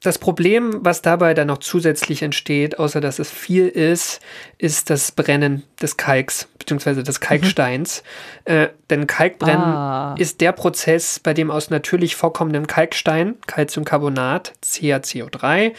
Das 0.02 0.18
Problem, 0.18 0.78
was 0.80 1.00
dabei 1.00 1.32
dann 1.32 1.46
noch 1.46 1.58
zusätzlich 1.58 2.22
entsteht, 2.22 2.78
außer 2.78 3.00
dass 3.00 3.20
es 3.20 3.30
viel 3.30 3.68
ist, 3.68 4.20
ist 4.58 4.90
das 4.90 5.12
Brennen 5.12 5.62
des 5.80 5.96
Kalks 5.96 6.48
bzw. 6.58 7.02
des 7.02 7.20
Kalksteins. 7.20 8.02
Äh, 8.44 8.68
denn 8.90 9.06
Kalkbrennen 9.06 9.62
Ah. 9.62 10.14
ist 10.18 10.40
der 10.40 10.50
Prozess, 10.52 11.20
bei 11.20 11.34
dem 11.34 11.52
aus 11.52 11.70
natürlich 11.70 12.16
vorkommendem 12.16 12.66
Kalkstein, 12.66 13.36
Calciumcarbonat, 13.46 14.54
CaCO3, 14.64 15.72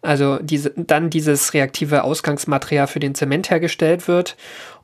also 0.00 0.38
diese, 0.40 0.70
dann 0.76 1.10
dieses 1.10 1.52
reaktive 1.52 2.04
Ausgangsmaterial 2.04 2.86
für 2.86 3.00
den 3.00 3.16
Zement 3.16 3.50
hergestellt 3.50 4.06
wird. 4.06 4.36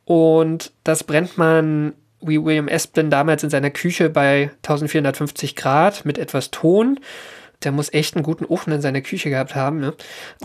Und 0.04 0.72
das 0.82 1.04
brennt 1.04 1.38
man, 1.38 1.92
wie 2.20 2.42
William 2.42 2.66
Esplin 2.66 3.10
damals 3.10 3.44
in 3.44 3.50
seiner 3.50 3.70
Küche 3.70 4.10
bei 4.10 4.50
1450 4.64 5.54
Grad 5.54 6.04
mit 6.04 6.18
etwas 6.18 6.50
Ton. 6.50 6.98
Der 7.64 7.72
muss 7.72 7.92
echt 7.92 8.16
einen 8.16 8.24
guten 8.24 8.44
Ofen 8.44 8.72
in 8.72 8.80
seiner 8.80 9.00
Küche 9.00 9.30
gehabt 9.30 9.54
haben. 9.54 9.80
Ne? 9.80 9.94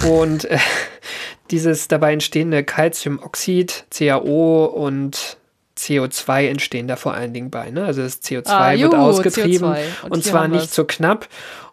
Und 0.05 0.45
äh, 0.45 0.57
dieses 1.51 1.87
dabei 1.87 2.13
entstehende 2.13 2.63
Calciumoxid, 2.63 3.85
CaO 3.91 4.65
und 4.65 5.37
CO2 5.77 6.47
entstehen 6.47 6.87
da 6.87 6.95
vor 6.95 7.13
allen 7.13 7.33
Dingen 7.33 7.51
bei. 7.51 7.69
Ne? 7.69 7.85
Also 7.85 8.01
das 8.01 8.21
CO2 8.23 8.49
Ah, 8.49 8.71
wird 8.71 8.93
juhu, 8.93 8.95
ausgetrieben 8.95 9.73
CO2. 9.73 10.03
Und 10.03 10.11
und 10.11 10.23
zwar 10.23 10.47
nicht 10.47 10.73
so 10.73 10.85
knapp. 10.85 11.27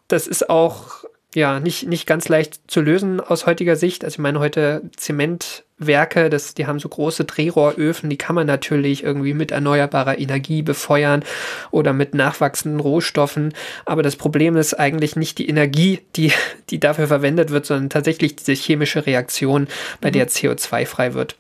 Das 0.08 0.26
ist 0.26 0.50
auch 0.50 1.03
ja 1.36 1.60
nicht, 1.60 1.86
nicht 1.86 2.06
ganz 2.06 2.28
leicht 2.28 2.60
zu 2.66 2.80
lösen 2.80 3.20
aus 3.20 3.46
heutiger 3.46 3.76
Sicht. 3.76 4.04
Also 4.04 4.14
ich 4.14 4.18
meine, 4.18 4.38
heute 4.38 4.82
Zementwerke, 4.96 6.30
das, 6.30 6.54
die 6.54 6.66
haben 6.66 6.78
so 6.78 6.88
große 6.88 7.24
Drehrohröfen, 7.24 8.10
die 8.10 8.18
kann 8.18 8.34
man 8.34 8.46
natürlich 8.46 9.02
irgendwie 9.02 9.34
mit 9.34 9.50
erneuerbarer 9.50 10.18
Energie 10.18 10.62
befeuern 10.62 11.24
oder 11.70 11.92
mit 11.92 12.14
nachwachsenden 12.14 12.80
Rohstoffen. 12.80 13.52
Aber 13.84 14.02
das 14.02 14.16
Problem 14.16 14.56
ist 14.56 14.74
eigentlich 14.74 15.16
nicht 15.16 15.38
die 15.38 15.48
Energie, 15.48 16.00
die, 16.16 16.32
die 16.70 16.80
dafür 16.80 17.06
verwendet 17.06 17.50
wird, 17.50 17.66
sondern 17.66 17.90
tatsächlich 17.90 18.36
diese 18.36 18.52
chemische 18.52 19.06
Reaktion, 19.06 19.68
bei 20.00 20.10
der 20.10 20.28
CO2 20.28 20.86
frei 20.86 21.14
wird. 21.14 21.36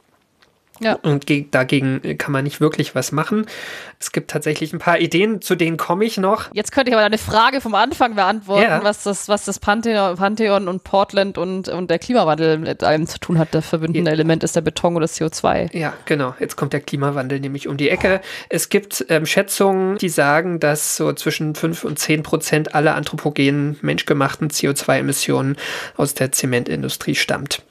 Ja. 0.80 0.94
Und 1.02 1.26
ge- 1.26 1.46
dagegen 1.50 2.00
äh, 2.02 2.14
kann 2.16 2.32
man 2.32 2.42
nicht 2.44 2.60
wirklich 2.60 2.94
was 2.94 3.12
machen. 3.12 3.46
Es 4.00 4.10
gibt 4.10 4.30
tatsächlich 4.30 4.72
ein 4.72 4.80
paar 4.80 4.98
Ideen, 4.98 5.40
zu 5.40 5.54
denen 5.54 5.76
komme 5.76 6.04
ich 6.04 6.16
noch. 6.18 6.52
Jetzt 6.52 6.72
könnte 6.72 6.90
ich 6.90 6.96
aber 6.96 7.04
eine 7.06 7.16
Frage 7.16 7.60
vom 7.60 7.74
Anfang 7.74 8.16
beantworten, 8.16 8.62
Ja. 8.62 8.82
was 8.82 9.04
das, 9.04 9.28
was 9.28 9.44
das 9.44 9.60
Pantheon, 9.60 10.16
Pantheon 10.16 10.66
und 10.68 10.82
Portland 10.84 11.38
und, 11.38 11.68
und 11.68 11.90
der 11.90 11.98
Klimawandel 12.00 12.58
mit 12.58 12.82
einem 12.82 13.06
zu 13.06 13.18
tun 13.20 13.38
hat. 13.38 13.54
Der 13.54 13.62
verbindende 13.62 14.10
Element 14.10 14.42
ist 14.42 14.56
der 14.56 14.62
Beton 14.62 14.96
oder 14.96 15.06
CO2. 15.06 15.74
Ja, 15.76 15.92
genau. 16.06 16.34
Jetzt 16.40 16.56
kommt 16.56 16.72
der 16.72 16.80
Klimawandel 16.80 17.38
nämlich 17.40 17.68
um 17.68 17.76
die 17.76 17.88
Ecke. 17.88 18.20
Es 18.48 18.68
gibt 18.68 19.06
ähm, 19.10 19.26
Schätzungen, 19.26 19.96
die 19.98 20.08
sagen, 20.08 20.58
dass 20.60 20.96
so 20.96 21.12
zwischen 21.12 21.54
5 21.54 21.84
und 21.84 21.98
10 21.98 22.22
Prozent 22.24 22.74
aller 22.74 22.94
anthropogenen, 22.96 23.78
menschgemachten 23.80 24.48
CO2-Emissionen 24.50 25.56
aus 25.96 26.14
der 26.14 26.32
Zementindustrie 26.32 27.14
stammt. 27.14 27.62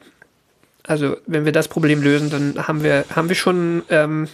Also, 0.85 1.17
wenn 1.25 1.45
wir 1.45 1.51
das 1.51 1.67
Problem 1.67 2.01
lösen, 2.01 2.29
dann 2.29 2.67
haben 2.67 2.83
wir, 2.83 3.05
haben 3.15 3.29
wir 3.29 3.35
schon 3.35 3.83
ähm, 3.89 4.27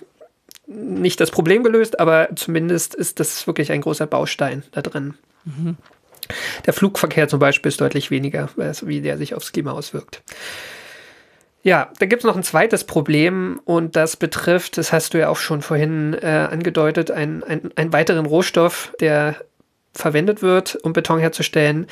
nicht 0.65 1.19
das 1.19 1.31
Problem 1.31 1.63
gelöst, 1.63 1.99
aber 1.99 2.29
zumindest 2.35 2.95
ist 2.95 3.19
das 3.19 3.45
wirklich 3.47 3.71
ein 3.71 3.81
großer 3.81 4.07
Baustein 4.07 4.63
da 4.71 4.81
drin. 4.81 5.15
Der 6.65 6.73
Flugverkehr 6.73 7.27
zum 7.27 7.39
Beispiel 7.39 7.69
ist 7.69 7.81
deutlich 7.81 8.11
weniger, 8.11 8.49
wie 8.55 9.01
der 9.01 9.17
sich 9.17 9.33
aufs 9.33 9.51
Klima 9.51 9.71
auswirkt. 9.71 10.21
Ja, 11.61 11.91
da 11.99 12.05
gibt 12.05 12.21
es 12.21 12.25
noch 12.25 12.37
ein 12.37 12.43
zweites 12.43 12.83
Problem 12.85 13.59
und 13.65 13.95
das 13.95 14.15
betrifft, 14.15 14.77
das 14.77 14.93
hast 14.93 15.13
du 15.13 15.19
ja 15.19 15.27
auch 15.27 15.37
schon 15.37 15.61
vorhin 15.61 16.13
äh, 16.13 16.47
angedeutet, 16.49 17.11
ein, 17.11 17.43
ein, 17.43 17.71
einen 17.75 17.91
weiteren 17.91 18.25
Rohstoff, 18.25 18.93
der 19.01 19.35
verwendet 19.93 20.41
wird, 20.41 20.77
um 20.83 20.93
Beton 20.93 21.19
herzustellen. 21.19 21.87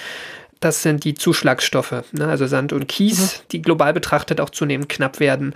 Das 0.59 0.81
sind 0.81 1.03
die 1.03 1.13
Zuschlagsstoffe, 1.13 2.03
ne? 2.11 2.27
also 2.27 2.47
Sand 2.47 2.73
und 2.73 2.87
Kies, 2.87 3.43
die 3.51 3.61
global 3.61 3.93
betrachtet 3.93 4.41
auch 4.41 4.49
zunehmend 4.49 4.89
knapp 4.89 5.19
werden. 5.19 5.53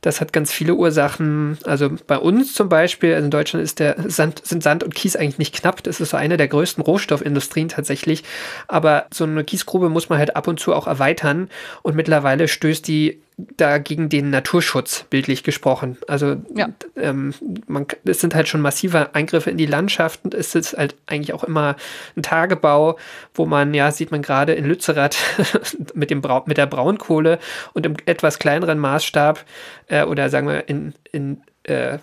Das 0.00 0.20
hat 0.22 0.32
ganz 0.32 0.50
viele 0.50 0.74
Ursachen. 0.74 1.58
Also 1.64 1.90
bei 2.06 2.16
uns 2.16 2.54
zum 2.54 2.70
Beispiel, 2.70 3.12
also 3.12 3.26
in 3.26 3.30
Deutschland 3.30 3.62
ist 3.62 3.80
der 3.80 3.96
Sand, 4.08 4.40
sind 4.44 4.62
Sand 4.62 4.82
und 4.82 4.94
Kies 4.94 5.14
eigentlich 5.14 5.38
nicht 5.38 5.54
knapp. 5.54 5.82
Das 5.82 6.00
ist 6.00 6.10
so 6.10 6.16
eine 6.16 6.38
der 6.38 6.48
größten 6.48 6.82
Rohstoffindustrien 6.82 7.68
tatsächlich. 7.68 8.24
Aber 8.66 9.06
so 9.12 9.24
eine 9.24 9.44
Kiesgrube 9.44 9.90
muss 9.90 10.08
man 10.08 10.18
halt 10.18 10.36
ab 10.36 10.48
und 10.48 10.58
zu 10.58 10.74
auch 10.74 10.86
erweitern. 10.86 11.50
Und 11.82 11.96
mittlerweile 11.96 12.48
stößt 12.48 12.88
die 12.88 13.20
da 13.56 13.78
gegen 13.78 14.08
den 14.08 14.30
Naturschutz, 14.30 15.04
bildlich 15.10 15.42
gesprochen. 15.42 15.96
Also 16.08 16.36
Ja. 16.54 16.68
ähm, 16.96 17.34
man, 17.66 17.86
es 18.04 18.20
sind 18.20 18.34
halt 18.34 18.48
schon 18.48 18.60
massive 18.60 19.14
Eingriffe 19.14 19.50
in 19.50 19.56
die 19.56 19.66
Landschaft 19.66 20.20
und 20.24 20.34
es 20.34 20.54
ist 20.54 20.76
halt 20.76 20.94
eigentlich 21.06 21.32
auch 21.32 21.44
immer 21.44 21.76
ein 22.16 22.22
Tagebau, 22.22 22.98
wo 23.34 23.46
man, 23.46 23.74
ja, 23.74 23.90
sieht 23.92 24.10
man 24.10 24.22
gerade 24.22 24.54
in 24.54 24.64
Lützerath 24.66 25.16
mit, 25.94 26.10
dem 26.10 26.20
Brau 26.20 26.42
mit 26.46 26.56
der 26.56 26.66
Braunkohle 26.66 27.38
und 27.72 27.86
im 27.86 27.96
etwas 28.06 28.38
kleineren 28.38 28.78
Maßstab 28.78 29.44
äh, 29.88 30.04
oder 30.04 30.28
sagen 30.30 30.48
wir 30.48 30.68
in, 30.68 30.94
in 31.12 31.42
äh, 31.64 31.98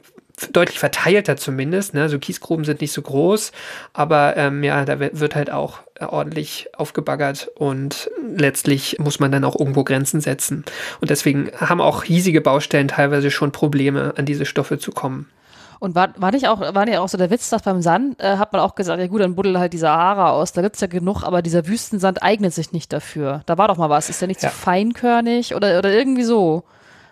deutlich 0.52 0.80
verteilter 0.80 1.38
zumindest. 1.38 1.94
Ne? 1.94 2.10
So 2.10 2.20
Kiesgruben 2.20 2.66
sind 2.66 2.82
nicht 2.82 2.92
so 2.92 3.02
groß, 3.02 3.52
aber 3.94 4.38
ähm, 4.38 4.64
ja, 4.64 4.86
da 4.86 5.00
wird 5.00 5.36
halt 5.36 5.52
auch 5.52 5.80
äh, 5.96 6.06
ordentlich 6.06 6.70
aufgebaggert 6.78 7.50
und 7.56 8.10
letztlich 8.36 8.98
muss 9.00 9.20
man 9.20 9.32
dann 9.32 9.44
auch 9.44 9.60
irgendwo 9.60 9.84
Grenzen 9.84 10.22
setzen. 10.22 10.64
Und 11.02 11.10
deswegen 11.10 11.52
haben 11.60 11.82
auch 11.82 12.04
hiesige 12.04 12.42
Baustellen 12.42 12.88
teilweise 12.88 13.32
schon 13.32 13.52
Probleme, 13.52 14.14
an 14.18 14.26
diese 14.26 14.46
Stoffe 14.46 14.78
zu 14.78 14.92
kommen. 14.92 15.28
Und 15.80 15.94
war, 15.94 16.10
war 16.18 16.32
nicht 16.32 16.48
auch, 16.48 16.60
war 16.60 16.86
nicht 16.86 16.98
auch 16.98 17.10
so 17.10 17.20
der 17.20 17.30
Witz, 17.30 17.50
dass 17.50 17.62
beim 17.62 17.84
Sand 17.84 18.20
äh, 18.20 18.38
hat 18.38 18.52
man 18.52 18.62
auch 18.62 18.74
gesagt, 18.74 19.00
ja 19.00 19.06
gut, 19.08 19.22
dann 19.22 19.36
buddel 19.36 19.60
halt 19.60 19.74
die 19.74 19.78
Sahara 19.78 20.32
aus, 20.32 20.52
da 20.52 20.64
gibt's 20.64 20.82
ja 20.82 20.88
genug, 20.88 21.24
aber 21.24 21.44
dieser 21.44 21.68
Wüstensand 21.68 22.24
eignet 22.24 22.54
sich 22.54 22.72
nicht 22.72 22.92
dafür. 22.94 23.44
Da 23.46 23.60
war 23.60 23.68
doch 23.68 23.78
mal 23.78 23.90
was. 23.90 24.10
Ist 24.10 24.20
der 24.22 24.28
nicht 24.28 24.42
Ja. 24.42 24.50
zu 24.50 24.56
feinkörnig 24.56 25.54
oder, 25.54 25.78
oder 25.78 25.92
irgendwie 25.92 26.24
so? 26.24 26.64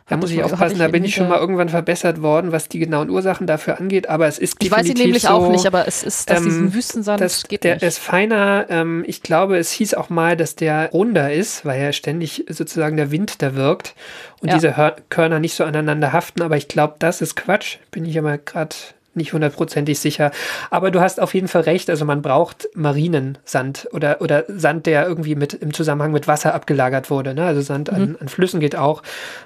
Da 0.08 0.18
muss 0.18 0.30
ich 0.30 0.44
aufpassen, 0.44 0.78
da 0.78 0.88
bin 0.88 1.02
in 1.02 1.10
ich 1.10 1.16
schon 1.16 1.28
mal 1.28 1.40
irgendwann 1.40 1.70
verbessert 1.70 2.22
worden, 2.22 2.52
was 2.52 2.70
die 2.70 2.78
genauen 2.78 3.10
Ursachen 3.10 3.48
dafür 3.48 3.80
angeht, 3.80 4.08
aber 4.08 4.28
es 4.28 4.38
ist 4.38 4.58
Ich 4.62 4.70
weiß 4.70 4.82
definitiv 4.82 5.04
nämlich 5.06 5.24
so, 5.24 5.30
auch 5.30 5.50
nicht, 5.50 5.66
aber 5.66 5.88
es 5.88 6.04
ist, 6.04 6.30
dass 6.30 6.40
ähm, 6.40 6.46
diesen 6.46 6.74
Wüstensand 6.76 7.22
das, 7.22 7.48
geht 7.48 7.64
der 7.64 7.76
nicht. 7.76 7.84
ist 7.84 7.98
feiner. 7.98 8.68
Ähm, 8.70 9.04
ich 9.08 9.24
glaube, 9.24 9.58
es 9.58 9.72
hieß 9.72 9.96
auch 9.96 10.10
mal, 10.10 10.38
dass 10.38 10.56
der 10.56 10.92
runder 10.92 11.34
ist, 11.34 11.66
weil 11.66 11.82
ja 11.82 11.92
ständig 11.92 12.46
sozusagen 12.50 12.98
der 12.98 13.10
Wind 13.10 13.42
da 13.42 13.56
wirkt 13.56 13.96
und 14.42 14.50
Ja. 14.50 14.54
diese 14.56 14.78
Hör 14.78 14.96
Körner 15.10 15.40
nicht 15.40 15.56
so 15.56 15.64
aneinander 15.64 16.14
haften. 16.14 16.44
Aber 16.44 16.56
ich 16.56 16.68
glaube, 16.68 16.96
das 17.00 17.22
ist 17.22 17.36
Quatsch. 17.36 17.78
Bin 17.90 18.06
ich 18.06 18.20
aber 18.20 18.38
gerade 18.38 18.76
nicht 19.16 19.34
hundertprozentig 19.34 20.00
sicher. 20.00 20.32
Aber 20.70 20.92
du 20.92 21.02
hast 21.02 21.22
auf 21.22 21.34
jeden 21.34 21.48
Fall 21.48 21.64
recht. 21.64 21.90
Also 21.90 22.06
man 22.06 22.22
braucht 22.22 22.70
Marinensand 22.76 23.88
oder, 23.92 24.22
oder 24.22 24.46
Sand, 24.48 24.86
der 24.86 25.08
irgendwie 25.08 25.36
mit 25.36 25.54
im 25.54 25.74
Zusammenhang 25.74 26.12
mit 26.12 26.28
Wasser 26.28 26.54
abgelagert 26.54 27.10
wurde. 27.10 27.34
Ne? 27.34 27.46
Also 27.46 27.62
Sand 27.62 27.92
an, 27.92 28.18
an 28.20 28.28
Flüssen 28.28 28.60
geht 28.60 28.76
auch. 28.76 29.04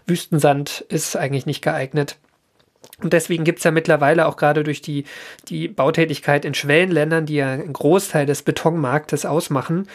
Wüstensand 0.08 0.86
ist 0.90 1.16
eigentlich 1.16 1.46
nicht 1.46 1.62
geeignet. 1.62 2.18
Und 3.02 3.14
deswegen 3.14 3.44
gibt 3.44 3.60
es 3.60 3.64
ja 3.64 3.72
mittlerweile 3.72 4.28
auch 4.28 4.36
gerade 4.36 4.64
durch 4.64 4.82
die, 4.82 5.06
die 5.48 5.68
Bautätigkeit 5.68 6.44
in 6.44 6.54
Schwellenländern, 6.54 7.26
die 7.26 7.36
ja 7.36 7.52
einen 7.54 7.74
Großteil 7.74 8.26
des 8.26 8.42
Betonmarktes 8.42 9.26
ausmachen, 9.26 9.88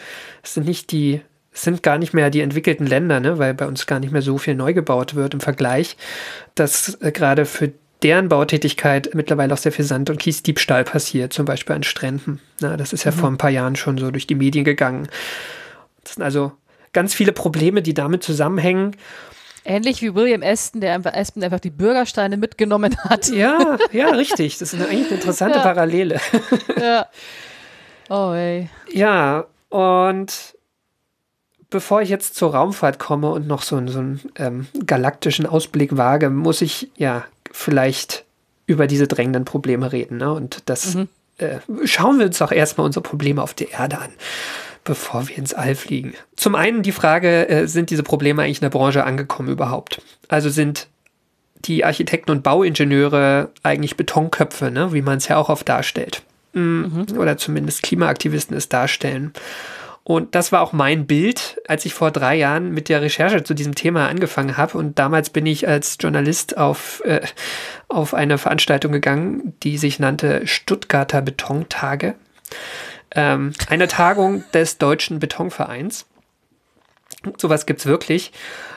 es 0.43 0.55
sind 0.55 0.65
nicht 0.65 0.91
die, 0.91 1.21
sind 1.51 1.83
gar 1.83 1.97
nicht 1.97 2.13
mehr 2.13 2.29
die 2.29 2.41
entwickelten 2.41 2.87
Länder, 2.87 3.19
ne, 3.19 3.37
weil 3.37 3.53
bei 3.53 3.67
uns 3.67 3.85
gar 3.85 3.99
nicht 3.99 4.11
mehr 4.11 4.23
so 4.23 4.37
viel 4.37 4.55
neu 4.55 4.73
gebaut 4.73 5.15
wird 5.15 5.33
im 5.35 5.39
Vergleich, 5.39 5.97
dass 6.55 6.95
äh, 7.01 7.11
gerade 7.11 7.45
für 7.45 7.71
deren 8.05 8.29
Bautätigkeit 8.29 9.09
mittlerweile 9.15 9.53
auch 9.53 9.57
sehr 9.57 9.71
viel 9.71 9.83
Sand- 9.83 10.09
und 10.11 10.19
Kiesdiebstahl 10.19 10.83
passiert, 10.83 11.33
zum 11.33 11.45
Beispiel 11.45 11.75
an 11.75 11.83
Stränden. 11.83 12.39
Na, 12.61 12.77
das 12.77 12.93
ist 12.93 13.03
ja 13.03 13.11
vor 13.11 13.29
ein 13.29 13.37
paar 13.37 13.49
Jahren 13.49 13.75
schon 13.75 13.97
so 13.97 14.11
durch 14.11 14.27
die 14.27 14.35
Medien 14.35 14.63
gegangen. 14.63 15.07
Das 16.03 16.13
sind 16.13 16.23
also 16.23 16.51
ganz 16.93 17.13
viele 17.15 17.31
Probleme, 17.31 17.81
die 17.81 17.93
damit 17.95 18.23
zusammenhängen. 18.23 18.95
Ähnlich 19.65 20.03
wie 20.03 20.13
William 20.13 20.43
Aston, 20.43 20.79
der 20.81 20.93
einfach, 20.93 21.13
Aston 21.13 21.43
einfach 21.43 21.59
die 21.59 21.71
Bürgersteine 21.71 22.37
mitgenommen 22.37 22.95
hat. 22.99 23.29
Ja, 23.29 23.77
ja, 23.91 24.09
richtig. 24.11 24.59
Das 24.59 24.71
ist 24.71 24.79
eine, 24.79 24.87
eigentlich 24.87 25.07
eine 25.07 25.15
interessante 25.15 25.57
Ja. 25.57 25.63
Parallele. 25.63 26.21
ja. 26.79 27.07
Oh 28.09 28.31
ey. 28.33 28.69
Ja, 28.93 29.45
und 29.69 30.53
bevor 31.71 32.03
ich 32.03 32.09
jetzt 32.09 32.35
zur 32.35 32.53
Raumfahrt 32.53 32.99
komme 32.99 33.31
und 33.31 33.47
noch 33.47 33.63
so, 33.63 33.77
einen- 33.77 33.87
so 33.87 33.97
einen 33.97 34.21
ähm, 34.37 34.67
galaktischen 34.85 35.47
Ausblick 35.47 35.97
wage, 35.97 36.29
muss 36.29 36.61
ich 36.61 36.91
ja 36.95 37.25
vielleicht 37.55 38.25
über 38.67 38.85
diese 38.85 39.07
drängenden 39.07 39.45
Probleme 39.45 39.91
reden. 39.91 40.17
Ne? 40.17 40.31
Und 40.31 40.63
das 40.65 40.95
äh, 41.37 41.59
schauen 41.85 42.19
wir 42.19 42.25
uns 42.25 42.37
doch 42.37 42.51
erstmal 42.51 42.85
unsere 42.85 43.01
Probleme 43.01 43.41
auf 43.41 43.53
der 43.53 43.71
Erde 43.71 43.99
an, 43.99 44.09
bevor 44.83 45.27
wir 45.27 45.37
ins 45.37 45.53
All 45.53 45.75
fliegen. 45.75 46.13
Zum 46.35 46.55
einen 46.55 46.83
die 46.83 46.91
Frage, 46.91 47.47
äh, 47.47 47.67
sind 47.67 47.89
diese 47.89 48.03
Probleme 48.03 48.43
eigentlich 48.43 48.57
in 48.57 48.65
der 48.65 48.77
Branche 48.77 49.03
angekommen 49.03 49.49
überhaupt? 49.49 50.01
Also 50.27 50.49
sind 50.49 50.87
die 51.63 51.85
Architekten 51.85 52.31
und 52.31 52.43
Bauingenieure 52.43 53.49
eigentlich 53.63 53.95
Betonköpfe, 53.97 54.69
ne? 54.69 54.93
wie 54.93 55.01
man 55.01 55.17
es 55.17 55.27
ja 55.27 55.37
auch 55.37 55.49
oft 55.49 55.67
darstellt. 55.67 56.21
Mm, 56.53 57.03
Oder 57.17 57.37
zumindest 57.37 57.83
Klimaaktivisten 57.83 58.55
es 58.55 58.69
darstellen. 58.69 59.33
Und 60.07 60.35
das 60.35 60.51
war 60.51 60.61
auch 60.61 60.71
mein 60.71 61.07
Bild, 61.07 61.59
als 61.67 61.83
ich 61.83 61.95
vor 61.95 62.11
drei 62.11 62.35
Jahren 62.35 62.71
mit 62.71 62.89
der 62.89 63.01
Recherche 63.01 63.43
zu 63.43 63.55
diesem 63.55 63.73
Thema 63.73 64.07
angefangen 64.07 64.55
habe. 64.55 64.77
Und 64.77 64.99
damals 64.99 65.31
bin 65.31 65.47
ich 65.47 65.67
als 65.67 65.97
Journalist 65.99 66.57
auf, 66.57 67.01
äh, 67.05 67.21
auf 67.87 68.13
eine 68.13 68.37
Veranstaltung 68.37 68.91
gegangen, 68.91 69.55
die 69.63 69.79
sich 69.79 69.97
nannte 69.97 70.45
Stuttgarter 70.45 71.23
Betontage. 71.23 72.13
Ähm, 73.15 73.53
eine 73.67 73.87
Tagung 73.87 74.43
des 74.53 74.77
Deutschen 74.77 75.17
Betonvereins. 75.17 76.05
Sowas 77.37 77.65
gibt's 77.65 77.87
wirklich. 77.87 78.31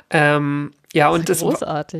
Ähm, 0.08 0.72
ja, 0.94 1.10
und 1.10 1.28
es, 1.28 1.42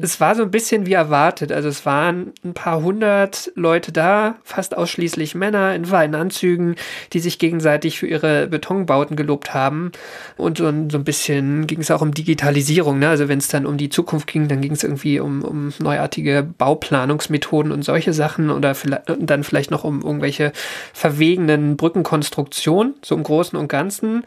es 0.03 0.19
war 0.19 0.35
so 0.35 0.43
ein 0.43 0.51
bisschen 0.51 0.87
wie 0.87 0.95
erwartet. 0.95 1.53
Also 1.53 1.69
es 1.69 1.85
waren 1.85 2.33
ein 2.43 2.55
paar 2.55 2.83
hundert 2.83 3.53
Leute 3.55 3.93
da, 3.93 4.37
fast 4.45 4.75
ausschließlich 4.77 5.35
Männer 5.35 5.75
in 5.75 5.85
feinen 5.85 6.15
Anzügen, 6.19 6.75
die 7.13 7.21
sich 7.21 7.39
gegenseitig 7.39 7.99
für 7.99 8.07
ihre 8.07 8.47
Betonbauten 8.47 9.15
gelobt 9.15 9.53
haben. 9.53 9.93
Und 10.39 10.57
so, 10.59 10.67
ein- 10.67 10.89
so 10.89 10.97
ein 10.97 11.05
bisschen 11.05 11.67
ging 11.67 11.81
es 11.81 11.91
auch 11.91 12.01
um 12.01 12.13
Digitalisierung. 12.15 12.99
Ne? 12.99 13.09
Also 13.11 13.29
wenn 13.29 13.39
es 13.39 13.49
dann 13.49 13.67
um 13.67 13.77
die 13.77 13.91
Zukunft 13.91 14.27
ging, 14.27 14.49
dann 14.49 14.63
ging 14.63 14.73
es 14.73 14.83
irgendwie 14.83 15.21
um, 15.21 15.43
um 15.45 15.73
neuartige 15.81 16.43
Bauplanungsmethoden 16.43 17.73
und 17.73 17.83
solche 17.83 18.15
Sachen 18.15 18.49
oder 18.51 18.75
vielleicht, 18.75 19.11
und 19.11 19.27
dann 19.29 19.45
vielleicht 19.45 19.71
noch 19.71 19.85
um 19.85 20.01
irgendwelche 20.01 20.53
verwegenen 20.95 21.77
Brückenkonstruktionen, 21.77 22.95
so 23.05 23.15
im 23.15 23.23
Großen 23.23 23.59
und 23.59 23.69
Ganzen. 23.69 24.25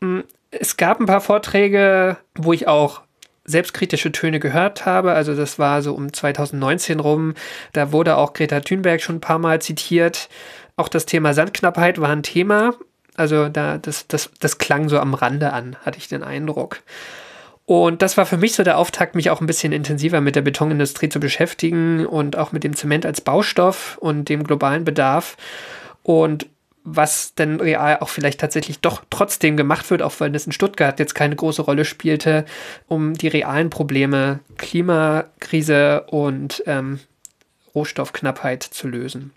Mm, 0.00 0.20
Es 0.50 0.78
gab 0.78 0.98
ein 1.00 1.06
paar 1.06 1.20
Vorträge, 1.20 2.16
wo 2.34 2.54
ich 2.54 2.66
auch 2.66 3.02
selbstkritische 3.48 4.12
Töne 4.12 4.38
gehört 4.38 4.86
habe. 4.86 5.12
Also 5.12 5.34
das 5.34 5.58
war 5.58 5.82
so 5.82 5.94
um 5.94 6.12
2019 6.12 7.00
rum. 7.00 7.34
Da 7.72 7.92
wurde 7.92 8.16
auch 8.16 8.34
Greta 8.34 8.60
Thunberg 8.60 9.00
schon 9.00 9.16
ein 9.16 9.20
paar 9.20 9.38
Mal 9.38 9.60
zitiert. 9.60 10.28
Auch 10.76 10.88
das 10.88 11.06
Thema 11.06 11.34
Sandknappheit 11.34 12.00
war 12.00 12.10
ein 12.10 12.22
Thema. 12.22 12.74
Also 13.16 13.48
da, 13.48 13.78
das, 13.78 14.06
das, 14.06 14.30
das 14.38 14.58
klang 14.58 14.88
so 14.88 15.00
am 15.00 15.14
Rande 15.14 15.52
an, 15.52 15.76
hatte 15.84 15.98
ich 15.98 16.08
den 16.08 16.22
Eindruck. 16.22 16.82
Und 17.64 18.00
das 18.00 18.16
war 18.16 18.24
für 18.24 18.38
mich 18.38 18.54
so 18.54 18.62
der 18.62 18.78
Auftakt, 18.78 19.14
mich 19.14 19.28
auch 19.28 19.40
ein 19.40 19.46
bisschen 19.46 19.72
intensiver 19.72 20.20
mit 20.20 20.36
der 20.36 20.42
Betonindustrie 20.42 21.08
zu 21.08 21.20
beschäftigen 21.20 22.06
und 22.06 22.36
auch 22.36 22.52
mit 22.52 22.64
dem 22.64 22.76
Zement 22.76 23.04
als 23.04 23.20
Baustoff 23.20 23.98
und 24.00 24.28
dem 24.28 24.44
globalen 24.44 24.84
Bedarf. 24.84 25.36
Und 26.02 26.46
was 26.96 27.34
denn 27.34 27.60
real 27.60 27.98
auch 28.00 28.08
vielleicht 28.08 28.40
tatsächlich 28.40 28.80
doch 28.80 29.04
trotzdem 29.10 29.56
gemacht 29.56 29.90
wird, 29.90 30.02
auch 30.02 30.18
wenn 30.20 30.34
es 30.34 30.46
in 30.46 30.52
Stuttgart 30.52 30.98
jetzt 30.98 31.14
keine 31.14 31.36
große 31.36 31.62
Rolle 31.62 31.84
spielte, 31.84 32.44
um 32.86 33.14
die 33.14 33.28
realen 33.28 33.70
Probleme 33.70 34.40
Klimakrise 34.56 36.02
und 36.08 36.62
ähm, 36.66 37.00
Rohstoffknappheit 37.74 38.62
zu 38.62 38.88
lösen. 38.88 39.32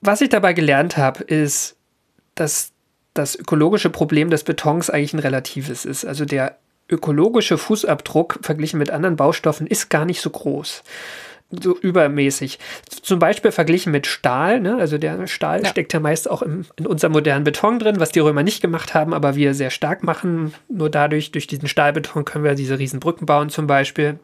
Was 0.00 0.20
ich 0.20 0.28
dabei 0.28 0.52
gelernt 0.52 0.96
habe, 0.96 1.24
ist, 1.24 1.76
dass 2.34 2.72
das 3.14 3.36
ökologische 3.36 3.90
Problem 3.90 4.30
des 4.30 4.44
Betons 4.44 4.90
eigentlich 4.90 5.14
ein 5.14 5.20
relatives 5.20 5.84
ist. 5.84 6.04
Also 6.04 6.24
der 6.24 6.58
ökologische 6.88 7.58
Fußabdruck 7.58 8.38
verglichen 8.42 8.78
mit 8.78 8.90
anderen 8.90 9.16
Baustoffen 9.16 9.66
ist 9.66 9.88
gar 9.88 10.04
nicht 10.04 10.20
so 10.20 10.30
groß. 10.30 10.82
So 11.50 11.76
übermäßig. 11.78 12.58
Zum 13.02 13.20
Beispiel 13.20 13.52
verglichen 13.52 13.92
mit 13.92 14.06
Stahl, 14.06 14.60
ne? 14.60 14.76
also 14.78 14.98
der 14.98 15.28
Stahl 15.28 15.62
ja. 15.62 15.68
steckt 15.68 15.92
ja 15.92 16.00
meist 16.00 16.28
auch 16.28 16.42
im, 16.42 16.64
in 16.76 16.86
unserem 16.86 17.12
modernen 17.12 17.44
Beton 17.44 17.78
drin, 17.78 18.00
was 18.00 18.10
die 18.10 18.18
Römer 18.18 18.42
nicht 18.42 18.60
gemacht 18.60 18.94
haben, 18.94 19.14
aber 19.14 19.36
wir 19.36 19.54
sehr 19.54 19.70
stark 19.70 20.02
machen. 20.02 20.54
Nur 20.68 20.90
dadurch, 20.90 21.30
durch 21.30 21.46
diesen 21.46 21.68
Stahlbeton 21.68 22.24
können 22.24 22.42
wir 22.42 22.54
diese 22.54 22.78
riesen 22.78 22.98
Brücken 22.98 23.26
bauen 23.26 23.48
zum 23.48 23.68
Beispiel. 23.68 24.18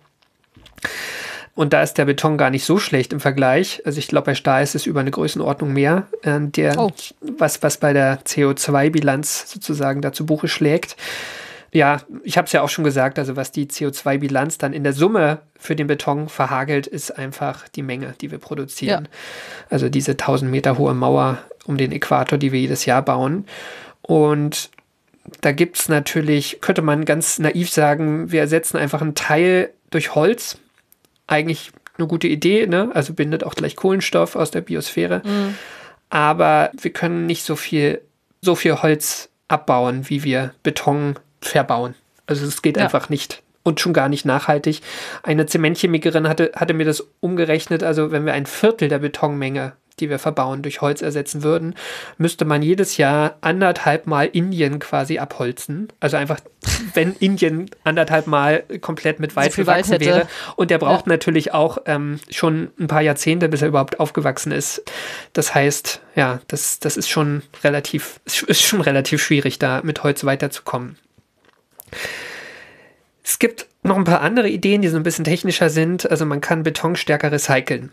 Und 1.54 1.72
da 1.72 1.82
ist 1.82 1.98
der 1.98 2.06
Beton 2.06 2.38
gar 2.38 2.50
nicht 2.50 2.64
so 2.64 2.78
schlecht 2.78 3.12
im 3.12 3.20
Vergleich. 3.20 3.82
Also 3.84 3.98
ich 3.98 4.08
glaube, 4.08 4.26
bei 4.26 4.34
Stahl 4.34 4.62
ist 4.62 4.74
es 4.74 4.86
über 4.86 5.00
eine 5.00 5.10
Größenordnung 5.10 5.72
mehr, 5.72 6.06
äh, 6.22 6.40
der, 6.40 6.78
oh. 6.78 6.90
was, 7.20 7.62
was 7.62 7.76
bei 7.76 7.92
der 7.92 8.20
CO2-Bilanz 8.22 9.52
sozusagen 9.52 10.00
dazu 10.00 10.24
Buche 10.24 10.48
schlägt. 10.48 10.96
Ja, 11.74 12.02
ich 12.22 12.36
habe 12.36 12.46
es 12.46 12.52
ja 12.52 12.60
auch 12.60 12.68
schon 12.68 12.84
gesagt, 12.84 13.18
also 13.18 13.34
was 13.34 13.50
die 13.50 13.66
CO2-Bilanz 13.66 14.58
dann 14.58 14.74
in 14.74 14.84
der 14.84 14.92
Summe 14.92 15.38
für 15.58 15.74
den 15.74 15.86
Beton 15.86 16.28
verhagelt, 16.28 16.86
ist 16.86 17.16
einfach 17.18 17.66
die 17.68 17.82
Menge, 17.82 18.14
die 18.20 18.30
wir 18.30 18.38
produzieren. 18.38 19.04
Ja. 19.04 19.10
Also 19.70 19.88
diese 19.88 20.12
1000 20.12 20.50
Meter 20.50 20.76
hohe 20.76 20.92
Mauer 20.92 21.38
um 21.64 21.78
den 21.78 21.90
Äquator, 21.92 22.36
die 22.36 22.52
wir 22.52 22.60
jedes 22.60 22.84
Jahr 22.84 23.02
bauen. 23.02 23.46
Und 24.02 24.70
da 25.40 25.52
gibt 25.52 25.78
es 25.78 25.88
natürlich, 25.88 26.60
könnte 26.60 26.82
man 26.82 27.06
ganz 27.06 27.38
naiv 27.38 27.70
sagen, 27.70 28.30
wir 28.30 28.40
ersetzen 28.40 28.76
einfach 28.76 29.00
einen 29.00 29.14
Teil 29.14 29.70
durch 29.90 30.14
Holz, 30.14 30.58
eigentlich 31.26 31.72
eine 31.96 32.06
gute 32.06 32.28
Idee, 32.28 32.66
ne? 32.66 32.90
Also 32.92 33.14
bindet 33.14 33.44
auch 33.44 33.54
gleich 33.54 33.76
Kohlenstoff 33.76 34.36
aus 34.36 34.50
der 34.50 34.60
Biosphäre. 34.60 35.22
Mhm. 35.24 35.54
Aber 36.10 36.70
wir 36.78 36.92
können 36.92 37.26
nicht 37.26 37.44
so 37.44 37.56
viel, 37.56 38.02
so 38.42 38.54
viel 38.56 38.82
Holz 38.82 39.30
abbauen, 39.48 40.10
wie 40.10 40.24
wir 40.24 40.52
Beton 40.62 41.14
verbauen. 41.42 41.94
Also 42.26 42.46
es 42.46 42.62
geht 42.62 42.76
ja. 42.76 42.84
einfach 42.84 43.08
nicht. 43.08 43.42
Und 43.64 43.78
schon 43.78 43.92
gar 43.92 44.08
nicht 44.08 44.24
nachhaltig. 44.24 44.80
Eine 45.22 45.46
Zementchemikerin 45.46 46.28
hatte, 46.28 46.50
hatte 46.56 46.74
mir 46.74 46.84
das 46.84 47.06
umgerechnet. 47.20 47.84
Also 47.84 48.10
wenn 48.10 48.26
wir 48.26 48.32
ein 48.32 48.46
Viertel 48.46 48.88
der 48.88 48.98
Betonmenge 48.98 49.74
die 50.00 50.10
wir 50.10 50.18
verbauen, 50.18 50.62
durch 50.62 50.80
Holz 50.80 51.02
ersetzen 51.02 51.42
würden, 51.42 51.74
müsste 52.18 52.44
man 52.44 52.62
jedes 52.62 52.96
Jahr 52.96 53.36
anderthalb 53.40 54.06
Mal 54.06 54.26
Indien 54.26 54.78
quasi 54.78 55.18
abholzen. 55.18 55.88
Also 56.00 56.16
einfach, 56.16 56.40
wenn 56.94 57.14
Indien 57.14 57.70
anderthalb 57.84 58.26
Mal 58.26 58.64
komplett 58.80 59.20
mit 59.20 59.36
Wald 59.36 59.52
so 59.52 59.62
bewachsen 59.62 60.00
wäre. 60.00 60.28
Und 60.56 60.70
der 60.70 60.78
braucht 60.78 61.06
ja. 61.06 61.12
natürlich 61.12 61.52
auch 61.52 61.78
ähm, 61.86 62.20
schon 62.30 62.70
ein 62.78 62.88
paar 62.88 63.02
Jahrzehnte, 63.02 63.48
bis 63.48 63.62
er 63.62 63.68
überhaupt 63.68 64.00
aufgewachsen 64.00 64.52
ist. 64.52 64.82
Das 65.32 65.54
heißt, 65.54 66.00
ja, 66.14 66.40
das, 66.48 66.78
das 66.80 66.96
ist 66.96 67.08
schon 67.08 67.42
relativ, 67.62 68.20
ist 68.24 68.62
schon 68.62 68.80
relativ 68.80 69.22
schwierig, 69.22 69.58
da 69.58 69.80
mit 69.82 70.02
Holz 70.02 70.24
weiterzukommen. 70.24 70.98
Es 73.24 73.38
gibt 73.38 73.66
noch 73.82 73.96
ein 73.96 74.04
paar 74.04 74.20
andere 74.20 74.48
Ideen, 74.48 74.82
die 74.82 74.88
so 74.88 74.96
ein 74.96 75.02
bisschen 75.02 75.24
technischer 75.24 75.70
sind. 75.70 76.10
Also 76.10 76.24
man 76.26 76.40
kann 76.40 76.62
Beton 76.62 76.96
stärker 76.96 77.32
recyceln. 77.32 77.90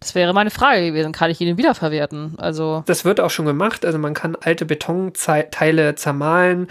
Das 0.00 0.14
wäre 0.14 0.32
meine 0.32 0.50
Frage 0.50 0.86
gewesen. 0.86 1.12
Kann 1.12 1.30
ich 1.30 1.40
ihn 1.40 1.56
wiederverwerten? 1.56 2.34
Also 2.38 2.82
das 2.86 3.04
wird 3.04 3.20
auch 3.20 3.30
schon 3.30 3.46
gemacht. 3.46 3.84
Also 3.84 3.98
man 3.98 4.14
kann 4.14 4.36
alte 4.36 4.64
Betonteile 4.64 5.94
zermahlen 5.94 6.68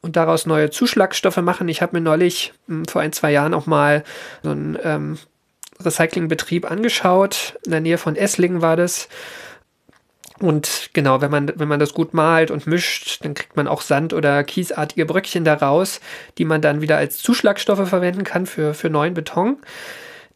und 0.00 0.16
daraus 0.16 0.46
neue 0.46 0.70
Zuschlagstoffe 0.70 1.36
machen. 1.38 1.68
Ich 1.68 1.82
habe 1.82 1.96
mir 1.96 2.02
neulich 2.02 2.52
hm, 2.66 2.84
vor 2.86 3.00
ein, 3.00 3.12
zwei 3.12 3.30
Jahren 3.30 3.54
auch 3.54 3.66
mal 3.66 4.02
so 4.42 4.50
einen 4.50 4.76
ähm, 4.82 5.18
Recyclingbetrieb 5.80 6.70
angeschaut. 6.70 7.58
In 7.64 7.70
der 7.70 7.80
Nähe 7.80 7.98
von 7.98 8.16
Esslingen 8.16 8.60
war 8.60 8.76
das. 8.76 9.08
Und 10.42 10.90
genau, 10.92 11.20
wenn 11.20 11.30
man, 11.30 11.52
wenn 11.54 11.68
man 11.68 11.78
das 11.78 11.94
gut 11.94 12.14
malt 12.14 12.50
und 12.50 12.66
mischt, 12.66 13.24
dann 13.24 13.34
kriegt 13.34 13.56
man 13.56 13.68
auch 13.68 13.80
Sand- 13.80 14.12
oder 14.12 14.42
kiesartige 14.42 15.06
Bröckchen 15.06 15.44
daraus, 15.44 16.00
die 16.36 16.44
man 16.44 16.60
dann 16.60 16.80
wieder 16.80 16.96
als 16.96 17.18
Zuschlagstoffe 17.18 17.88
verwenden 17.88 18.24
kann 18.24 18.46
für, 18.46 18.74
für 18.74 18.90
neuen 18.90 19.14
Beton. 19.14 19.58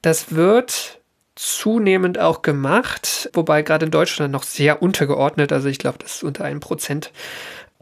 Das 0.03 0.33
wird 0.33 1.01
zunehmend 1.35 2.21
auch 2.21 2.43
gemacht, 2.43 3.31
wobei 3.33 3.63
gerade 3.63 3.87
in 3.87 3.91
Deutschland 3.91 4.33
noch 4.33 4.45
sehr 4.45 4.81
untergeordnet, 4.81 5.53
also 5.53 5.69
ich 5.69 5.79
glaube, 5.79 5.99
das 5.99 6.17
ist 6.17 6.23
unter 6.23 6.45
einem 6.45 6.61
Prozent. 6.61 7.11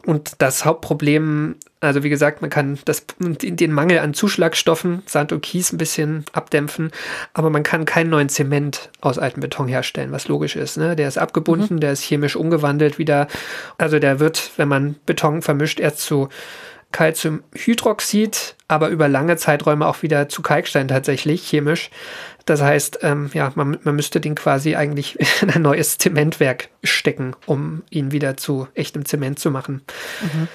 Und 0.03 0.33
das 0.39 0.65
Hauptproblem, 0.65 1.57
also 1.85 2.03
wie 2.03 2.09
gesagt, 2.09 2.41
man 2.41 2.49
kann 2.49 2.77
das, 2.85 3.05
den 3.19 3.71
Mangel 3.71 3.99
an 3.99 4.13
Zuschlagstoffen, 4.13 5.03
Sand 5.05 5.31
und 5.31 5.41
Kies 5.41 5.71
ein 5.71 5.77
bisschen 5.77 6.25
abdämpfen, 6.33 6.91
aber 7.33 7.49
man 7.49 7.63
kann 7.63 7.85
keinen 7.85 8.09
neuen 8.09 8.29
Zement 8.29 8.89
aus 9.01 9.17
altem 9.17 9.41
Beton 9.41 9.67
herstellen, 9.67 10.11
was 10.11 10.27
logisch 10.27 10.55
ist. 10.55 10.77
Ne? 10.77 10.95
Der 10.95 11.07
ist 11.07 11.17
abgebunden, 11.17 11.75
mhm. 11.75 11.79
der 11.79 11.91
ist 11.91 12.01
chemisch 12.01 12.35
umgewandelt 12.35 12.97
wieder. 12.97 13.27
Also 13.77 13.99
der 13.99 14.19
wird, 14.19 14.51
wenn 14.57 14.67
man 14.67 14.95
Beton 15.05 15.41
vermischt, 15.41 15.79
erst 15.79 15.99
zu 15.99 16.29
Calciumhydroxid, 16.91 18.55
aber 18.67 18.87
über 18.87 19.09
lange 19.09 19.35
Zeiträume 19.35 19.85
auch 19.85 20.01
wieder 20.01 20.29
zu 20.29 20.41
Kalkstein 20.41 20.87
tatsächlich, 20.87 21.45
chemisch. 21.45 21.89
Das 22.45 22.61
heißt, 22.61 22.99
ähm, 23.01 23.31
ja, 23.33 23.51
man, 23.55 23.79
man 23.83 23.95
müsste 23.95 24.21
den 24.21 24.35
quasi 24.35 24.75
eigentlich 24.75 25.17
in 25.41 25.49
ein 25.49 25.61
neues 25.61 25.97
Zementwerk 25.97 26.69
stecken, 26.83 27.35
um 27.45 27.83
ihn 27.89 28.11
wieder 28.11 28.37
zu 28.37 28.67
echtem 28.75 29.05
Zement 29.05 29.39
zu 29.39 29.51
machen. 29.51 29.81
Mhm. 30.21 30.47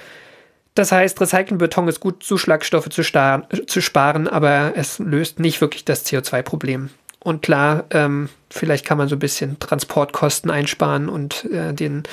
Das 0.75 0.91
heißt, 0.91 1.19
Recyclingbeton 1.19 1.87
ist 1.87 1.99
gut, 1.99 2.23
Zuschlagstoffe 2.23 2.89
zu, 2.89 3.03
zu, 3.03 3.81
sparen, 3.81 4.27
aber 4.27 4.73
es 4.75 4.99
löst 4.99 5.39
nicht 5.39 5.59
wirklich 5.59 5.83
das 5.83 6.05
CO2-Problem. 6.05 6.89
Und 7.19 7.41
klar, 7.41 7.83
ähm, 7.91 8.29
vielleicht 8.49 8.85
kann 8.85 8.97
man 8.97 9.07
so 9.07 9.15
ein 9.15 9.19
bisschen 9.19 9.59
Transportkosten 9.59 10.49
einsparen 10.49 11.09
und 11.09 11.45
äh, 11.51 11.73
den 11.73 12.03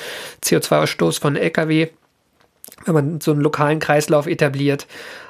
CO2-Ausstoß 0.43 1.19
von 1.19 1.35
Lkw, 1.35 1.89
wenn 2.85 2.93
man 2.93 3.21
so 3.21 3.31
einen 3.31 3.41
lokalen 3.41 3.79
Kreislauf 3.79 4.27
etabliert 4.27 4.87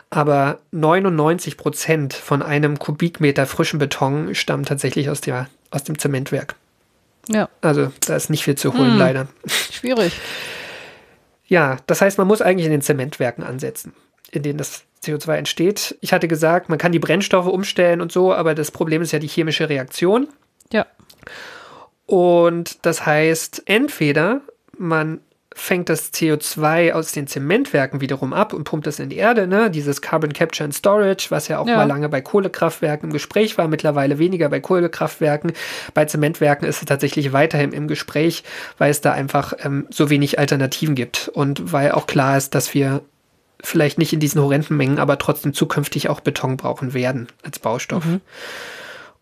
aber 0.09 0.59
99 0.71 1.57
Prozent 1.57 2.13
von 2.13 2.41
einem 2.41 2.79
Kubikmeter 2.79 3.45
frischen 3.45 3.79
Beton 3.79 4.33
stammen 4.33 4.65
tatsächlich 4.65 5.09
aus, 5.09 5.21
der, 5.21 5.47
aus 5.71 5.83
dem 5.83 5.99
Zementwerk. 5.99 6.55
Ja. 7.27 7.47
Also 7.61 7.91
da 8.07 8.15
ist 8.15 8.29
nicht 8.29 8.43
viel 8.43 8.55
zu 8.55 8.73
holen, 8.73 8.93
hm. 8.93 8.97
leider. 8.97 9.27
Schwierig. 9.71 10.13
Ja, 11.49 11.77
das 11.87 12.01
heißt, 12.01 12.17
man 12.19 12.27
muss 12.27 12.41
eigentlich 12.41 12.65
in 12.65 12.71
den 12.71 12.81
Zementwerken 12.81 13.43
ansetzen, 13.43 13.93
in 14.31 14.43
denen 14.43 14.59
das 14.59 14.83
CO2 15.03 15.33
entsteht. 15.33 15.97
Ich 15.99 16.13
hatte 16.13 16.27
gesagt, 16.27 16.69
man 16.69 16.77
kann 16.77 16.91
die 16.91 16.99
Brennstoffe 16.99 17.47
umstellen 17.47 18.01
und 18.01 18.11
so, 18.11 18.33
aber 18.33 18.53
das 18.53 18.71
Problem 18.71 19.01
ist 19.01 19.11
ja 19.11 19.19
die 19.19 19.27
chemische 19.27 19.67
Reaktion. 19.67 20.29
Ja. 20.71 20.85
Und 22.05 22.85
das 22.85 23.05
heißt, 23.05 23.63
entweder 23.65 24.41
man 24.77 25.21
fängt 25.59 25.89
das 25.89 26.13
CO2 26.13 26.93
aus 26.93 27.11
den 27.11 27.27
Zementwerken 27.27 28.01
wiederum 28.01 28.33
ab 28.33 28.53
und 28.53 28.63
pumpt 28.63 28.87
es 28.87 28.99
in 28.99 29.09
die 29.09 29.17
Erde, 29.17 29.47
ne? 29.47 29.69
Dieses 29.69 30.01
Carbon 30.01 30.33
Capture 30.33 30.65
and 30.65 30.73
Storage, 30.73 31.27
was 31.29 31.47
ja 31.47 31.59
auch 31.59 31.67
ja. 31.67 31.75
mal 31.75 31.87
lange 31.87 32.09
bei 32.09 32.21
Kohlekraftwerken 32.21 33.09
im 33.09 33.13
Gespräch 33.13 33.57
war, 33.57 33.67
mittlerweile 33.67 34.17
weniger 34.19 34.49
bei 34.49 34.59
Kohlekraftwerken. 34.59 35.53
Bei 35.93 36.05
Zementwerken 36.05 36.67
ist 36.67 36.81
es 36.81 36.85
tatsächlich 36.85 37.33
weiterhin 37.33 37.73
im 37.73 37.87
Gespräch, 37.87 38.43
weil 38.77 38.91
es 38.91 39.01
da 39.01 39.11
einfach 39.11 39.53
ähm, 39.63 39.87
so 39.89 40.09
wenig 40.09 40.39
Alternativen 40.39 40.95
gibt 40.95 41.29
und 41.33 41.71
weil 41.73 41.91
auch 41.91 42.07
klar 42.07 42.37
ist, 42.37 42.55
dass 42.55 42.73
wir 42.73 43.01
vielleicht 43.61 43.97
nicht 43.97 44.13
in 44.13 44.19
diesen 44.19 44.41
horrenden 44.41 44.77
Mengen, 44.77 44.99
aber 44.99 45.17
trotzdem 45.17 45.53
zukünftig 45.53 46.09
auch 46.09 46.21
Beton 46.21 46.57
brauchen 46.57 46.93
werden 46.93 47.27
als 47.43 47.59
Baustoff. 47.59 48.05
Mhm. 48.05 48.21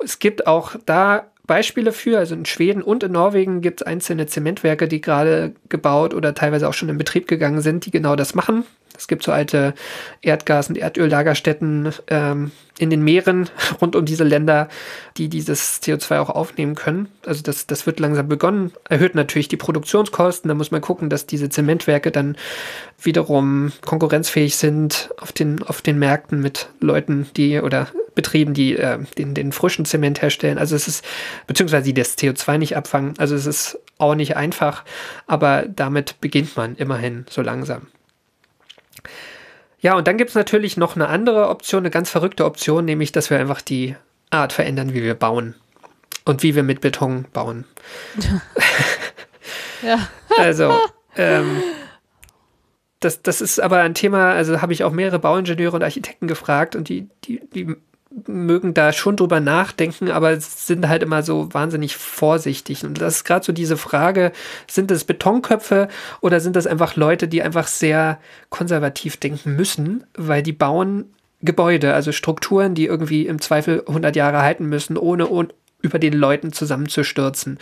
Es 0.04 0.20
gibt 0.20 0.46
auch 0.46 0.76
da 0.86 1.26
Beispiele 1.48 1.92
für. 1.92 2.20
Also 2.20 2.36
in 2.36 2.46
Schweden 2.46 2.84
und 2.84 3.04
in 3.04 3.14
Norwegen 3.14 3.62
gibt 3.62 3.82
es 3.82 3.88
einzelne 3.88 4.28
Zementwerke, 4.28 4.88
die 4.88 5.02
gerade 5.02 5.54
gebaut 5.70 6.14
oder 6.14 6.36
teilweise 6.36 6.68
auch 6.68 6.74
schon 6.74 6.90
in 6.90 6.98
Betrieb 6.98 7.28
gegangen 7.28 7.62
sind, 7.62 7.86
die 7.86 7.92
genau 7.92 8.16
das 8.16 8.36
machen. 8.36 8.66
Es 8.98 9.08
gibt 9.08 9.24
so 9.24 9.32
alte 9.32 9.74
Erdgas- 10.22 10.70
und 10.70 10.78
Erdöllagerstätten 10.78 11.94
ähm, 12.08 12.52
in 12.80 12.90
den 12.90 13.04
Meeren 13.04 13.50
rund 13.82 13.96
um 13.96 14.06
diese 14.06 14.24
Länder, 14.24 14.70
die 15.18 15.30
dieses 15.30 15.82
CO2 15.82 16.20
auch 16.20 16.30
aufnehmen 16.30 16.76
können. 16.76 17.10
Also 17.26 17.42
das, 17.42 17.68
das 17.68 17.86
wird 17.86 18.00
langsam 18.00 18.28
begonnen. 18.28 18.74
Erhöht 18.90 19.16
natürlich 19.16 19.48
die 19.48 19.58
Produktionskosten. 19.58 20.48
Da 20.48 20.56
muss 20.56 20.72
man 20.72 20.82
gucken, 20.82 21.10
dass 21.10 21.26
diese 21.26 21.50
Zementwerke 21.50 22.12
dann 22.12 22.38
wiederum 23.02 23.72
konkurrenzfähig 23.86 24.56
sind 24.56 25.10
auf 25.18 25.32
den, 25.32 25.64
auf 25.64 25.82
den 25.82 26.00
Märkten 26.00 26.42
mit 26.42 26.70
Leuten, 26.80 27.28
die 27.36 27.60
oder 27.60 27.88
Betrieben, 28.16 28.56
die 28.56 28.76
äh, 28.76 28.98
den, 29.18 29.36
den 29.36 29.52
frischen 29.52 29.86
Zement 29.86 30.24
herstellen. 30.24 30.58
Also 30.58 30.76
es 30.76 30.88
ist, 30.88 31.06
beziehungsweise 31.46 31.86
die 31.86 31.94
das 31.94 32.18
CO2 32.18 32.58
nicht 32.58 32.76
abfangen. 32.76 33.14
Also 33.20 33.36
es 33.36 33.46
ist 33.46 33.80
auch 34.00 34.16
nicht 34.16 34.36
einfach, 34.36 34.84
aber 35.28 35.66
damit 35.68 36.20
beginnt 36.20 36.58
man 36.58 36.76
immerhin 36.76 37.26
so 37.30 37.44
langsam. 37.44 37.88
Ja, 39.80 39.96
und 39.96 40.08
dann 40.08 40.18
gibt 40.18 40.30
es 40.30 40.36
natürlich 40.36 40.78
noch 40.78 40.96
eine 40.96 41.08
andere 41.08 41.50
Option, 41.50 41.82
eine 41.82 41.92
ganz 41.92 42.10
verrückte 42.10 42.46
Option, 42.46 42.86
nämlich, 42.86 43.12
dass 43.12 43.30
wir 43.30 43.40
einfach 43.40 43.62
die 43.62 43.96
Art 44.30 44.54
verändern, 44.54 44.94
wie 44.94 45.04
wir 45.04 45.14
bauen 45.14 45.56
und 46.26 46.44
wie 46.44 46.56
wir 46.56 46.64
mit 46.64 46.82
Beton 46.82 47.26
bauen. 47.34 47.66
Ja. 49.82 50.08
Also, 50.38 50.72
ähm, 51.16 51.64
das, 53.00 53.24
das 53.24 53.42
ist 53.42 53.60
aber 53.60 53.80
ein 53.80 53.96
Thema, 53.96 54.34
also 54.34 54.62
habe 54.62 54.74
ich 54.74 54.84
auch 54.84 54.92
mehrere 54.92 55.18
Bauingenieure 55.18 55.76
und 55.76 55.84
Architekten 55.84 56.28
gefragt 56.28 56.76
und 56.76 56.90
die, 56.90 57.10
die, 57.24 57.42
die 57.54 57.76
mögen 58.26 58.74
da 58.74 58.94
schon 58.94 59.16
drüber 59.16 59.40
nachdenken, 59.40 60.10
aber 60.10 60.40
sind 60.40 60.88
halt 60.88 61.04
immer 61.04 61.24
so 61.24 61.54
wahnsinnig 61.54 61.96
vorsichtig. 61.96 62.84
Und 62.84 63.00
das 63.00 63.18
ist 63.18 63.24
gerade 63.24 63.46
so 63.46 63.54
diese 63.54 63.78
Frage, 63.78 64.32
sind 64.68 64.90
es 64.92 65.04
Betonköpfe 65.04 65.88
oder 66.22 66.40
sind 66.40 66.56
das 66.56 66.68
einfach 66.68 66.96
Leute, 66.96 67.28
die 67.28 67.44
einfach 67.44 67.68
sehr 67.68 68.20
konservativ 68.50 69.18
denken 69.18 69.56
müssen, 69.56 70.04
weil 70.16 70.42
die 70.42 70.54
bauen 70.54 71.06
Gebäude, 71.42 71.94
also 71.94 72.12
Strukturen, 72.12 72.74
die 72.74 72.86
irgendwie 72.86 73.28
im 73.28 73.40
Zweifel 73.40 73.84
100 73.88 74.16
Jahre 74.16 74.42
halten 74.42 74.66
müssen, 74.66 74.98
ohne 74.98 75.30
un 75.30 75.54
über 75.80 76.00
den 76.00 76.14
Leuten 76.14 76.52
zusammenzustürzen. 76.54 77.60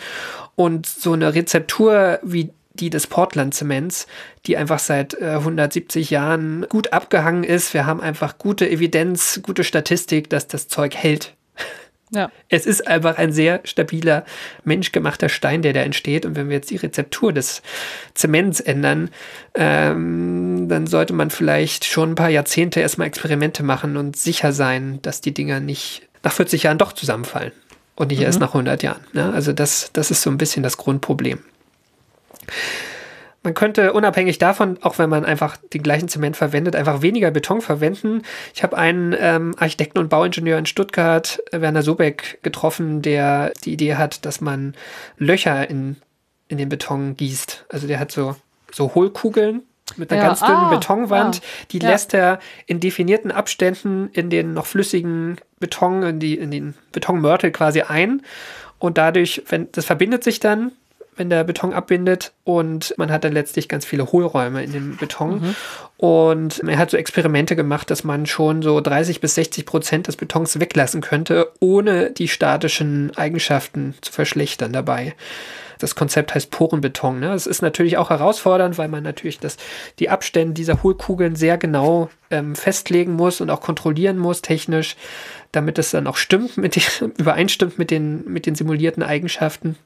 Und 0.54 0.86
so 0.86 1.12
eine 1.12 1.34
Rezeptur 1.34 2.18
wie 2.22 2.50
die 2.76 2.90
des 2.90 3.06
Portland-Zements, 3.06 4.06
die 4.46 4.56
einfach 4.56 4.78
seit 4.78 5.14
äh, 5.14 5.30
170 5.30 6.10
Jahren 6.10 6.66
gut 6.68 6.92
abgehangen 6.92 7.44
ist. 7.44 7.74
Wir 7.74 7.86
haben 7.86 8.00
einfach 8.00 8.38
gute 8.38 8.68
Evidenz, 8.68 9.40
gute 9.42 9.64
Statistik, 9.64 10.30
dass 10.30 10.46
das 10.46 10.68
Zeug 10.68 10.94
hält. 10.94 11.34
Ja. 12.12 12.30
Es 12.48 12.66
ist 12.66 12.86
einfach 12.86 13.18
ein 13.18 13.32
sehr 13.32 13.60
stabiler, 13.64 14.24
menschgemachter 14.62 15.28
Stein, 15.28 15.62
der 15.62 15.72
da 15.72 15.80
entsteht. 15.80 16.24
Und 16.24 16.36
wenn 16.36 16.48
wir 16.48 16.56
jetzt 16.56 16.70
die 16.70 16.76
Rezeptur 16.76 17.32
des 17.32 17.62
Zements 18.14 18.60
ändern, 18.60 19.10
ähm, 19.54 20.68
dann 20.68 20.86
sollte 20.86 21.12
man 21.12 21.30
vielleicht 21.30 21.84
schon 21.84 22.12
ein 22.12 22.14
paar 22.14 22.30
Jahrzehnte 22.30 22.78
erstmal 22.78 23.08
Experimente 23.08 23.64
machen 23.64 23.96
und 23.96 24.16
sicher 24.16 24.52
sein, 24.52 25.00
dass 25.02 25.20
die 25.20 25.34
Dinger 25.34 25.58
nicht 25.58 26.06
nach 26.22 26.32
40 26.32 26.62
Jahren 26.62 26.78
doch 26.78 26.92
zusammenfallen 26.92 27.52
und 27.96 28.08
nicht 28.08 28.20
mhm. 28.20 28.26
erst 28.26 28.40
nach 28.40 28.48
100 28.48 28.82
Jahren. 28.82 29.04
Ne? 29.12 29.32
Also 29.32 29.52
das, 29.52 29.90
das 29.92 30.10
ist 30.10 30.22
so 30.22 30.30
ein 30.30 30.38
bisschen 30.38 30.62
das 30.62 30.76
Grundproblem. 30.76 31.40
Man 33.46 33.54
könnte 33.54 33.92
unabhängig 33.92 34.38
davon, 34.38 34.76
auch 34.82 34.98
wenn 34.98 35.08
man 35.08 35.24
einfach 35.24 35.56
den 35.56 35.84
gleichen 35.84 36.08
Zement 36.08 36.36
verwendet, 36.36 36.74
einfach 36.74 37.00
weniger 37.00 37.30
Beton 37.30 37.60
verwenden. 37.60 38.22
Ich 38.52 38.64
habe 38.64 38.76
einen 38.76 39.14
ähm, 39.16 39.54
Architekten 39.56 40.00
und 40.00 40.08
Bauingenieur 40.08 40.58
in 40.58 40.66
Stuttgart, 40.66 41.40
Werner 41.52 41.82
Sobeck, 41.82 42.40
getroffen, 42.42 43.02
der 43.02 43.52
die 43.64 43.74
Idee 43.74 43.94
hat, 43.94 44.26
dass 44.26 44.40
man 44.40 44.74
Löcher 45.16 45.70
in, 45.70 45.94
in 46.48 46.58
den 46.58 46.68
Beton 46.68 47.16
gießt. 47.16 47.66
Also 47.68 47.86
der 47.86 48.00
hat 48.00 48.10
so, 48.10 48.34
so 48.72 48.96
Hohlkugeln 48.96 49.62
mit 49.96 50.10
einer 50.10 50.22
Ja, 50.22 50.26
ganz 50.26 50.40
dünnen 50.40 50.56
ah, 50.56 50.74
Betonwand. 50.74 51.40
ah, 51.40 51.66
die 51.70 51.78
ja. 51.78 51.90
lässt 51.90 52.14
er 52.14 52.40
in 52.66 52.80
definierten 52.80 53.30
Abständen 53.30 54.10
in 54.12 54.28
den 54.28 54.54
noch 54.54 54.66
flüssigen 54.66 55.36
Beton, 55.60 56.02
in, 56.02 56.18
die, 56.18 56.36
in 56.36 56.50
den 56.50 56.74
Betonmörtel 56.90 57.52
quasi 57.52 57.82
ein. 57.82 58.22
Und 58.80 58.98
dadurch, 58.98 59.44
wenn 59.48 59.70
das 59.70 59.84
verbindet 59.84 60.24
sich 60.24 60.40
dann, 60.40 60.72
wenn 61.16 61.30
der 61.30 61.44
Beton 61.44 61.72
abbindet 61.72 62.32
und 62.44 62.94
man 62.96 63.10
hat 63.10 63.24
dann 63.24 63.32
letztlich 63.32 63.68
ganz 63.68 63.84
viele 63.84 64.12
Hohlräume 64.12 64.62
in 64.62 64.72
dem 64.72 64.96
Beton. 64.96 65.40
Mhm. 65.40 65.54
Und 65.96 66.58
er 66.60 66.78
hat 66.78 66.90
so 66.90 66.96
Experimente 66.96 67.56
gemacht, 67.56 67.90
dass 67.90 68.04
man 68.04 68.26
schon 68.26 68.62
so 68.62 68.80
30 68.80 69.20
bis 69.20 69.34
60 69.34 69.64
Prozent 69.64 70.06
des 70.08 70.16
Betons 70.16 70.60
weglassen 70.60 71.00
könnte, 71.00 71.52
ohne 71.60 72.10
die 72.10 72.28
statischen 72.28 73.16
Eigenschaften 73.16 73.94
zu 74.02 74.12
verschlechtern 74.12 74.72
dabei. 74.72 75.14
Das 75.78 75.94
Konzept 75.94 76.34
heißt 76.34 76.50
Porenbeton. 76.50 77.20
Ne? 77.20 77.32
Es 77.32 77.46
ist 77.46 77.62
natürlich 77.62 77.98
auch 77.98 78.10
herausfordernd, 78.10 78.78
weil 78.78 78.88
man 78.88 79.02
natürlich 79.02 79.38
das, 79.38 79.56
die 79.98 80.08
Abstände 80.08 80.54
dieser 80.54 80.82
Hohlkugeln 80.82 81.36
sehr 81.36 81.58
genau 81.58 82.08
ähm, 82.30 82.54
festlegen 82.54 83.12
muss 83.12 83.40
und 83.40 83.50
auch 83.50 83.60
kontrollieren 83.60 84.18
muss 84.18 84.42
technisch, 84.42 84.96
damit 85.52 85.78
es 85.78 85.90
dann 85.90 86.06
auch 86.06 86.16
stimmt, 86.16 86.56
mit 86.56 86.76
den, 86.76 87.12
übereinstimmt 87.18 87.78
mit 87.78 87.90
den, 87.90 88.24
mit 88.30 88.46
den 88.46 88.54
simulierten 88.54 89.02
Eigenschaften. 89.02 89.76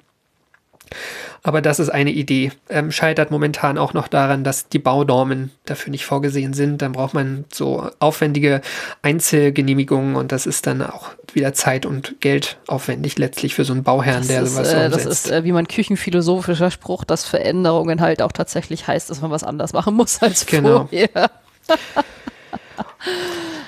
Aber 1.42 1.62
das 1.62 1.78
ist 1.78 1.88
eine 1.88 2.10
Idee. 2.10 2.52
Ähm, 2.68 2.92
scheitert 2.92 3.30
momentan 3.30 3.78
auch 3.78 3.94
noch 3.94 4.08
daran, 4.08 4.44
dass 4.44 4.68
die 4.68 4.78
Baunormen 4.78 5.50
dafür 5.64 5.90
nicht 5.90 6.04
vorgesehen 6.04 6.52
sind. 6.52 6.82
Dann 6.82 6.92
braucht 6.92 7.14
man 7.14 7.44
so 7.52 7.88
aufwendige 7.98 8.60
Einzelgenehmigungen 9.02 10.16
und 10.16 10.32
das 10.32 10.46
ist 10.46 10.66
dann 10.66 10.82
auch 10.82 11.10
wieder 11.32 11.54
Zeit 11.54 11.86
und 11.86 12.20
Geld 12.20 12.58
aufwendig 12.66 13.18
letztlich 13.18 13.54
für 13.54 13.64
so 13.64 13.72
einen 13.72 13.84
Bauherrn, 13.84 14.18
Das 14.18 14.26
der 14.28 14.42
ist, 14.42 14.54
sowas 14.54 14.72
äh, 14.72 14.90
das 14.90 15.06
ist 15.06 15.30
äh, 15.30 15.44
wie 15.44 15.52
mein 15.52 15.68
küchenphilosophischer 15.68 16.70
Spruch, 16.70 17.04
dass 17.04 17.24
Veränderungen 17.24 18.00
halt 18.00 18.20
auch 18.20 18.32
tatsächlich 18.32 18.86
heißt, 18.86 19.08
dass 19.10 19.20
man 19.22 19.30
was 19.30 19.44
anders 19.44 19.72
machen 19.72 19.94
muss 19.94 20.20
als 20.22 20.44
Genau. 20.46 20.88
vorher. 20.88 21.08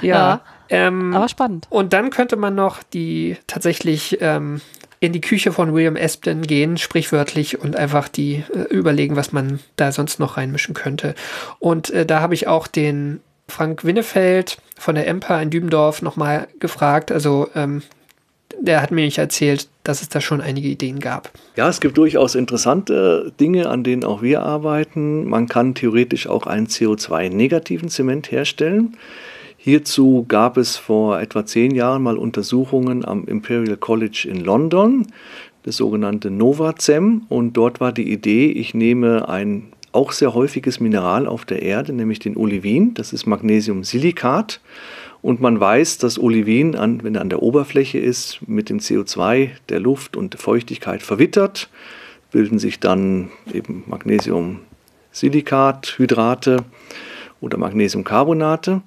ja. 0.00 0.02
ja. 0.02 0.40
Ähm, 0.68 1.14
Aber 1.14 1.28
spannend. 1.28 1.66
Und 1.70 1.92
dann 1.92 2.10
könnte 2.10 2.36
man 2.36 2.54
noch 2.54 2.82
die 2.82 3.36
tatsächlich 3.46 4.18
ähm, 4.20 4.60
in 5.02 5.12
die 5.12 5.20
Küche 5.20 5.50
von 5.50 5.74
William 5.74 5.96
Espton 5.96 6.42
gehen, 6.42 6.78
sprichwörtlich, 6.78 7.58
und 7.60 7.74
einfach 7.74 8.08
die 8.08 8.44
äh, 8.54 8.72
überlegen, 8.72 9.16
was 9.16 9.32
man 9.32 9.58
da 9.74 9.90
sonst 9.90 10.20
noch 10.20 10.36
reinmischen 10.36 10.74
könnte. 10.74 11.16
Und 11.58 11.90
äh, 11.90 12.06
da 12.06 12.20
habe 12.20 12.34
ich 12.34 12.46
auch 12.46 12.68
den 12.68 13.18
Frank 13.48 13.84
Winnefeld 13.84 14.58
von 14.78 14.94
der 14.94 15.08
Empa 15.08 15.42
in 15.42 15.50
Dübendorf 15.50 16.02
nochmal 16.02 16.46
gefragt. 16.60 17.10
Also 17.10 17.48
ähm, 17.56 17.82
der 18.60 18.80
hat 18.80 18.92
mir 18.92 19.04
nicht 19.04 19.18
erzählt, 19.18 19.66
dass 19.82 20.02
es 20.02 20.08
da 20.08 20.20
schon 20.20 20.40
einige 20.40 20.68
Ideen 20.68 21.00
gab. 21.00 21.32
Ja, 21.56 21.68
es 21.68 21.80
gibt 21.80 21.98
durchaus 21.98 22.36
interessante 22.36 23.32
Dinge, 23.40 23.68
an 23.68 23.82
denen 23.82 24.04
auch 24.04 24.22
wir 24.22 24.42
arbeiten. 24.44 25.28
Man 25.28 25.48
kann 25.48 25.74
theoretisch 25.74 26.28
auch 26.28 26.46
einen 26.46 26.68
CO2-negativen 26.68 27.88
Zement 27.88 28.30
herstellen. 28.30 28.96
Hierzu 29.64 30.24
gab 30.26 30.56
es 30.56 30.76
vor 30.76 31.20
etwa 31.20 31.46
zehn 31.46 31.72
Jahren 31.72 32.02
mal 32.02 32.18
Untersuchungen 32.18 33.04
am 33.04 33.26
Imperial 33.26 33.76
College 33.76 34.26
in 34.28 34.40
London, 34.40 35.06
das 35.62 35.76
sogenannte 35.76 36.32
NovaCem. 36.32 37.26
Und 37.28 37.52
dort 37.52 37.78
war 37.78 37.92
die 37.92 38.10
Idee, 38.10 38.50
ich 38.50 38.74
nehme 38.74 39.28
ein 39.28 39.72
auch 39.92 40.10
sehr 40.10 40.34
häufiges 40.34 40.80
Mineral 40.80 41.28
auf 41.28 41.44
der 41.44 41.62
Erde, 41.62 41.92
nämlich 41.92 42.18
den 42.18 42.36
Olivin, 42.36 42.94
das 42.94 43.12
ist 43.12 43.26
Magnesiumsilikat. 43.26 44.60
Und 45.20 45.40
man 45.40 45.60
weiß, 45.60 45.98
dass 45.98 46.18
Olivin, 46.18 46.74
an, 46.74 47.04
wenn 47.04 47.14
er 47.14 47.20
an 47.20 47.30
der 47.30 47.44
Oberfläche 47.44 48.00
ist, 48.00 48.40
mit 48.48 48.68
dem 48.68 48.80
CO2 48.80 49.50
der 49.68 49.78
Luft 49.78 50.16
und 50.16 50.32
der 50.32 50.40
Feuchtigkeit 50.40 51.04
verwittert, 51.04 51.70
bilden 52.32 52.58
sich 52.58 52.80
dann 52.80 53.30
eben 53.54 53.84
Magnesiumsilikat, 53.86 55.98
Hydrate 55.98 56.64
oder 57.42 57.58
Magnesiumcarbonate. 57.58 58.80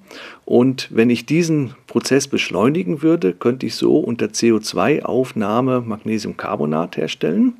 Und 0.44 0.88
wenn 0.90 1.10
ich 1.10 1.26
diesen 1.26 1.74
Prozess 1.86 2.26
beschleunigen 2.26 3.02
würde, 3.02 3.32
könnte 3.34 3.66
ich 3.66 3.74
so 3.76 3.98
unter 3.98 4.26
CO2-Aufnahme 4.26 5.82
Magnesiumcarbonat 5.82 6.96
herstellen. 6.96 7.52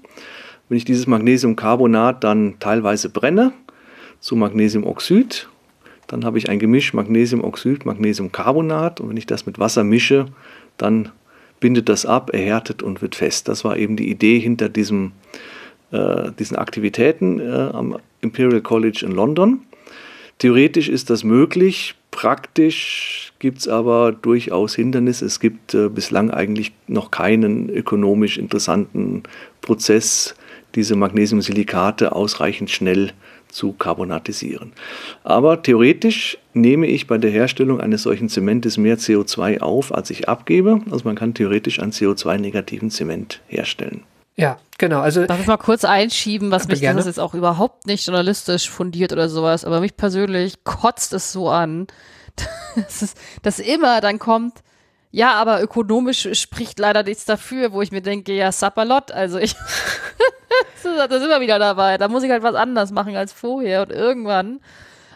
Wenn 0.68 0.78
ich 0.78 0.84
dieses 0.84 1.06
Magnesiumcarbonat 1.06 2.24
dann 2.24 2.56
teilweise 2.58 3.10
brenne 3.10 3.52
zu 4.20 4.36
Magnesiumoxid, 4.36 5.48
dann 6.06 6.24
habe 6.24 6.38
ich 6.38 6.48
ein 6.48 6.58
Gemisch 6.58 6.94
Magnesiumoxid, 6.94 7.84
Magnesiumcarbonat 7.84 9.00
und 9.00 9.10
wenn 9.10 9.16
ich 9.16 9.26
das 9.26 9.44
mit 9.44 9.58
Wasser 9.58 9.84
mische, 9.84 10.26
dann 10.78 11.10
bindet 11.60 11.88
das 11.88 12.06
ab, 12.06 12.30
erhärtet 12.32 12.82
und 12.82 13.02
wird 13.02 13.14
fest. 13.14 13.48
Das 13.48 13.64
war 13.64 13.76
eben 13.76 13.96
die 13.96 14.10
Idee 14.10 14.38
hinter 14.38 14.68
diesem, 14.68 15.12
äh, 15.90 16.30
diesen 16.38 16.56
Aktivitäten 16.56 17.40
äh, 17.40 17.70
am 17.72 17.98
Imperial 18.20 18.62
College 18.62 19.04
in 19.04 19.12
London. 19.12 19.60
Theoretisch 20.38 20.88
ist 20.88 21.08
das 21.08 21.24
möglich, 21.24 21.94
praktisch 22.10 23.32
gibt 23.38 23.58
es 23.58 23.68
aber 23.68 24.12
durchaus 24.12 24.74
Hindernisse. 24.74 25.24
Es 25.24 25.40
gibt 25.40 25.72
äh, 25.72 25.88
bislang 25.88 26.30
eigentlich 26.30 26.72
noch 26.88 27.10
keinen 27.10 27.70
ökonomisch 27.70 28.36
interessanten 28.36 29.22
Prozess, 29.62 30.34
diese 30.74 30.94
Magnesiumsilikate 30.94 32.12
ausreichend 32.12 32.70
schnell 32.70 33.12
zu 33.48 33.72
carbonatisieren. 33.72 34.72
Aber 35.24 35.62
theoretisch 35.62 36.36
nehme 36.52 36.86
ich 36.86 37.06
bei 37.06 37.16
der 37.16 37.30
Herstellung 37.30 37.80
eines 37.80 38.02
solchen 38.02 38.28
Zementes 38.28 38.76
mehr 38.76 38.98
CO2 38.98 39.60
auf, 39.60 39.94
als 39.94 40.10
ich 40.10 40.28
abgebe. 40.28 40.80
Also 40.90 41.04
man 41.04 41.16
kann 41.16 41.32
theoretisch 41.32 41.80
einen 41.80 41.92
CO2-negativen 41.92 42.90
Zement 42.90 43.40
herstellen. 43.48 44.02
Ja, 44.36 44.58
genau. 44.76 45.00
Also 45.00 45.26
Darf 45.26 45.40
ich 45.40 45.46
mal 45.46 45.56
kurz 45.56 45.84
einschieben, 45.84 46.50
was 46.50 46.68
mich 46.68 46.80
gerne. 46.80 46.98
das 46.98 47.06
ist 47.06 47.16
jetzt 47.16 47.20
auch 47.20 47.34
überhaupt 47.34 47.86
nicht 47.86 48.06
journalistisch 48.06 48.68
fundiert 48.68 49.12
oder 49.12 49.28
sowas, 49.28 49.64
aber 49.64 49.80
mich 49.80 49.96
persönlich 49.96 50.62
kotzt 50.62 51.14
es 51.14 51.32
so 51.32 51.48
an, 51.48 51.86
dass, 52.76 53.02
es, 53.02 53.14
dass 53.42 53.58
immer 53.58 54.02
dann 54.02 54.18
kommt, 54.18 54.62
ja, 55.10 55.32
aber 55.32 55.62
ökonomisch 55.62 56.28
spricht 56.38 56.78
leider 56.78 57.02
nichts 57.02 57.24
dafür, 57.24 57.72
wo 57.72 57.80
ich 57.80 57.92
mir 57.92 58.02
denke, 58.02 58.34
ja, 58.34 58.52
Sapperlot, 58.52 59.10
also 59.10 59.38
ich, 59.38 59.54
da 60.82 61.08
sind 61.08 61.28
wir 61.30 61.40
wieder 61.40 61.58
dabei, 61.58 61.96
da 61.96 62.08
muss 62.08 62.22
ich 62.22 62.30
halt 62.30 62.42
was 62.42 62.54
anders 62.54 62.90
machen 62.90 63.16
als 63.16 63.32
vorher 63.32 63.82
und 63.82 63.90
irgendwann, 63.90 64.60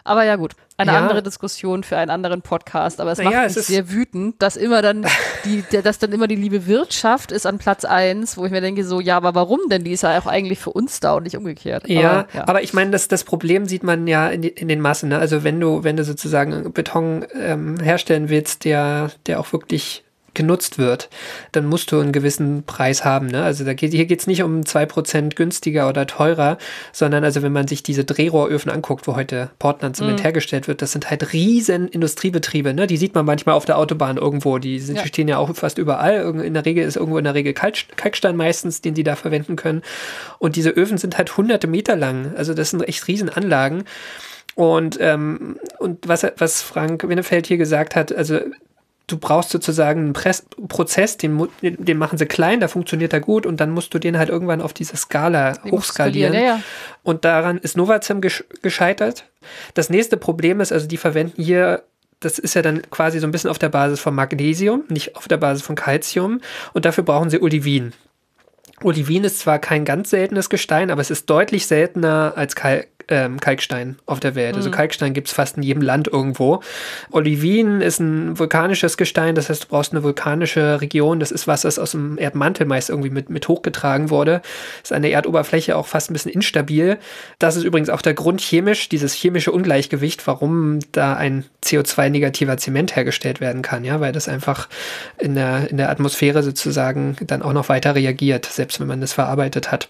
aber 0.03 0.23
ja 0.25 0.35
gut, 0.35 0.53
eine 0.77 0.93
Ja. 0.93 0.99
andere 0.99 1.21
Diskussion 1.21 1.83
für 1.83 1.97
einen 1.97 2.09
anderen 2.09 2.41
Podcast, 2.41 2.99
aber 2.99 3.11
es 3.11 3.19
Naja, 3.19 3.31
macht 3.41 3.45
es 3.51 3.55
mich 3.57 3.65
sehr 3.67 3.91
wütend, 3.91 4.41
dass 4.41 4.55
immer 4.55 4.81
dann 4.81 5.05
die, 5.45 5.63
der- 5.71 5.81
dass 5.83 5.99
dann 5.99 6.11
immer 6.11 6.27
die 6.27 6.35
liebe 6.35 6.65
Wirtschaft 6.65 7.31
ist 7.31 7.45
an 7.45 7.57
Platz 7.59 7.85
eins, 7.85 8.35
wo 8.37 8.45
ich 8.45 8.51
mir 8.51 8.61
denke 8.61 8.83
so, 8.83 8.99
ja, 8.99 9.15
aber 9.17 9.35
warum 9.35 9.59
denn? 9.69 9.83
Die 9.83 9.91
ist 9.91 10.03
ja 10.03 10.17
auch 10.19 10.25
eigentlich 10.25 10.59
für 10.59 10.71
uns 10.71 10.99
da 10.99 11.13
und 11.13 11.23
nicht 11.23 11.37
umgekehrt. 11.37 11.87
Ja, 11.87 12.25
aber, 12.33 12.49
aber 12.49 12.63
ich 12.63 12.73
meine, 12.73 12.91
das, 12.91 13.07
das 13.07 13.23
Problem 13.23 13.65
sieht 13.67 13.83
man 13.83 14.07
ja 14.07 14.29
in, 14.29 14.41
die, 14.41 14.49
in 14.49 14.67
den 14.67 14.81
Massen. 14.81 15.09
Ne? 15.09 15.19
Also 15.19 15.43
wenn 15.43 15.59
du, 15.59 15.83
wenn 15.83 15.97
du 15.97 16.03
sozusagen 16.03 16.71
Beton 16.73 17.25
ähm, 17.39 17.79
herstellen 17.79 18.29
willst, 18.29 18.65
der, 18.65 19.11
der 19.27 19.39
auch 19.39 19.51
wirklich 19.53 20.03
genutzt 20.33 20.77
wird, 20.77 21.09
dann 21.51 21.65
musst 21.65 21.91
du 21.91 21.99
einen 21.99 22.11
gewissen 22.11 22.63
Preis 22.63 23.03
haben. 23.03 23.27
Ne? 23.27 23.43
Also 23.43 23.65
da 23.65 23.73
geht, 23.73 23.91
hier 23.93 24.05
geht 24.05 24.19
es 24.21 24.27
nicht 24.27 24.43
um 24.43 24.65
zwei 24.65 24.85
Prozent 24.85 25.35
günstiger 25.35 25.89
oder 25.89 26.07
teurer, 26.07 26.57
sondern 26.93 27.23
also 27.23 27.41
wenn 27.41 27.51
man 27.51 27.67
sich 27.67 27.83
diese 27.83 28.05
Drehrohröfen 28.05 28.71
anguckt, 28.71 29.07
wo 29.07 29.15
heute 29.15 29.49
Portland 29.59 29.95
Zement 29.95 30.19
Mhm. 30.19 30.23
hergestellt 30.23 30.67
wird, 30.67 30.81
das 30.81 30.91
sind 30.93 31.09
halt 31.09 31.33
riesen 31.33 31.87
Industriebetriebe. 31.87 32.73
Ne? 32.73 32.87
Die 32.87 32.97
sieht 32.97 33.13
man 33.15 33.25
manchmal 33.25 33.55
auf 33.55 33.65
der 33.65 33.77
Autobahn 33.77 34.17
irgendwo. 34.17 34.57
Die 34.57 34.79
sind, 34.79 34.97
Ja. 34.97 35.05
stehen 35.05 35.27
ja 35.27 35.37
auch 35.37 35.53
fast 35.55 35.77
überall. 35.77 36.21
In 36.43 36.53
der 36.53 36.65
Regel 36.65 36.85
ist 36.85 36.95
irgendwo 36.95 37.17
in 37.17 37.23
der 37.25 37.33
Regel 37.33 37.53
Kalk, 37.53 37.75
Kalkstein 37.97 38.35
meistens, 38.35 38.81
den 38.81 38.93
die 38.93 39.03
da 39.03 39.15
verwenden 39.15 39.55
können. 39.55 39.81
Und 40.39 40.55
diese 40.55 40.69
Öfen 40.69 40.97
sind 40.97 41.17
halt 41.17 41.35
hunderte 41.37 41.67
Meter 41.67 41.95
lang. 41.95 42.33
Also 42.37 42.53
das 42.53 42.69
sind 42.69 42.87
echt 42.87 43.07
riesen 43.07 43.29
Anlagen. 43.29 43.83
Und, 44.55 44.97
ähm, 45.01 45.57
und 45.79 46.07
was, 46.07 46.25
was 46.37 46.61
Frank 46.61 47.07
Winnefeld 47.07 47.47
hier 47.47 47.57
gesagt 47.57 47.95
hat, 47.95 48.13
also 48.13 48.39
du 49.11 49.17
brauchst 49.17 49.49
sozusagen 49.49 50.01
einen 50.01 50.13
Press 50.13 50.45
Prozess, 50.67 51.17
den, 51.17 51.47
den 51.61 51.83
den 51.83 51.97
machen 51.97 52.17
sie 52.17 52.25
klein, 52.25 52.59
da 52.59 52.67
funktioniert 52.67 53.13
er 53.13 53.19
gut 53.19 53.45
und 53.45 53.59
dann 53.59 53.71
musst 53.71 53.93
du 53.93 53.99
den 53.99 54.17
halt 54.17 54.29
irgendwann 54.29 54.61
auf 54.61 54.73
diese 54.73 54.95
Skala 54.97 55.53
skalieren, 55.53 55.77
hochskalieren. 55.77 56.33
ja, 56.33 56.39
ja. 56.41 56.61
Und 57.03 57.25
daran 57.25 57.57
ist 57.57 57.75
gesch 58.21 58.43
gescheitert. 58.61 59.25
Das 59.73 59.89
nächste 59.89 60.17
Problem 60.17 60.61
ist, 60.61 60.71
also 60.71 60.87
die 60.87 60.97
verwenden 60.97 61.41
hier, 61.41 61.83
das 62.19 62.39
ist 62.39 62.53
ja 62.53 62.61
dann 62.61 62.83
quasi 62.91 63.19
so 63.19 63.27
ein 63.27 63.31
bisschen 63.31 63.49
auf 63.49 63.59
der 63.59 63.69
Basis 63.69 63.99
von 63.99 64.13
Magnesium, 64.13 64.83
nicht 64.89 65.15
auf 65.15 65.27
der 65.27 65.37
Basis 65.37 65.63
von 65.63 65.75
Calcium. 65.75 66.41
Und 66.73 66.85
dafür 66.85 67.03
brauchen 67.03 67.29
sie 67.29 67.41
Olivin. 67.41 67.93
Olivin 68.83 69.23
ist 69.23 69.39
zwar 69.39 69.59
kein 69.59 69.85
ganz 69.85 70.09
seltenes 70.09 70.49
Gestein, 70.49 70.91
aber 70.91 71.01
es 71.01 71.11
ist 71.11 71.29
deutlich 71.29 71.67
seltener 71.67 72.33
als 72.35 72.55
Kal 72.55 72.85
ähm, 73.11 73.39
Kalkstein 73.39 73.97
auf 74.05 74.19
der 74.19 74.35
Welt. 74.35 74.55
Also 74.55 74.69
Mhm. 74.69 74.73
Kalkstein 74.73 75.13
gibt 75.13 75.27
es 75.27 75.33
fast 75.33 75.57
in 75.57 75.63
jedem 75.63 75.81
Land 75.81 76.07
irgendwo. 76.07 76.61
Olivin 77.11 77.81
ist 77.81 77.99
ein 77.99 78.39
vulkanisches 78.39 78.97
Gestein, 78.97 79.35
das 79.35 79.49
heißt, 79.49 79.65
du 79.65 79.67
brauchst 79.67 79.91
eine 79.91 80.03
vulkanische 80.03 80.81
Region. 80.81 81.19
Das 81.19 81.31
ist 81.31 81.47
was, 81.47 81.61
das 81.61 81.79
aus 81.79 81.91
dem 81.91 82.17
Erdmantel 82.17 82.65
meist 82.65 82.89
irgendwie 82.89 83.09
mit, 83.09 83.29
mit 83.29 83.47
hochgetragen 83.47 84.09
wurde. 84.09 84.41
Ist 84.81 84.93
an 84.93 85.01
der 85.01 85.11
Erdoberfläche 85.11 85.75
auch 85.75 85.87
fast 85.87 86.09
ein 86.09 86.13
bisschen 86.13 86.31
instabil. 86.31 86.97
Das 87.39 87.55
ist 87.55 87.63
übrigens 87.63 87.89
auch 87.89 88.01
der 88.01 88.13
Grund 88.13 88.41
chemisch, 88.41 88.89
dieses 88.89 89.13
chemische 89.13 89.51
Ungleichgewicht, 89.51 90.25
warum 90.27 90.79
da 90.91 91.15
ein 91.15 91.45
CO2-negativer 91.63 92.57
Zement 92.57 92.95
hergestellt 92.95 93.41
werden 93.41 93.61
kann, 93.61 93.83
ja, 93.83 93.99
weil 93.99 94.13
das 94.13 94.27
einfach 94.27 94.69
in 95.17 95.35
der, 95.35 95.69
in 95.69 95.77
der 95.77 95.89
Atmosphäre 95.89 96.43
sozusagen 96.43 97.15
dann 97.27 97.41
auch 97.41 97.53
noch 97.53 97.69
weiter 97.69 97.95
reagiert, 97.95 98.45
selbst 98.45 98.79
wenn 98.79 98.87
man 98.87 99.01
das 99.01 99.13
verarbeitet 99.13 99.71
hat. 99.71 99.89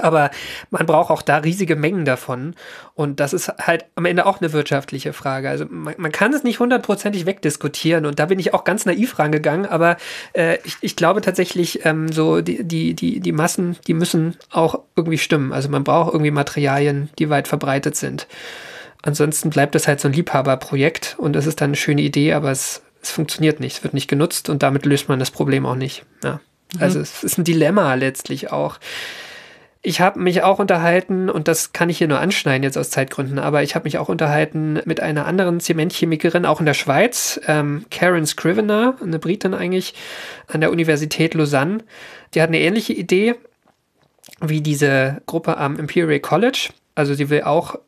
Aber 0.00 0.30
man 0.70 0.86
braucht 0.86 1.10
auch 1.10 1.22
da 1.22 1.38
riesige 1.38 1.76
Mengen 1.76 2.04
davon. 2.04 2.54
Und 2.94 3.20
das 3.20 3.32
ist 3.32 3.48
halt 3.60 3.86
am 3.94 4.04
Ende 4.04 4.26
auch 4.26 4.40
eine 4.40 4.52
wirtschaftliche 4.52 5.12
Frage. 5.12 5.48
Also 5.48 5.66
man, 5.68 5.94
man 5.98 6.12
kann 6.12 6.32
es 6.32 6.44
nicht 6.44 6.60
hundertprozentig 6.60 7.26
wegdiskutieren. 7.26 8.06
Und 8.06 8.18
da 8.18 8.26
bin 8.26 8.38
ich 8.38 8.54
auch 8.54 8.64
ganz 8.64 8.86
naiv 8.86 9.18
rangegangen. 9.18 9.66
Aber 9.66 9.96
äh, 10.32 10.58
ich, 10.64 10.76
ich 10.80 10.96
glaube 10.96 11.20
tatsächlich, 11.20 11.84
ähm, 11.84 12.10
so 12.10 12.40
die, 12.40 12.64
die, 12.64 12.94
die, 12.94 13.20
die 13.20 13.32
Massen, 13.32 13.76
die 13.86 13.94
müssen 13.94 14.36
auch 14.50 14.80
irgendwie 14.96 15.18
stimmen. 15.18 15.52
Also 15.52 15.68
man 15.68 15.84
braucht 15.84 16.12
irgendwie 16.12 16.30
Materialien, 16.30 17.10
die 17.18 17.30
weit 17.30 17.48
verbreitet 17.48 17.96
sind. 17.96 18.26
Ansonsten 19.02 19.50
bleibt 19.50 19.74
es 19.74 19.86
halt 19.86 20.00
so 20.00 20.08
ein 20.08 20.14
Liebhaberprojekt. 20.14 21.16
Und 21.18 21.34
das 21.34 21.46
ist 21.46 21.60
dann 21.60 21.70
eine 21.70 21.76
schöne 21.76 22.02
Idee, 22.02 22.32
aber 22.32 22.50
es, 22.50 22.82
es 23.02 23.10
funktioniert 23.10 23.60
nicht. 23.60 23.76
Es 23.76 23.84
wird 23.84 23.94
nicht 23.94 24.08
genutzt 24.08 24.48
und 24.48 24.62
damit 24.62 24.86
löst 24.86 25.08
man 25.08 25.18
das 25.18 25.30
Problem 25.30 25.66
auch 25.66 25.74
nicht. 25.74 26.04
Ja. 26.22 26.40
Also 26.78 27.00
es 27.00 27.22
ist 27.22 27.38
ein 27.38 27.44
Dilemma 27.44 27.94
letztlich 27.94 28.50
auch. 28.50 28.78
Ich 29.86 30.00
habe 30.00 30.18
mich 30.18 30.42
auch 30.42 30.60
unterhalten, 30.60 31.28
und 31.28 31.46
das 31.46 31.74
kann 31.74 31.90
ich 31.90 31.98
hier 31.98 32.08
nur 32.08 32.18
anschneiden 32.18 32.62
jetzt 32.62 32.78
aus 32.78 32.88
Zeitgründen, 32.88 33.38
aber 33.38 33.62
ich 33.62 33.74
habe 33.74 33.84
mich 33.84 33.98
auch 33.98 34.08
unterhalten 34.08 34.80
mit 34.86 35.00
einer 35.00 35.26
anderen 35.26 35.60
Zementchemikerin, 35.60 36.46
auch 36.46 36.58
in 36.58 36.64
der 36.64 36.72
Schweiz, 36.72 37.38
ähm, 37.46 37.84
Karen 37.90 38.24
Scrivener, 38.24 38.96
eine 39.02 39.18
Britin 39.18 39.52
eigentlich, 39.52 39.92
an 40.46 40.62
der 40.62 40.70
Universität 40.70 41.34
Lausanne. 41.34 41.84
Die 42.32 42.40
hat 42.40 42.48
eine 42.48 42.60
ähnliche 42.60 42.94
Idee 42.94 43.34
wie 44.40 44.62
diese 44.62 45.20
Gruppe 45.26 45.58
am 45.58 45.78
Imperial 45.78 46.20
College. 46.20 46.70
Also 46.94 47.12
sie 47.12 47.28
will 47.28 47.42
auch 47.42 47.78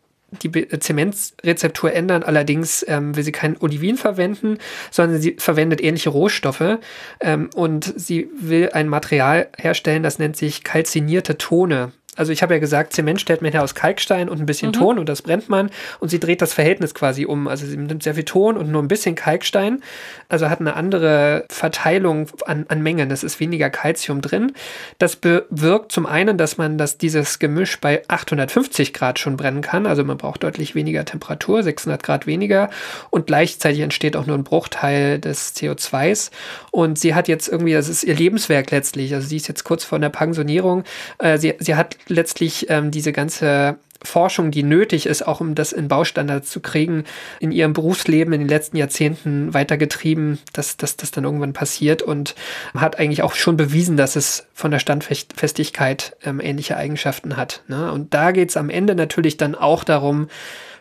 die 0.42 0.48
Be- 0.48 0.68
Zementrezeptur 0.78 1.92
ändern, 1.92 2.22
allerdings 2.22 2.84
ähm, 2.88 3.16
will 3.16 3.22
sie 3.22 3.32
kein 3.32 3.56
Olivin 3.60 3.96
verwenden, 3.96 4.58
sondern 4.90 5.20
sie 5.20 5.36
verwendet 5.38 5.82
ähnliche 5.82 6.10
Rohstoffe 6.10 6.78
ähm, 7.20 7.50
und 7.54 7.92
sie 7.96 8.28
will 8.38 8.70
ein 8.72 8.88
Material 8.88 9.48
herstellen, 9.56 10.02
das 10.02 10.18
nennt 10.18 10.36
sich 10.36 10.64
kalzinierte 10.64 11.38
Tone. 11.38 11.92
Also 12.16 12.32
ich 12.32 12.42
habe 12.42 12.54
ja 12.54 12.60
gesagt, 12.60 12.92
Zement 12.92 13.20
stellt 13.20 13.42
man 13.42 13.52
her 13.52 13.62
aus 13.62 13.74
Kalkstein 13.74 14.28
und 14.28 14.40
ein 14.40 14.46
bisschen 14.46 14.68
Mhm. 14.68 14.72
Ton 14.72 14.98
und 14.98 15.08
das 15.08 15.22
brennt 15.22 15.48
man 15.48 15.70
und 16.00 16.08
sie 16.08 16.18
dreht 16.18 16.42
das 16.42 16.52
Verhältnis 16.54 16.94
quasi 16.94 17.26
um. 17.26 17.48
Also 17.48 17.66
sie 17.66 17.76
nimmt 17.76 18.02
sehr 18.02 18.14
viel 18.14 18.24
Ton 18.24 18.56
und 18.56 18.70
nur 18.70 18.82
ein 18.82 18.88
bisschen 18.88 19.14
Kalkstein, 19.14 19.82
also 20.28 20.48
hat 20.50 20.60
eine 20.60 20.74
andere 20.74 21.44
Verteilung 21.50 22.28
an, 22.46 22.66
an 22.68 22.82
Mengen. 22.82 23.10
Es 23.10 23.22
ist 23.22 23.40
weniger 23.40 23.70
Kalzium 23.70 24.20
drin. 24.20 24.52
Das 24.98 25.16
bewirkt 25.16 25.92
zum 25.92 26.06
einen, 26.06 26.38
dass 26.38 26.58
man 26.58 26.78
das, 26.78 26.98
dieses 26.98 27.38
Gemisch 27.38 27.80
bei 27.80 28.02
850 28.08 28.92
Grad 28.92 29.18
schon 29.18 29.36
brennen 29.36 29.60
kann. 29.60 29.86
Also 29.86 30.04
man 30.04 30.16
braucht 30.16 30.42
deutlich 30.42 30.74
weniger 30.74 31.04
Temperatur, 31.04 31.62
600 31.62 32.02
Grad 32.02 32.26
weniger 32.26 32.70
und 33.10 33.26
gleichzeitig 33.26 33.80
entsteht 33.80 34.16
auch 34.16 34.26
nur 34.26 34.36
ein 34.36 34.44
Bruchteil 34.44 35.18
des 35.18 35.54
CO2s. 35.54 36.30
Und 36.70 36.98
sie 36.98 37.14
hat 37.14 37.28
jetzt 37.28 37.48
irgendwie, 37.48 37.72
das 37.72 37.88
ist 37.88 38.04
ihr 38.04 38.14
Lebenswerk 38.14 38.70
letztlich, 38.70 39.14
also 39.14 39.26
sie 39.26 39.36
ist 39.36 39.48
jetzt 39.48 39.64
kurz 39.64 39.84
vor 39.84 39.98
der 39.98 40.08
Pensionierung, 40.08 40.84
äh, 41.18 41.38
sie, 41.38 41.54
sie 41.58 41.74
hat 41.74 41.96
letztlich 42.08 42.66
ähm, 42.68 42.90
diese 42.90 43.12
ganze 43.12 43.78
Forschung, 44.02 44.50
die 44.50 44.62
nötig 44.62 45.06
ist, 45.06 45.26
auch 45.26 45.40
um 45.40 45.54
das 45.54 45.72
in 45.72 45.88
Baustandards 45.88 46.50
zu 46.50 46.60
kriegen, 46.60 47.04
in 47.40 47.50
ihrem 47.50 47.72
Berufsleben 47.72 48.32
in 48.32 48.40
den 48.40 48.48
letzten 48.48 48.76
Jahrzehnten 48.76 49.54
weitergetrieben, 49.54 50.38
dass 50.52 50.76
dass 50.76 50.96
das 50.96 51.10
dann 51.10 51.24
irgendwann 51.24 51.52
passiert 51.52 52.02
und 52.02 52.34
hat 52.74 52.98
eigentlich 52.98 53.22
auch 53.22 53.34
schon 53.34 53.56
bewiesen, 53.56 53.96
dass 53.96 54.16
es 54.16 54.46
von 54.54 54.70
der 54.70 54.78
Standfestigkeit 54.78 56.16
ähm, 56.24 56.40
ähnliche 56.40 56.76
Eigenschaften 56.76 57.36
hat. 57.36 57.62
Ne? 57.68 57.90
Und 57.92 58.14
da 58.14 58.32
geht 58.32 58.50
es 58.50 58.56
am 58.56 58.70
Ende 58.70 58.94
natürlich 58.94 59.36
dann 59.36 59.54
auch 59.54 59.84
darum, 59.84 60.28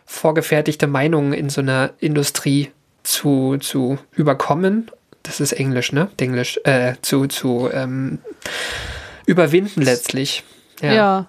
vorgefertigte 0.04 0.86
Meinungen 0.86 1.32
in 1.32 1.50
so 1.50 1.60
einer 1.60 1.90
Industrie 1.98 2.70
zu, 3.02 3.56
zu 3.58 3.98
überkommen. 4.12 4.90
Das 5.22 5.40
ist 5.40 5.52
Englisch, 5.52 5.92
ne? 5.92 6.08
Englisch, 6.18 6.60
äh, 6.62 6.94
zu, 7.02 7.26
zu 7.26 7.68
ähm, 7.72 8.20
überwinden 9.26 9.82
letztlich. 9.82 10.44
Ja. 10.80 11.26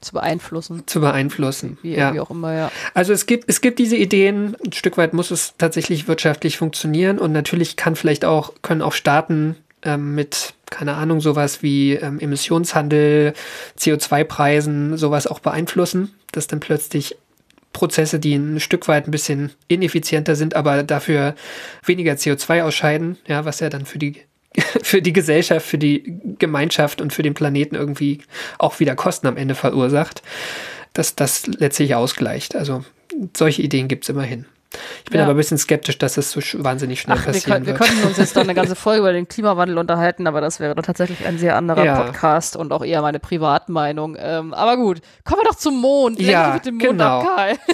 Zu 0.00 0.12
beeinflussen. 0.12 0.84
Zu 0.86 1.00
beeinflussen. 1.00 1.76
Wie, 1.82 1.96
ja. 1.96 2.14
wie 2.14 2.20
auch 2.20 2.30
immer, 2.30 2.54
ja. 2.54 2.70
Also 2.94 3.12
es 3.12 3.26
gibt, 3.26 3.48
es 3.48 3.60
gibt 3.60 3.80
diese 3.80 3.96
Ideen, 3.96 4.56
ein 4.64 4.72
Stück 4.72 4.96
weit 4.96 5.12
muss 5.12 5.32
es 5.32 5.54
tatsächlich 5.58 6.06
wirtschaftlich 6.06 6.56
funktionieren 6.56 7.18
und 7.18 7.32
natürlich 7.32 7.76
kann 7.76 7.96
vielleicht 7.96 8.24
auch, 8.24 8.52
können 8.62 8.80
auch 8.80 8.92
Staaten 8.92 9.56
ähm, 9.82 10.14
mit, 10.14 10.54
keine 10.70 10.94
Ahnung, 10.94 11.20
sowas 11.20 11.64
wie 11.64 11.94
ähm, 11.94 12.20
Emissionshandel, 12.20 13.32
CO2-Preisen, 13.76 14.96
sowas 14.96 15.26
auch 15.26 15.40
beeinflussen, 15.40 16.14
dass 16.30 16.46
dann 16.46 16.60
plötzlich 16.60 17.16
Prozesse, 17.72 18.20
die 18.20 18.34
ein 18.34 18.60
Stück 18.60 18.88
weit 18.88 19.08
ein 19.08 19.10
bisschen 19.10 19.52
ineffizienter 19.66 20.36
sind, 20.36 20.54
aber 20.54 20.84
dafür 20.84 21.34
weniger 21.84 22.12
CO2 22.14 22.62
ausscheiden, 22.62 23.18
ja, 23.26 23.44
was 23.44 23.60
ja 23.60 23.68
dann 23.68 23.84
für 23.84 23.98
die 23.98 24.22
für 24.82 25.02
die 25.02 25.12
Gesellschaft, 25.12 25.66
für 25.66 25.78
die 25.78 26.18
Gemeinschaft 26.38 27.00
und 27.00 27.12
für 27.12 27.22
den 27.22 27.34
Planeten 27.34 27.74
irgendwie 27.74 28.20
auch 28.58 28.80
wieder 28.80 28.94
Kosten 28.94 29.26
am 29.26 29.36
Ende 29.36 29.54
verursacht, 29.54 30.22
dass 30.92 31.14
das 31.16 31.46
letztlich 31.46 31.94
ausgleicht. 31.94 32.54
Also 32.56 32.84
solche 33.36 33.62
Ideen 33.62 33.88
gibt 33.88 34.04
es 34.04 34.08
immerhin. 34.10 34.46
Ich 35.02 35.10
bin 35.10 35.16
Ja. 35.18 35.24
aber 35.24 35.32
ein 35.32 35.36
bisschen 35.38 35.56
skeptisch, 35.56 35.96
dass 35.96 36.18
es 36.18 36.30
so 36.30 36.40
wahnsinnig 36.62 37.00
schnell 37.00 37.16
Ach, 37.18 37.24
wir, 37.26 37.32
passieren 37.32 37.64
wir 37.64 37.78
wird. 37.78 37.78
könnten 37.78 38.06
uns 38.06 38.18
jetzt 38.18 38.36
noch 38.36 38.42
eine 38.42 38.52
ganze 38.54 38.74
Folge 38.76 39.00
über 39.00 39.12
den 39.14 39.26
Klimawandel 39.26 39.78
unterhalten, 39.78 40.26
aber 40.26 40.42
das 40.42 40.60
wäre 40.60 40.74
doch 40.74 40.82
tatsächlich 40.82 41.24
ein 41.26 41.38
sehr 41.38 41.56
anderer 41.56 41.84
Ja. 41.86 42.02
Podcast 42.02 42.54
und 42.54 42.70
auch 42.70 42.84
eher 42.84 43.00
meine 43.00 43.18
Privatmeinung. 43.18 44.14
Ähm, 44.20 44.52
aber 44.52 44.76
gut, 44.76 45.00
kommen 45.24 45.40
wir 45.40 45.48
doch 45.48 45.56
zum 45.56 45.80
Mond. 45.80 46.20
Ja, 46.20 46.52
mit 46.52 46.66
dem 46.66 46.74
Mond 46.76 46.90
genau. 46.90 47.20
ab. 47.20 47.56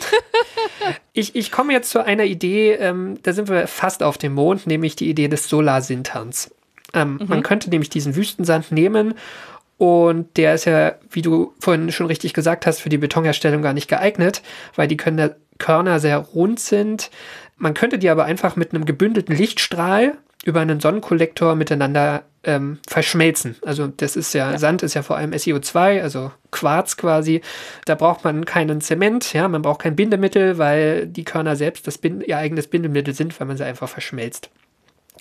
Ich, 1.13 1.35
ich 1.37 1.51
komme 1.53 1.73
jetzt 1.73 1.91
zu 1.91 2.05
einer 2.05 2.25
Idee, 2.25 2.73
ähm, 2.73 3.19
da 3.23 3.33
sind 3.33 3.49
wir 3.49 3.67
fast 3.69 4.03
auf 4.03 4.19
dem 4.19 4.35
Mond, 4.35 4.67
nämlich 4.67 4.97
die 4.97 5.09
Idee 5.09 5.29
des 5.29 5.49
Solarsinterns. 5.49 6.51
Ähm, 6.95 7.21
Man 7.27 7.43
könnte 7.43 7.71
nämlich 7.71 7.91
diesen 7.91 8.17
Wüstensand 8.17 8.73
nehmen 8.73 9.15
und 9.77 10.37
der 10.37 10.55
ist 10.55 10.67
ja, 10.67 10.95
wie 11.11 11.23
du 11.23 11.53
vorhin 11.59 11.91
schon 11.91 12.07
richtig 12.07 12.33
gesagt 12.33 12.67
hast, 12.67 12.81
für 12.81 12.89
die 12.89 12.99
Betonherstellung 12.99 13.63
gar 13.63 13.73
nicht 13.73 13.89
geeignet, 13.89 14.43
weil 14.77 14.89
die 14.89 14.97
Körner, 14.97 15.35
Körner 15.59 16.01
sehr 16.01 16.19
rund 16.19 16.61
sind. 16.61 17.11
Man 17.57 17.75
könnte 17.75 17.99
die 17.99 18.09
aber 18.09 18.25
einfach 18.25 18.57
mit 18.57 18.73
einem 18.73 18.85
gebündelten 18.85 19.37
Lichtstrahl 19.37 20.15
über 20.45 20.61
einen 20.61 20.81
Sonnenkollektor 20.81 21.55
miteinander 21.55 22.25
ähm, 22.45 22.79
verschmelzen. 22.87 23.57
Also 23.65 23.89
das 23.89 24.17
ist 24.17 24.35
ja, 24.35 24.59
Sand 24.59 24.83
ist 24.83 24.95
ja 24.95 25.03
vor 25.03 25.17
allem 25.17 25.33
SiO2, 25.33 26.03
also 26.03 26.31
Quarz 26.51 26.97
quasi. 26.97 27.41
Da 27.87 27.95
braucht 27.95 28.25
man 28.25 28.45
keinen 28.45 28.81
Zement, 28.81 29.33
ja, 29.33 29.49
man 29.49 29.63
braucht 29.63 29.81
kein 29.81 29.97
Bindemittel, 29.97 30.59
weil 30.59 31.07
die 31.07 31.25
Körner 31.25 31.57
selbst 31.57 31.87
das 31.87 31.99
Bin 31.99 32.21
ihr 32.21 32.37
eigenes 32.37 32.67
Bindemittel 32.67 33.15
sind, 33.15 33.39
weil 33.41 33.47
man 33.47 33.57
sie 33.57 33.65
einfach 33.65 33.89
verschmelzt. 33.89 34.51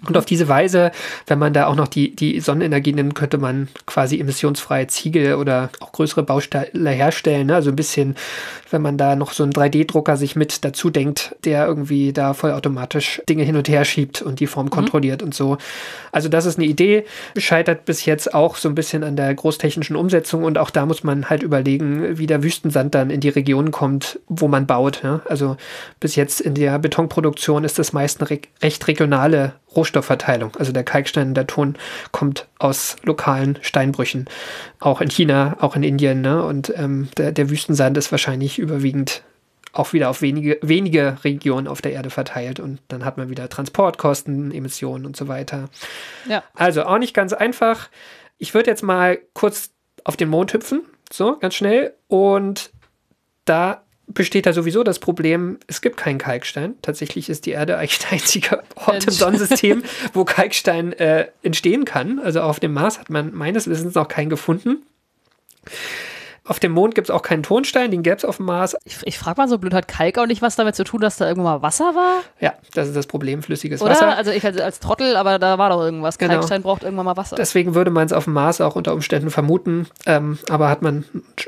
Und 0.07 0.17
auf 0.17 0.25
diese 0.25 0.49
Weise, 0.49 0.91
wenn 1.27 1.39
man 1.39 1.53
da 1.53 1.67
auch 1.67 1.75
noch 1.75 1.87
die, 1.87 2.15
die 2.15 2.39
Sonnenenergie 2.39 2.93
nimmt, 2.93 3.15
könnte 3.15 3.37
man 3.37 3.69
quasi 3.85 4.19
emissionsfreie 4.19 4.87
Ziegel 4.87 5.35
oder 5.35 5.69
auch 5.79 5.91
größere 5.91 6.23
Bausteine 6.23 6.89
herstellen. 6.89 7.47
Ne? 7.47 7.55
Also 7.55 7.69
ein 7.69 7.75
bisschen, 7.75 8.15
wenn 8.71 8.81
man 8.81 8.97
da 8.97 9.15
noch 9.15 9.31
so 9.31 9.43
einen 9.43 9.53
3D-Drucker 9.53 10.17
sich 10.17 10.35
mit 10.35 10.65
dazu 10.65 10.89
denkt, 10.89 11.35
der 11.45 11.67
irgendwie 11.67 12.11
da 12.11 12.33
vollautomatisch 12.33 13.21
Dinge 13.29 13.43
hin 13.43 13.55
und 13.55 13.69
her 13.69 13.85
schiebt 13.85 14.21
und 14.21 14.39
die 14.39 14.47
Form 14.47 14.71
kontrolliert 14.71 15.21
und 15.21 15.35
so. 15.35 15.57
Also 16.11 16.27
das 16.27 16.47
ist 16.47 16.57
eine 16.57 16.67
Idee, 16.67 17.05
scheitert 17.37 17.85
bis 17.85 18.03
jetzt 18.05 18.33
auch 18.33 18.57
so 18.57 18.69
ein 18.69 18.75
bisschen 18.75 19.03
an 19.03 19.15
der 19.15 19.33
großtechnischen 19.33 19.95
Umsetzung 19.95 20.43
und 20.43 20.57
auch 20.57 20.71
da 20.71 20.85
muss 20.85 21.03
man 21.03 21.29
halt 21.29 21.43
überlegen, 21.43 22.17
wie 22.17 22.27
der 22.27 22.43
Wüstensand 22.43 22.95
dann 22.95 23.09
in 23.09 23.21
die 23.21 23.29
Region 23.29 23.71
kommt, 23.71 24.19
wo 24.27 24.47
man 24.47 24.65
baut. 24.65 25.01
Ne? 25.03 25.21
Also 25.29 25.55
bis 25.99 26.15
jetzt 26.15 26.41
in 26.41 26.55
der 26.55 26.77
Betonproduktion 26.79 27.63
ist 27.63 27.79
das 27.79 27.93
meist 27.93 28.19
eine 28.19 28.31
re 28.31 28.39
recht 28.61 28.87
regionale 28.87 29.53
Rohstoffverteilung. 29.75 30.55
Also 30.57 30.71
der 30.71 30.83
Kalkstein 30.83 31.29
und 31.29 31.33
der 31.35 31.47
Ton 31.47 31.75
kommt 32.11 32.47
aus 32.59 32.95
lokalen 33.03 33.59
Steinbrüchen. 33.61 34.25
Auch 34.79 35.01
in 35.01 35.09
China, 35.09 35.57
auch 35.59 35.75
in 35.75 35.83
Indien. 35.83 36.21
Ne? 36.21 36.43
Und 36.43 36.73
ähm, 36.75 37.09
der, 37.17 37.31
der 37.31 37.49
Wüstensand 37.49 37.97
ist 37.97 38.11
wahrscheinlich 38.11 38.59
überwiegend 38.59 39.23
auch 39.73 39.91
wieder 39.91 40.09
auf 40.09 40.21
wenige, 40.21 40.59
wenige 40.61 41.17
Regionen 41.23 41.67
auf 41.67 41.81
der 41.81 41.93
Erde 41.93 42.11
verteilt. 42.11 42.59
Und 42.59 42.79
dann 42.87 43.03
hat 43.03 43.17
man 43.17 43.29
wieder 43.29 43.49
Transportkosten, 43.49 44.51
Emissionen 44.51 45.05
und 45.05 45.17
so 45.17 45.27
weiter. 45.27 45.69
Ja. 46.29 46.43
Also 46.53 46.83
auch 46.83 46.99
nicht 46.99 47.15
ganz 47.15 47.33
einfach. 47.33 47.89
Ich 48.37 48.53
würde 48.53 48.69
jetzt 48.69 48.83
mal 48.83 49.19
kurz 49.33 49.71
auf 50.03 50.15
den 50.15 50.29
Mond 50.29 50.53
hüpfen. 50.53 50.83
So, 51.11 51.37
ganz 51.37 51.55
schnell. 51.55 51.93
Und 52.07 52.71
da 53.45 53.82
besteht 54.07 54.45
da 54.45 54.53
sowieso 54.53 54.83
das 54.83 54.99
Problem, 54.99 55.59
es 55.67 55.81
gibt 55.81 55.97
keinen 55.97 56.17
Kalkstein. 56.17 56.75
Tatsächlich 56.81 57.29
ist 57.29 57.45
die 57.45 57.51
Erde 57.51 57.77
eigentlich 57.77 57.99
der 57.99 58.11
einzige 58.13 58.63
Ort 58.75 59.05
im. 59.05 59.11
Sonnensystem, 59.11 59.83
wo 60.13 60.25
Kalkstein 60.25 60.93
äh, 60.93 61.27
entstehen 61.41 61.85
kann. 61.85 62.19
Also 62.19 62.41
auf 62.41 62.59
dem 62.59 62.73
Mars 62.73 62.99
hat 62.99 63.09
man 63.09 63.33
meines 63.33 63.67
Wissens 63.67 63.95
noch 63.95 64.07
keinen 64.07 64.29
gefunden. 64.29 64.83
Auf 66.45 66.59
dem 66.59 66.73
Mond 66.73 66.93
gibt 66.93 67.07
es 67.07 67.11
auch 67.11 67.21
keinen 67.21 67.41
Tonstein, 67.41 67.89
den 67.89 68.03
gäbe 68.03 68.17
es 68.17 68.25
auf 68.25 68.35
dem 68.35 68.47
Mars. 68.47 68.75
Ich, 68.83 68.97
ich 69.05 69.17
frage 69.17 69.39
mal 69.39 69.47
so 69.47 69.57
blöd, 69.57 69.73
hat 69.73 69.87
Kalk 69.87 70.17
auch 70.17 70.25
nicht 70.25 70.41
was 70.41 70.57
damit 70.57 70.75
zu 70.75 70.83
tun, 70.83 70.99
dass 70.99 71.15
da 71.15 71.25
irgendwann 71.25 71.55
mal 71.55 71.61
Wasser 71.61 71.95
war? 71.95 72.19
Ja, 72.41 72.53
das 72.73 72.89
ist 72.89 72.97
das 72.97 73.07
Problem, 73.07 73.41
flüssiges 73.41 73.81
Oder? 73.81 73.91
Wasser. 73.91 74.17
Also 74.17 74.31
ich 74.31 74.43
als, 74.43 74.59
als 74.59 74.81
Trottel, 74.81 75.15
aber 75.15 75.39
da 75.39 75.57
war 75.57 75.69
doch 75.69 75.81
irgendwas. 75.81 76.17
Genau. 76.17 76.33
Kalkstein 76.33 76.61
braucht 76.61 76.83
irgendwann 76.83 77.05
mal 77.05 77.15
Wasser. 77.15 77.37
Deswegen 77.37 77.75
würde 77.75 77.91
man 77.91 78.05
es 78.05 78.11
auf 78.11 78.25
dem 78.25 78.33
Mars 78.33 78.59
auch 78.59 78.75
unter 78.75 78.93
Umständen 78.93 79.29
vermuten, 79.29 79.87
ähm, 80.05 80.37
aber 80.49 80.67
hat 80.67 80.81
man 80.81 81.05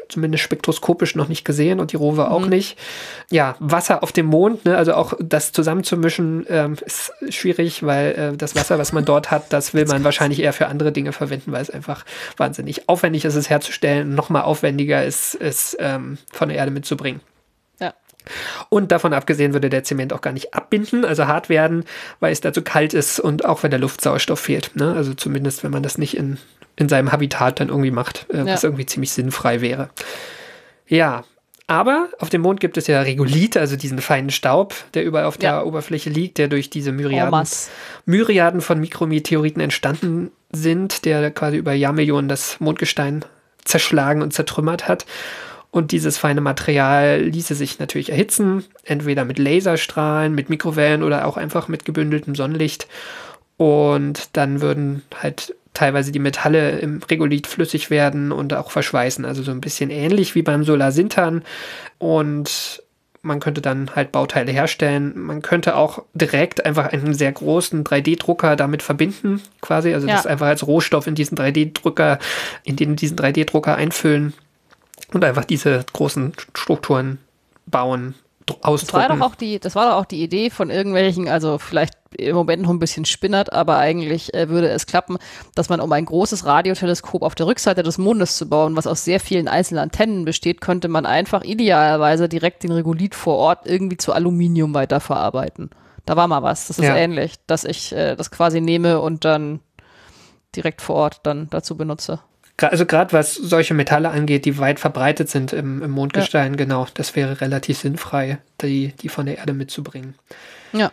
zumindest 0.07 0.45
spektroskopisch 0.45 1.15
noch 1.15 1.27
nicht 1.27 1.43
gesehen 1.43 1.81
und 1.81 1.91
die 1.91 1.97
Rover 1.97 2.31
auch 2.31 2.45
nicht. 2.45 2.79
Ja, 3.29 3.55
Wasser 3.59 4.01
auf 4.01 4.13
dem 4.13 4.27
Mond, 4.27 4.63
ne, 4.63 4.77
also 4.77 4.93
auch 4.93 5.13
das 5.19 5.51
zusammenzumischen 5.51 6.45
ähm, 6.47 6.77
ist 6.85 7.11
schwierig, 7.29 7.83
weil 7.83 8.11
äh, 8.33 8.37
das 8.37 8.55
Wasser, 8.55 8.79
was 8.79 8.93
man 8.93 9.03
dort 9.03 9.29
hat, 9.29 9.51
das 9.51 9.73
will 9.73 9.85
man 9.87 10.05
wahrscheinlich 10.05 10.41
eher 10.41 10.53
für 10.53 10.67
andere 10.67 10.93
Dinge 10.93 11.11
verwenden, 11.11 11.51
weil 11.51 11.61
es 11.61 11.69
einfach 11.69 12.05
wahnsinnig 12.37 12.87
aufwendig 12.87 13.25
ist, 13.25 13.35
es 13.35 13.49
herzustellen, 13.49 14.15
nochmal 14.15 14.43
aufwendiger 14.43 14.84
ist, 15.05 15.35
es 15.39 15.75
ähm, 15.79 16.17
von 16.31 16.49
der 16.49 16.57
Erde 16.57 16.71
mitzubringen. 16.71 17.21
ja. 17.79 17.93
Und 18.69 18.91
davon 18.91 19.13
abgesehen 19.13 19.53
würde 19.53 19.69
der 19.69 19.83
Zement 19.83 20.11
auch 20.13 20.21
gar 20.21 20.33
nicht 20.33 20.53
abbinden, 20.53 21.05
also 21.05 21.27
hart 21.27 21.47
werden, 21.49 21.83
weil 22.19 22.31
es 22.31 22.41
da 22.41 22.51
zu 22.53 22.61
kalt 22.63 22.93
ist 22.93 23.19
und 23.19 23.45
auch 23.45 23.61
wenn 23.63 23.69
der 23.71 23.79
Luftsauerstoff 23.79 24.39
fehlt. 24.39 24.75
Ne? 24.75 24.93
Also 24.95 25.13
zumindest, 25.13 25.63
wenn 25.63 25.71
man 25.71 25.83
das 25.83 25.97
nicht 25.99 26.17
in, 26.17 26.37
in 26.75 26.89
seinem 26.89 27.11
Habitat 27.11 27.59
dann 27.59 27.69
irgendwie 27.69 27.91
macht, 27.91 28.25
äh, 28.29 28.45
was 28.45 28.63
Ja. 28.63 28.69
irgendwie 28.69 28.85
ziemlich 28.87 29.11
sinnfrei 29.11 29.61
wäre. 29.61 29.89
Ja, 30.87 31.23
aber 31.67 32.09
auf 32.19 32.29
dem 32.29 32.41
Mond 32.41 32.59
gibt 32.59 32.77
es 32.77 32.85
ja 32.87 33.01
Regolith, 33.01 33.57
also 33.57 33.75
diesen 33.75 33.99
feinen 33.99 34.29
Staub, 34.29 34.73
der 34.93 35.03
überall 35.03 35.25
auf 35.25 35.37
der 35.37 35.49
Ja. 35.51 35.63
Oberfläche 35.63 36.09
liegt, 36.11 36.37
der 36.37 36.47
durch 36.47 36.69
diese 36.69 36.89
En 36.91 36.95
Myriaden, 36.97 37.31
masse. 37.31 37.69
Myriaden 38.05 38.61
von 38.61 38.79
Mikrometeoriten 38.79 39.61
entstanden 39.61 40.31
sind, 40.51 41.05
der 41.05 41.31
quasi 41.31 41.57
über 41.57 41.73
Jahrmillionen 41.73 42.27
das 42.29 42.59
Mondgestein 42.59 43.25
zerschlagen 43.65 44.21
und 44.21 44.33
zertrümmert 44.33 44.87
hat. 44.87 45.05
Und 45.71 45.91
dieses 45.91 46.17
feine 46.17 46.39
Material 46.39 47.19
ließe 47.21 47.53
sich 47.53 47.79
natürlich 47.79 48.09
erhitzen, 48.09 48.63
entweder 48.85 49.25
mit 49.25 49.37
Laserstrahlen, 49.37 50.33
mit 50.33 50.49
Mikrowellen 50.49 51.03
oder 51.03 51.27
auch 51.27 51.35
einfach 51.35 51.67
mit 51.67 51.83
gebündeltem 51.83 52.33
Sonnenlicht. 52.33 52.87
Und 53.57 54.29
dann 54.37 54.61
würden 54.61 55.03
halt 55.21 55.53
teilweise 55.73 56.13
die 56.13 56.19
Metalle 56.19 56.79
im 56.79 57.01
Regolith 57.03 57.47
flüssig 57.47 57.89
werden 57.89 58.31
und 58.31 58.53
auch 58.53 58.71
verschweißen. 58.71 59.25
Also 59.25 59.43
so 59.43 59.51
ein 59.51 59.59
bisschen 59.59 59.89
ähnlich 59.89 60.33
wie 60.33 60.43
beim 60.43 60.63
Solarsintern. 60.63 61.43
Und 61.97 62.81
man 63.25 63.39
könnte 63.39 63.61
dann 63.61 63.95
halt 63.95 64.11
Bauteile 64.11 64.51
herstellen. 64.51 65.13
Man 65.19 65.41
könnte 65.41 65.75
auch 65.75 66.03
direkt 66.13 66.65
einfach 66.65 66.93
einen 66.93 67.13
sehr 67.13 67.31
großen 67.31 67.83
3D-Drucker 67.83 68.55
damit 68.55 68.83
verbinden, 68.83 69.41
quasi. 69.61 69.93
Also 69.93 70.07
Ja. 70.07 70.15
das 70.15 70.25
einfach 70.27 70.47
als 70.47 70.65
Rohstoff 70.65 71.07
in 71.07 71.15
diesen 71.15 71.37
3D-Drucker, 71.37 72.19
in 72.63 72.75
den 72.75 72.95
diesen 72.95 73.17
3D-Drucker 73.17 73.75
einfüllen 73.75 74.33
und 75.13 75.25
einfach 75.25 75.45
diese 75.45 75.85
großen 75.93 76.33
Strukturen 76.53 77.19
bauen, 77.65 78.13
dr- 78.45 78.57
Das 78.59 78.63
war 78.63 78.71
ausdrucken. 78.71 79.19
doch 79.19 79.25
auch 79.31 79.35
die, 79.35 79.59
das 79.59 79.75
war 79.75 79.89
doch 79.89 79.95
auch 79.97 80.05
die 80.05 80.21
Idee 80.23 80.49
von 80.49 80.69
irgendwelchen, 80.69 81.27
also 81.27 81.57
vielleicht 81.57 81.95
im 82.17 82.35
Moment 82.35 82.63
noch 82.63 82.69
ein 82.69 82.79
bisschen 82.79 83.05
spinnert, 83.05 83.53
aber 83.53 83.77
eigentlich 83.77 84.33
äh, 84.33 84.49
würde 84.49 84.69
es 84.69 84.85
klappen, 84.85 85.17
dass 85.53 85.69
man, 85.69 85.79
um 85.79 85.91
ein 85.91 86.05
großes 86.05 86.45
Radioteleskop 86.45 87.21
auf 87.21 87.35
der 87.35 87.47
Rückseite 87.47 87.83
des 87.83 87.97
Mondes 87.97 88.37
zu 88.37 88.47
bauen, 88.49 88.75
was 88.75 88.87
aus 88.87 89.03
sehr 89.05 89.19
vielen 89.19 89.47
einzelnen 89.47 89.83
Antennen 89.83 90.25
besteht, 90.25 90.61
könnte 90.61 90.87
man 90.87 91.05
einfach 91.05 91.43
idealerweise 91.43 92.27
direkt 92.29 92.63
den 92.63 92.71
Regolith 92.71 93.15
vor 93.15 93.37
Ort 93.37 93.65
irgendwie 93.65 93.97
zu 93.97 94.13
Aluminium 94.13 94.73
weiterverarbeiten. 94.73 95.69
Da 96.05 96.15
war 96.15 96.27
mal 96.27 96.43
was. 96.43 96.67
Das 96.67 96.79
ist 96.79 96.85
Ja. 96.85 96.95
ähnlich, 96.95 97.35
dass 97.47 97.63
ich 97.63 97.91
äh, 97.93 98.15
das 98.15 98.31
quasi 98.31 98.61
nehme 98.61 98.99
und 99.01 99.25
dann 99.25 99.59
direkt 100.55 100.81
vor 100.81 100.95
Ort 100.95 101.21
dann 101.23 101.47
dazu 101.49 101.75
benutze. 101.75 102.19
Also 102.57 102.85
gerade 102.85 103.11
was 103.11 103.33
solche 103.35 103.73
Metalle 103.73 104.09
angeht, 104.09 104.45
die 104.45 104.57
weit 104.57 104.79
verbreitet 104.79 105.29
sind 105.29 105.51
im, 105.51 105.81
im 105.83 105.91
Mondgestein, 105.91 106.55
genau, 106.55 106.87
das 106.93 107.13
wäre 107.15 107.41
relativ 107.41 107.79
sinnfrei, 107.79 108.37
die, 108.61 108.93
die 109.01 109.09
von 109.09 109.25
der 109.25 109.39
Erde 109.39 109.51
mitzubringen. 109.51 110.15
Ja. 110.71 110.91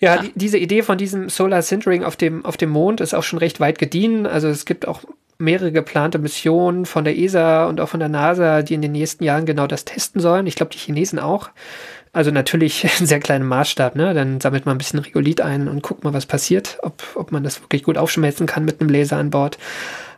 Ja, 0.00 0.22
die, 0.22 0.32
diese 0.34 0.58
Idee 0.58 0.82
von 0.82 0.98
diesem 0.98 1.28
Solar 1.28 1.62
Sintering 1.62 2.04
auf 2.04 2.16
dem, 2.16 2.44
auf 2.44 2.56
dem 2.56 2.70
Mond 2.70 3.00
ist 3.00 3.14
auch 3.14 3.22
schon 3.22 3.38
recht 3.38 3.60
weit 3.60 3.78
gediehen. 3.78 4.26
Also 4.26 4.48
es 4.48 4.64
gibt 4.64 4.88
auch 4.88 5.02
mehrere 5.38 5.72
geplante 5.72 6.18
Missionen 6.18 6.86
von 6.86 7.04
der 7.04 7.18
ESA 7.18 7.66
und 7.66 7.80
auch 7.80 7.88
von 7.88 8.00
der 8.00 8.08
NASA, 8.08 8.62
die 8.62 8.74
in 8.74 8.82
den 8.82 8.92
nächsten 8.92 9.24
Jahren 9.24 9.46
genau 9.46 9.66
das 9.66 9.84
testen 9.84 10.20
sollen. 10.20 10.46
Ich 10.46 10.56
glaube, 10.56 10.72
die 10.72 10.78
Chinesen 10.78 11.18
auch. 11.18 11.50
Also 12.12 12.30
natürlich 12.30 12.84
in 13.00 13.06
sehr 13.06 13.20
kleinem 13.20 13.46
Maßstab, 13.48 13.94
ne? 13.94 14.14
Dann 14.14 14.40
sammelt 14.40 14.66
man 14.66 14.76
ein 14.76 14.78
bisschen 14.78 15.00
Regolith 15.00 15.42
ein 15.42 15.68
und 15.68 15.82
guckt 15.82 16.02
mal, 16.02 16.14
was 16.14 16.26
passiert, 16.26 16.78
ob, 16.82 17.02
ob 17.14 17.30
man 17.30 17.44
das 17.44 17.60
wirklich 17.60 17.82
gut 17.82 17.98
aufschmelzen 17.98 18.46
kann 18.46 18.64
mit 18.64 18.80
einem 18.80 18.90
Laser 18.90 19.18
an 19.18 19.30
Bord. 19.30 19.58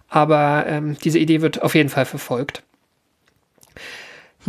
Aber 0.09 0.64
ähm, 0.68 0.97
diese 1.03 1.18
Idee 1.18 1.41
wird 1.41 1.62
auf 1.62 1.74
jeden 1.74 1.89
Fall 1.89 2.05
verfolgt. 2.05 2.62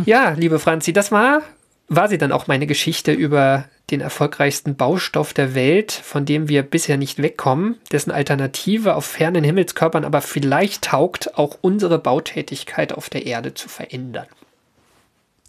Ja, 0.04 0.30
liebe 0.36 0.58
Franzi, 0.58 0.92
das 0.92 1.12
war, 1.12 1.42
war 1.88 2.08
sie 2.08 2.18
dann 2.18 2.32
auch 2.32 2.46
meine 2.46 2.66
Geschichte 2.66 3.12
über 3.12 3.66
den 3.90 4.00
erfolgreichsten 4.00 4.76
Baustoff 4.76 5.34
der 5.34 5.54
Welt, 5.54 5.92
von 5.92 6.24
dem 6.24 6.48
wir 6.48 6.62
bisher 6.62 6.96
nicht 6.96 7.20
wegkommen, 7.20 7.78
dessen 7.92 8.10
Alternative 8.10 8.94
auf 8.94 9.04
fernen 9.04 9.44
Himmelskörpern 9.44 10.04
aber 10.04 10.22
vielleicht 10.22 10.84
taugt, 10.84 11.36
auch 11.36 11.58
unsere 11.60 11.98
Bautätigkeit 11.98 12.92
auf 12.92 13.10
der 13.10 13.26
Erde 13.26 13.52
zu 13.54 13.68
verändern. 13.68 14.26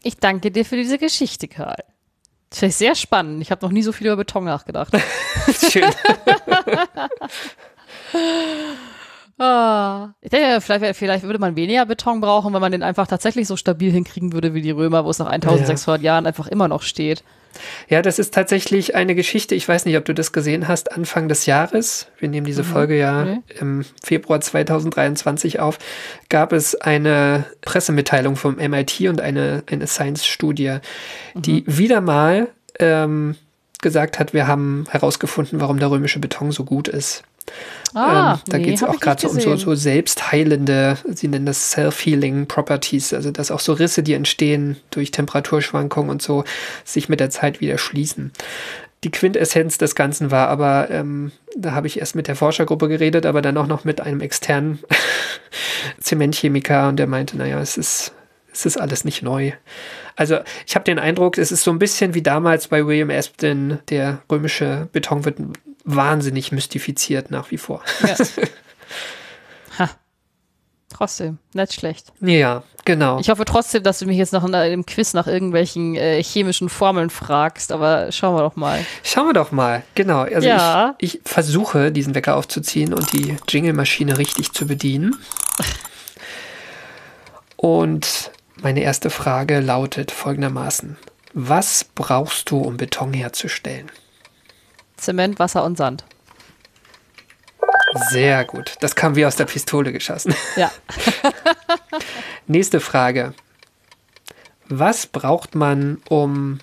Ich 0.03 0.17
danke 0.17 0.51
dir 0.51 0.65
für 0.65 0.75
diese 0.75 0.97
Geschichte, 0.97 1.47
Karl. 1.47 1.83
Das 2.49 2.61
ich 2.61 2.75
sehr 2.75 2.95
spannend. 2.95 3.41
Ich 3.41 3.51
habe 3.51 3.65
noch 3.65 3.71
nie 3.71 3.81
so 3.81 3.91
viel 3.91 4.07
über 4.07 4.17
Beton 4.17 4.43
nachgedacht. 4.43 4.93
Schön. 5.71 5.89
Ah, 9.37 10.13
ich 10.21 10.29
denke, 10.29 10.61
vielleicht, 10.61 10.95
vielleicht 10.95 11.23
würde 11.25 11.39
man 11.39 11.55
weniger 11.57 11.85
Beton 11.85 12.21
brauchen, 12.21 12.53
wenn 12.53 12.61
man 12.61 12.71
den 12.71 12.83
einfach 12.83 13.05
tatsächlich 13.07 13.47
so 13.47 13.57
stabil 13.57 13.91
hinkriegen 13.91 14.31
würde 14.31 14.53
wie 14.53 14.61
die 14.61 14.71
Römer, 14.71 15.03
wo 15.03 15.09
es 15.09 15.19
nach 15.19 15.27
1600 15.27 16.01
Jahren 16.01 16.25
einfach 16.25 16.47
immer 16.47 16.67
noch 16.69 16.81
steht. 16.81 17.23
Ja, 17.89 18.01
das 18.01 18.19
ist 18.19 18.33
tatsächlich 18.33 18.95
eine 18.95 19.15
Geschichte. 19.15 19.55
Ich 19.55 19.67
weiß 19.67 19.85
nicht, 19.85 19.97
ob 19.97 20.05
du 20.05 20.13
das 20.13 20.31
gesehen 20.33 20.67
hast, 20.67 20.91
Anfang 20.91 21.27
des 21.29 21.45
Jahres. 21.45 22.07
Wir 22.17 22.27
nehmen 22.29 22.45
diese 22.45 22.63
Folge 22.65 22.97
ja 22.97 23.23
Nee. 23.25 23.41
im 23.59 23.85
Februar 24.03 24.41
2023 24.41 25.59
auf. 25.59 25.79
Gab 26.29 26.51
es 26.53 26.75
eine 26.75 27.45
Pressemitteilung 27.61 28.35
vom 28.35 28.55
MIT 28.55 29.01
und 29.09 29.21
eine, 29.21 29.63
eine 29.69 29.87
Science-Studie, 29.87 30.77
die 31.33 31.63
wieder 31.65 32.01
mal 32.01 32.49
ähm, 32.79 33.35
gesagt 33.81 34.19
hat, 34.19 34.33
wir 34.33 34.47
haben 34.47 34.85
herausgefunden, 34.89 35.59
warum 35.61 35.79
der 35.79 35.91
römische 35.91 36.19
Beton 36.19 36.51
so 36.51 36.63
gut 36.65 36.87
ist. 36.89 37.23
Ah, 37.93 38.33
ähm, 38.33 38.39
da 38.47 38.57
nee, 38.57 38.63
geht 38.65 38.75
es 38.75 38.83
auch 38.83 38.99
gerade 38.99 39.21
so 39.21 39.29
um 39.29 39.39
so, 39.39 39.55
so 39.55 39.75
selbstheilende, 39.75 40.97
sie 41.13 41.27
nennen 41.27 41.45
das 41.45 41.71
Self-Healing 41.71 42.45
Properties, 42.47 43.13
also 43.13 43.31
dass 43.31 43.51
auch 43.51 43.61
so 43.61 43.73
Risse, 43.73 44.03
die 44.03 44.13
entstehen 44.13 44.77
durch 44.91 45.11
Temperaturschwankungen 45.11 46.09
und 46.09 46.21
so, 46.21 46.43
sich 46.83 47.07
mit 47.07 47.19
der 47.19 47.29
Zeit 47.29 47.61
wieder 47.61 47.77
schließen. 47.77 48.31
Die 49.05 49.11
Quintessenz 49.11 49.77
des 49.77 49.95
Ganzen 49.95 50.31
war 50.31 50.49
aber, 50.49 50.89
ähm, 50.89 51.31
da 51.55 51.71
habe 51.71 51.87
ich 51.87 51.99
erst 51.99 52.15
mit 52.15 52.27
der 52.27 52.35
Forschergruppe 52.35 52.87
geredet, 52.87 53.25
aber 53.25 53.41
dann 53.41 53.57
auch 53.57 53.67
noch 53.67 53.85
mit 53.85 54.01
einem 54.01 54.19
externen 54.19 54.79
Zementchemiker 55.99 56.89
und 56.89 56.97
der 56.97 57.07
meinte, 57.07 57.37
naja, 57.37 57.59
es 57.61 57.77
ist, 57.77 58.13
es 58.51 58.65
ist 58.65 58.77
alles 58.77 59.05
nicht 59.05 59.21
neu. 59.21 59.51
Also 60.15 60.39
ich 60.65 60.75
habe 60.75 60.85
den 60.85 60.97
Eindruck, 60.97 61.37
es 61.37 61.51
ist 61.51 61.63
so 61.63 61.71
ein 61.71 61.79
bisschen 61.79 62.13
wie 62.13 62.23
damals 62.23 62.69
bei 62.69 62.85
William 62.85 63.11
Aspen, 63.11 63.79
der 63.89 64.21
römische 64.29 64.89
Beton 64.91 65.23
wird 65.23 65.37
wahnsinnig 65.85 66.51
mystifiziert 66.51 67.31
nach 67.31 67.51
wie 67.51 67.57
vor. 67.57 67.81
Ja. 68.01 68.15
ha. 69.79 69.89
Trotzdem, 70.89 71.39
nicht 71.53 71.73
schlecht. 71.73 72.13
Ja, 72.21 72.63
genau. 72.85 73.19
Ich 73.19 73.29
hoffe 73.29 73.43
trotzdem, 73.43 73.83
dass 73.83 73.99
du 73.99 74.05
mich 74.05 74.17
jetzt 74.17 74.31
noch 74.31 74.45
in, 74.45 74.53
im 74.53 74.85
Quiz 74.85 75.13
nach 75.13 75.27
irgendwelchen 75.27 75.95
äh, 75.95 76.23
chemischen 76.23 76.69
Formeln 76.69 77.09
fragst, 77.09 77.71
aber 77.73 78.11
schauen 78.13 78.35
wir 78.35 78.41
doch 78.41 78.55
mal. 78.55 78.85
Schauen 79.03 79.27
wir 79.27 79.33
doch 79.33 79.51
mal, 79.51 79.83
genau. 79.95 80.21
Also 80.21 80.47
Ja. 80.47 80.95
ich, 80.99 81.15
ich 81.15 81.21
versuche, 81.25 81.91
diesen 81.91 82.15
Wecker 82.15 82.37
aufzuziehen 82.37 82.93
und 82.93 83.11
die 83.11 83.35
Jingle-Maschine 83.49 84.17
richtig 84.17 84.53
zu 84.53 84.65
bedienen. 84.67 85.15
Und 87.57 88.31
meine 88.61 88.81
erste 88.81 89.09
Frage 89.09 89.59
lautet 89.59 90.11
folgendermaßen. 90.11 90.97
Was 91.33 91.83
brauchst 91.83 92.49
du, 92.51 92.59
um 92.59 92.77
Beton 92.77 93.11
herzustellen? 93.11 93.91
Zement, 94.97 95.39
Wasser 95.39 95.63
und 95.63 95.77
Sand. 95.77 96.03
Sehr 98.09 98.43
gut. 98.45 98.75
Das 98.81 98.95
kam 98.95 99.15
wie 99.15 99.25
aus 99.25 99.35
der 99.35 99.45
Pistole 99.45 99.93
geschossen. 99.93 100.35
Ja. 100.55 100.71
Nächste 102.47 102.79
Frage. 102.79 103.33
Was 104.67 105.05
braucht 105.05 105.55
man, 105.55 106.01
um 106.09 106.59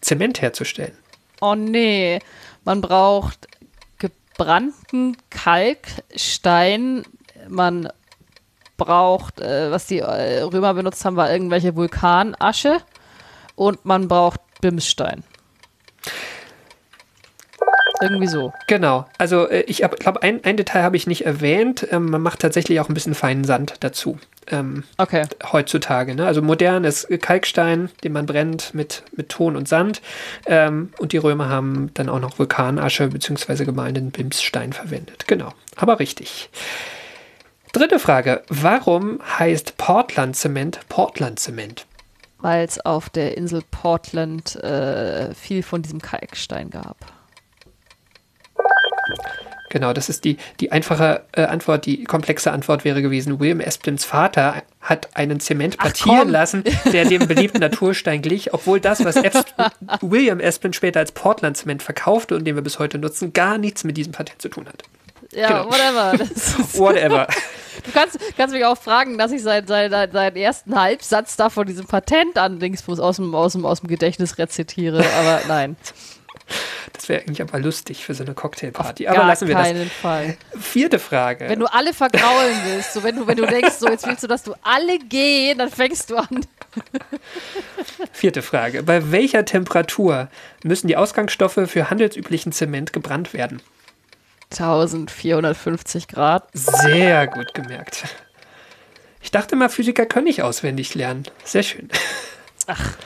Zement 0.00 0.40
herzustellen? 0.40 0.96
Oh 1.40 1.54
nee, 1.54 2.18
man 2.64 2.80
braucht 2.80 3.46
gebrannten 3.98 5.16
Kalkstein, 5.30 7.04
man 7.48 7.88
braucht, 8.76 9.40
äh, 9.40 9.70
was 9.70 9.86
die 9.86 9.98
äh, 9.98 10.42
Römer 10.42 10.74
benutzt 10.74 11.04
haben, 11.04 11.16
war 11.16 11.30
irgendwelche 11.30 11.76
Vulkanasche 11.76 12.78
und 13.54 13.84
man 13.84 14.08
braucht 14.08 14.40
Bimsstein. 14.60 15.22
Irgendwie 18.00 18.26
so. 18.26 18.52
Genau. 18.66 19.06
Also 19.18 19.48
äh, 19.48 19.60
ich 19.62 19.78
glaube, 19.98 20.22
ein, 20.22 20.44
ein 20.44 20.56
Detail 20.56 20.82
habe 20.82 20.96
ich 20.96 21.06
nicht 21.06 21.26
erwähnt. 21.26 21.86
Ähm, 21.90 22.10
man 22.10 22.20
macht 22.22 22.40
tatsächlich 22.40 22.80
auch 22.80 22.88
ein 22.88 22.94
bisschen 22.94 23.14
feinen 23.14 23.44
Sand 23.44 23.74
dazu. 23.80 24.18
Ähm, 24.50 24.84
Okay. 24.96 25.24
heutzutage. 25.52 26.14
Ne? 26.14 26.26
Also 26.26 26.40
modern 26.42 26.84
ist 26.84 27.08
Kalkstein, 27.20 27.90
den 28.04 28.12
man 28.12 28.26
brennt 28.26 28.74
mit, 28.74 29.02
mit 29.16 29.28
Ton 29.28 29.56
und 29.56 29.68
Sand. 29.68 30.00
Ähm, 30.46 30.92
und 30.98 31.12
die 31.12 31.18
Römer 31.18 31.48
haben 31.48 31.90
dann 31.94 32.08
auch 32.08 32.20
noch 32.20 32.38
Vulkanasche 32.38 33.08
bzw. 33.08 33.64
gemahlenen 33.64 34.10
Bimsstein 34.10 34.72
verwendet. 34.72 35.26
Genau. 35.26 35.52
Aber 35.76 35.98
richtig. 35.98 36.50
Dritte 37.72 37.98
Frage. 37.98 38.42
Warum 38.48 39.20
heißt 39.38 39.76
Portland-Zement 39.76 40.80
Portland-Zement? 40.88 41.84
Weil 42.40 42.64
es 42.64 42.80
auf 42.84 43.10
der 43.10 43.36
Insel 43.36 43.62
Portland 43.70 44.56
äh, 44.56 45.34
viel 45.34 45.62
von 45.62 45.82
diesem 45.82 46.00
Kalkstein 46.00 46.70
gab. 46.70 46.96
Genau, 49.70 49.92
das 49.92 50.08
ist 50.08 50.24
die, 50.24 50.38
die 50.60 50.72
einfache 50.72 51.22
äh, 51.32 51.42
Antwort. 51.42 51.84
Die 51.86 52.04
komplexe 52.04 52.52
Antwort 52.52 52.84
wäre 52.84 53.02
gewesen, 53.02 53.38
William 53.38 53.60
Esplins 53.60 54.04
Vater 54.04 54.62
hat 54.80 55.08
einen 55.14 55.40
Zement 55.40 55.76
partieren 55.76 56.30
lassen, 56.30 56.64
der 56.90 57.04
dem 57.04 57.26
beliebten 57.28 57.60
Naturstein 57.60 58.22
glich, 58.22 58.54
obwohl 58.54 58.80
das, 58.80 59.04
was 59.04 59.16
Esp 59.16 59.46
William 60.00 60.40
Esplin 60.40 60.72
später 60.72 61.00
als 61.00 61.12
Portland-Zement 61.12 61.82
verkaufte 61.82 62.34
und 62.34 62.44
den 62.44 62.54
wir 62.54 62.62
bis 62.62 62.78
heute 62.78 62.98
nutzen, 62.98 63.32
gar 63.32 63.58
nichts 63.58 63.84
mit 63.84 63.96
diesem 63.96 64.12
Patent 64.12 64.40
zu 64.40 64.48
tun 64.48 64.66
hat. 64.66 64.84
Ja, 65.32 65.48
Genau. 65.48 65.66
whatever. 65.66 66.12
Whatever. 66.78 67.26
du 67.84 67.90
kannst, 67.92 68.18
kannst 68.38 68.54
mich 68.54 68.64
auch 68.64 68.78
fragen, 68.78 69.18
dass 69.18 69.30
ich 69.32 69.42
seinen, 69.42 69.66
seinen, 69.66 70.10
seinen 70.10 70.36
ersten 70.36 70.80
Halbsatz 70.80 71.36
da 71.36 71.50
von 71.50 71.66
diesem 71.66 71.86
Patent 71.86 72.38
an 72.38 72.58
Dingsbums 72.58 73.00
aus 73.00 73.16
dem, 73.16 73.34
aus, 73.34 73.52
dem, 73.52 73.66
aus 73.66 73.80
dem 73.80 73.88
Gedächtnis 73.88 74.38
rezitiere, 74.38 75.04
aber 75.18 75.42
nein. 75.46 75.76
Das 76.92 77.08
wäre 77.08 77.20
eigentlich 77.22 77.42
aber 77.42 77.58
lustig 77.58 78.04
für 78.04 78.14
so 78.14 78.24
eine 78.24 78.34
Cocktailparty. 78.34 79.08
Auf 79.08 79.16
Aber 79.16 79.26
lassen 79.26 79.48
wir 79.48 79.54
das. 79.54 79.64
keinen 79.64 79.90
Fall. 79.90 80.36
Vierte 80.58 80.98
Frage. 80.98 81.48
Wenn 81.48 81.60
du 81.60 81.66
alle 81.66 81.92
vergraulen 81.94 82.56
willst, 82.66 82.94
so 82.94 83.02
wenn 83.02 83.16
du, 83.16 83.26
wenn 83.26 83.36
du 83.36 83.46
denkst, 83.46 83.74
so 83.78 83.88
jetzt 83.88 84.06
willst 84.06 84.22
du, 84.22 84.26
dass 84.26 84.42
du 84.42 84.54
alle 84.62 84.98
gehen, 84.98 85.58
dann 85.58 85.70
fängst 85.70 86.10
du 86.10 86.16
an. 86.16 86.46
Vierte 88.12 88.42
Frage. 88.42 88.82
Bei 88.82 89.10
welcher 89.10 89.44
Temperatur 89.44 90.28
müssen 90.62 90.88
die 90.88 90.96
Ausgangsstoffe 90.96 91.60
für 91.66 91.90
handelsüblichen 91.90 92.52
Zement 92.52 92.92
gebrannt 92.92 93.32
werden? 93.34 93.62
1450 94.50 96.08
Grad. 96.08 96.48
Sehr 96.54 97.26
gut 97.26 97.54
gemerkt. 97.54 98.04
Ich 99.20 99.30
dachte 99.30 99.56
mal, 99.56 99.68
Physiker 99.68 100.06
können 100.06 100.24
nicht 100.24 100.42
auswendig 100.42 100.94
lernen. 100.94 101.24
Sehr 101.44 101.62
schön. 101.62 101.88
Ach. 102.66 102.96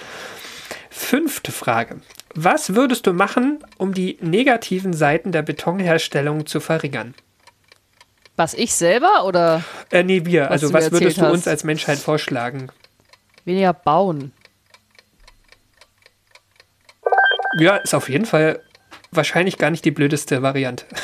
Fünfte 0.90 1.52
Frage. 1.52 2.00
Was 2.34 2.74
würdest 2.74 3.06
du 3.06 3.12
machen, 3.12 3.62
um 3.78 3.92
die 3.92 4.18
negativen 4.20 4.92
Seiten 4.92 5.32
der 5.32 5.42
Betonherstellung 5.42 6.46
zu 6.46 6.60
verringern? 6.60 7.14
Was 8.36 8.54
ich 8.54 8.72
selber 8.74 9.24
oder 9.26 9.62
Äh, 9.90 10.02
nee, 10.02 10.24
wir. 10.24 10.44
Was 10.44 10.50
also, 10.50 10.72
was 10.72 10.90
würdest 10.90 11.18
du 11.18 11.26
uns 11.26 11.46
als 11.46 11.64
Menschheit 11.64 11.98
vorschlagen? 11.98 12.70
weniger 13.44 13.72
bauen? 13.72 14.32
Ja, 17.58 17.76
ist 17.76 17.94
auf 17.94 18.08
jeden 18.08 18.24
Fall 18.24 18.60
wahrscheinlich 19.10 19.58
gar 19.58 19.70
nicht 19.70 19.84
die 19.84 19.90
blödeste 19.90 20.42
Variante. 20.42 20.86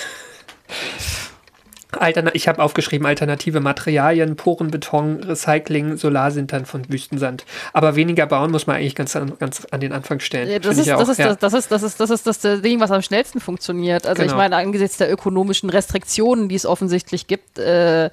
Alterna 1.99 2.31
ich 2.35 2.49
habe 2.49 2.63
aufgeschrieben, 2.63 3.07
alternative 3.07 3.61
Materialien, 3.61 4.37
Porenbeton, 4.37 5.23
Recycling, 5.23 5.97
Solarsintern 5.97 6.67
von 6.67 6.89
Wüstensand. 6.89 7.45
Aber 7.73 7.97
weniger 7.97 8.27
bauen 8.27 8.51
muss 8.51 8.67
man 8.67 8.77
eigentlich 8.77 8.95
ganz 8.95 9.15
an, 9.17 9.33
ganz 9.39 9.67
an 9.71 9.81
den 9.81 9.93
Anfang 9.93 10.21
stellen. 10.21 10.51
Ja, 10.51 10.59
das, 10.59 10.79
ist, 10.79 10.87
ich 10.87 10.93
auch, 10.93 10.99
das, 10.99 11.09
ist, 11.11 11.19
ja. 11.19 11.29
das, 11.29 11.39
das, 11.39 11.55
ist, 11.55 11.71
das, 11.71 11.83
ist, 11.83 12.01
das 12.01 12.11
ist 12.11 12.27
das 12.27 12.45
äh, 12.45 12.61
Ding, 12.61 12.81
was 12.81 12.91
am 12.91 13.03
schnellsten 13.03 13.41
funktioniert. 13.41 14.07
Also 14.07 14.23
ich 14.23 14.29
Genau. 14.29 14.39
meine, 14.39 14.57
angesichts 14.57 14.99
der 14.99 15.11
ökonomischen 15.13 15.71
Restriktionen, 15.71 16.49
die 16.49 16.55
es 16.55 16.67
offensichtlich 16.67 17.27
gibt, 17.27 17.59
äh, 17.59 18.11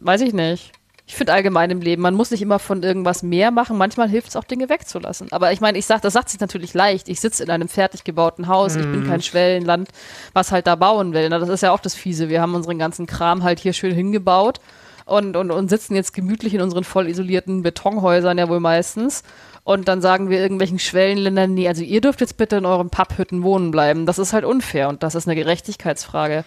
weiß 0.00 0.20
ich 0.20 0.32
nicht. 0.32 0.72
Ich 1.06 1.16
finde 1.16 1.34
allgemein 1.34 1.70
im 1.70 1.82
Leben, 1.82 2.00
man 2.00 2.14
muss 2.14 2.30
nicht 2.30 2.40
immer 2.40 2.58
von 2.58 2.82
irgendwas 2.82 3.22
mehr 3.22 3.50
machen. 3.50 3.76
Manchmal 3.76 4.08
hilft 4.08 4.28
es 4.28 4.36
auch, 4.36 4.44
Dinge 4.44 4.70
wegzulassen. 4.70 5.30
Aber 5.32 5.52
ich 5.52 5.60
meine, 5.60 5.76
ich 5.76 5.84
sag, 5.84 6.00
das 6.00 6.14
sagt 6.14 6.30
sich 6.30 6.40
natürlich 6.40 6.72
leicht. 6.72 7.10
Ich 7.10 7.20
sitze 7.20 7.42
in 7.42 7.50
einem 7.50 7.68
fertig 7.68 8.04
gebauten 8.04 8.48
Haus. 8.48 8.74
Ich 8.76 8.86
Mhm. 8.86 8.92
bin 8.92 9.06
kein 9.06 9.20
Schwellenland, 9.20 9.90
was 10.32 10.50
halt 10.50 10.66
da 10.66 10.76
bauen 10.76 11.12
will. 11.12 11.28
Na, 11.28 11.38
das 11.38 11.50
ist 11.50 11.62
ja 11.62 11.72
auch 11.72 11.80
das 11.80 11.94
Fiese. 11.94 12.30
Wir 12.30 12.40
haben 12.40 12.54
unseren 12.54 12.78
ganzen 12.78 13.04
Kram 13.06 13.42
halt 13.42 13.60
hier 13.60 13.74
schön 13.74 13.94
hingebaut 13.94 14.60
und, 15.04 15.36
und, 15.36 15.50
und 15.50 15.68
sitzen 15.68 15.94
jetzt 15.94 16.14
gemütlich 16.14 16.54
in 16.54 16.62
unseren 16.62 16.84
voll 16.84 17.06
isolierten 17.06 17.62
Betonhäusern 17.62 18.38
ja 18.38 18.48
wohl 18.48 18.60
meistens. 18.60 19.24
Und 19.62 19.88
dann 19.88 20.00
sagen 20.00 20.30
wir 20.30 20.40
irgendwelchen 20.40 20.78
Schwellenländern, 20.78 21.52
nee, 21.52 21.68
also 21.68 21.82
ihr 21.82 22.00
dürft 22.00 22.20
jetzt 22.22 22.38
bitte 22.38 22.56
in 22.56 22.64
euren 22.66 22.88
Papphütten 22.88 23.42
wohnen 23.42 23.70
bleiben. 23.70 24.06
Das 24.06 24.18
ist 24.18 24.32
halt 24.32 24.44
unfair 24.46 24.88
und 24.88 25.02
das 25.02 25.14
ist 25.14 25.26
eine 25.28 25.36
Gerechtigkeitsfrage 25.36 26.44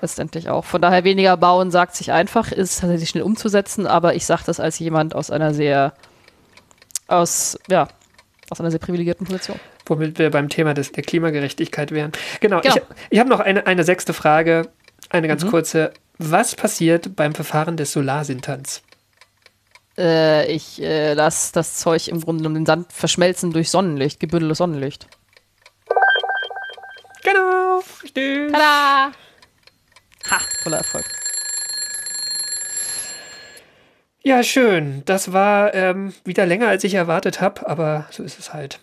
letztendlich 0.00 0.48
auch. 0.48 0.64
Von 0.64 0.80
daher 0.82 1.04
weniger 1.04 1.36
bauen 1.36 1.70
sagt 1.70 1.94
sich 1.96 2.12
einfach, 2.12 2.52
ist 2.52 2.80
tatsächlich 2.80 3.08
schnell 3.10 3.22
umzusetzen, 3.24 3.86
aber 3.86 4.14
ich 4.14 4.24
sage 4.26 4.42
das 4.46 4.60
als 4.60 4.78
jemand 4.78 5.14
aus 5.14 5.30
einer 5.30 5.54
sehr, 5.54 5.92
aus, 7.06 7.58
ja, 7.68 7.88
aus 8.50 8.60
einer 8.60 8.70
sehr 8.70 8.80
privilegierten 8.80 9.26
Position. 9.26 9.58
Womit 9.86 10.18
wir 10.18 10.30
beim 10.30 10.48
Thema 10.48 10.74
des, 10.74 10.92
der 10.92 11.02
Klimagerechtigkeit 11.02 11.90
wären. 11.92 12.12
Genau, 12.40 12.60
Genau. 12.60 12.74
ich, 12.76 12.82
ich 13.10 13.18
habe 13.18 13.28
noch 13.30 13.40
eine, 13.40 13.66
eine 13.66 13.84
sechste 13.84 14.12
Frage, 14.12 14.68
eine 15.10 15.28
ganz 15.28 15.44
Mhm. 15.44 15.50
kurze. 15.50 15.92
Was 16.18 16.54
passiert 16.54 17.14
beim 17.16 17.34
Verfahren 17.34 17.76
des 17.76 17.92
Solarsinterns? 17.92 18.82
Äh, 19.96 20.50
ich 20.52 20.80
äh, 20.82 21.14
lasse 21.14 21.52
das 21.52 21.76
Zeug 21.78 22.08
im 22.08 22.20
Grunde 22.20 22.46
um 22.46 22.54
den 22.54 22.66
Sand 22.66 22.92
verschmelzen 22.92 23.52
durch 23.52 23.70
Sonnenlicht, 23.70 24.20
gebündeltes 24.20 24.58
Sonnenlicht. 24.58 25.06
Genau, 27.22 27.82
richtig. 28.02 28.52
Tada! 28.52 29.12
Ha, 30.30 30.38
voller 30.62 30.78
Erfolg. 30.78 31.04
Ja, 34.22 34.42
schön. 34.42 35.02
Das 35.06 35.32
war 35.32 35.72
ähm, 35.74 36.12
wieder 36.24 36.44
länger, 36.44 36.68
als 36.68 36.84
ich 36.84 36.94
erwartet 36.94 37.40
habe, 37.40 37.66
aber 37.68 38.06
so 38.10 38.22
ist 38.22 38.38
es 38.38 38.52
halt. 38.52 38.78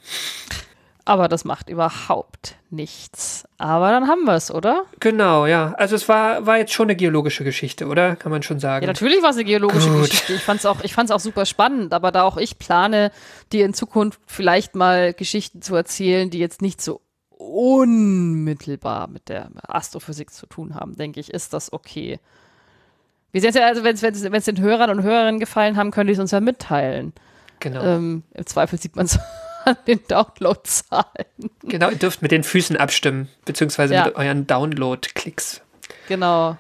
Aber 1.07 1.27
das 1.27 1.45
macht 1.45 1.69
überhaupt 1.69 2.55
nichts. 2.71 3.47
Aber 3.59 3.91
dann 3.91 4.07
haben 4.07 4.23
wir 4.23 4.33
es, 4.33 4.49
oder? 4.49 4.85
Genau, 4.99 5.45
ja. 5.45 5.75
Also 5.77 5.95
es 5.95 6.09
war, 6.09 6.47
war 6.47 6.57
jetzt 6.57 6.73
schon 6.73 6.87
eine 6.87 6.95
geologische 6.95 7.43
Geschichte, 7.43 7.85
oder? 7.85 8.15
Kann 8.15 8.31
man 8.31 8.41
schon 8.41 8.59
sagen. 8.59 8.83
Ja, 8.83 8.87
natürlich 8.87 9.21
war 9.21 9.29
es 9.29 9.35
eine 9.35 9.45
geologische 9.45 9.89
Gut. 9.89 10.09
Geschichte. 10.09 10.33
Ich 10.33 10.41
fand 10.41 10.61
es 10.61 10.65
auch, 10.65 10.83
ich 10.83 10.97
auch 10.97 11.19
super 11.19 11.45
spannend, 11.45 11.93
aber 11.93 12.11
da 12.11 12.23
auch 12.23 12.37
ich 12.37 12.57
plane, 12.57 13.11
dir 13.53 13.65
in 13.65 13.75
Zukunft 13.75 14.19
vielleicht 14.25 14.73
mal 14.73 15.13
Geschichten 15.13 15.61
zu 15.61 15.75
erzählen, 15.75 16.31
die 16.31 16.39
jetzt 16.39 16.63
nicht 16.63 16.81
so 16.81 17.01
unmittelbar 17.45 19.07
mit 19.07 19.29
der 19.29 19.49
Astrophysik 19.67 20.31
zu 20.31 20.45
tun 20.47 20.75
haben, 20.75 20.95
denke 20.95 21.19
ich, 21.19 21.33
ist 21.33 21.53
das 21.53 21.71
okay. 21.73 22.19
Wir 23.31 23.41
sehen 23.41 23.53
ja, 23.53 23.67
also 23.67 23.83
wenn 23.83 23.95
es 23.95 24.45
den 24.45 24.59
Hörern 24.61 24.89
und 24.89 25.03
Hörerinnen 25.03 25.39
gefallen 25.39 25.75
haben, 25.77 25.91
können 25.91 26.07
die 26.07 26.13
es 26.13 26.19
uns 26.19 26.31
ja 26.31 26.39
mitteilen. 26.39 27.13
Genau. 27.59 27.83
Ähm, 27.83 28.23
Im 28.33 28.45
Zweifel 28.45 28.79
sieht 28.79 28.95
man 28.95 29.05
es 29.05 29.19
an 29.65 29.75
den 29.87 29.99
Downloadzahlen. 30.07 31.25
Genau, 31.63 31.89
ihr 31.89 31.97
dürft 31.97 32.21
mit 32.21 32.31
den 32.31 32.43
Füßen 32.43 32.77
abstimmen, 32.77 33.27
beziehungsweise 33.45 33.93
Ja. 33.95 34.05
mit 34.05 34.15
euren 34.15 34.47
Download-Klicks. 34.47 35.61
Genau. 36.07 36.57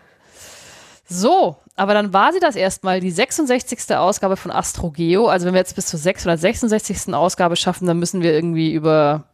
So, 1.07 1.57
aber 1.75 1.93
dann 1.93 2.13
war 2.13 2.33
sie 2.33 2.39
das 2.39 2.55
erstmal, 2.55 2.99
die 2.99 3.11
66. 3.11 3.95
Ausgabe 3.95 4.37
von 4.37 4.51
Astrogeo. 4.51 5.27
Also 5.27 5.45
wenn 5.45 5.53
wir 5.53 5.59
jetzt 5.59 5.75
bis 5.75 5.87
zur 5.87 5.99
666. 5.99 7.13
Ausgabe 7.13 7.55
schaffen, 7.55 7.85
dann 7.85 7.99
müssen 7.99 8.21
wir 8.21 8.33
irgendwie 8.33 8.73
über 8.73 9.25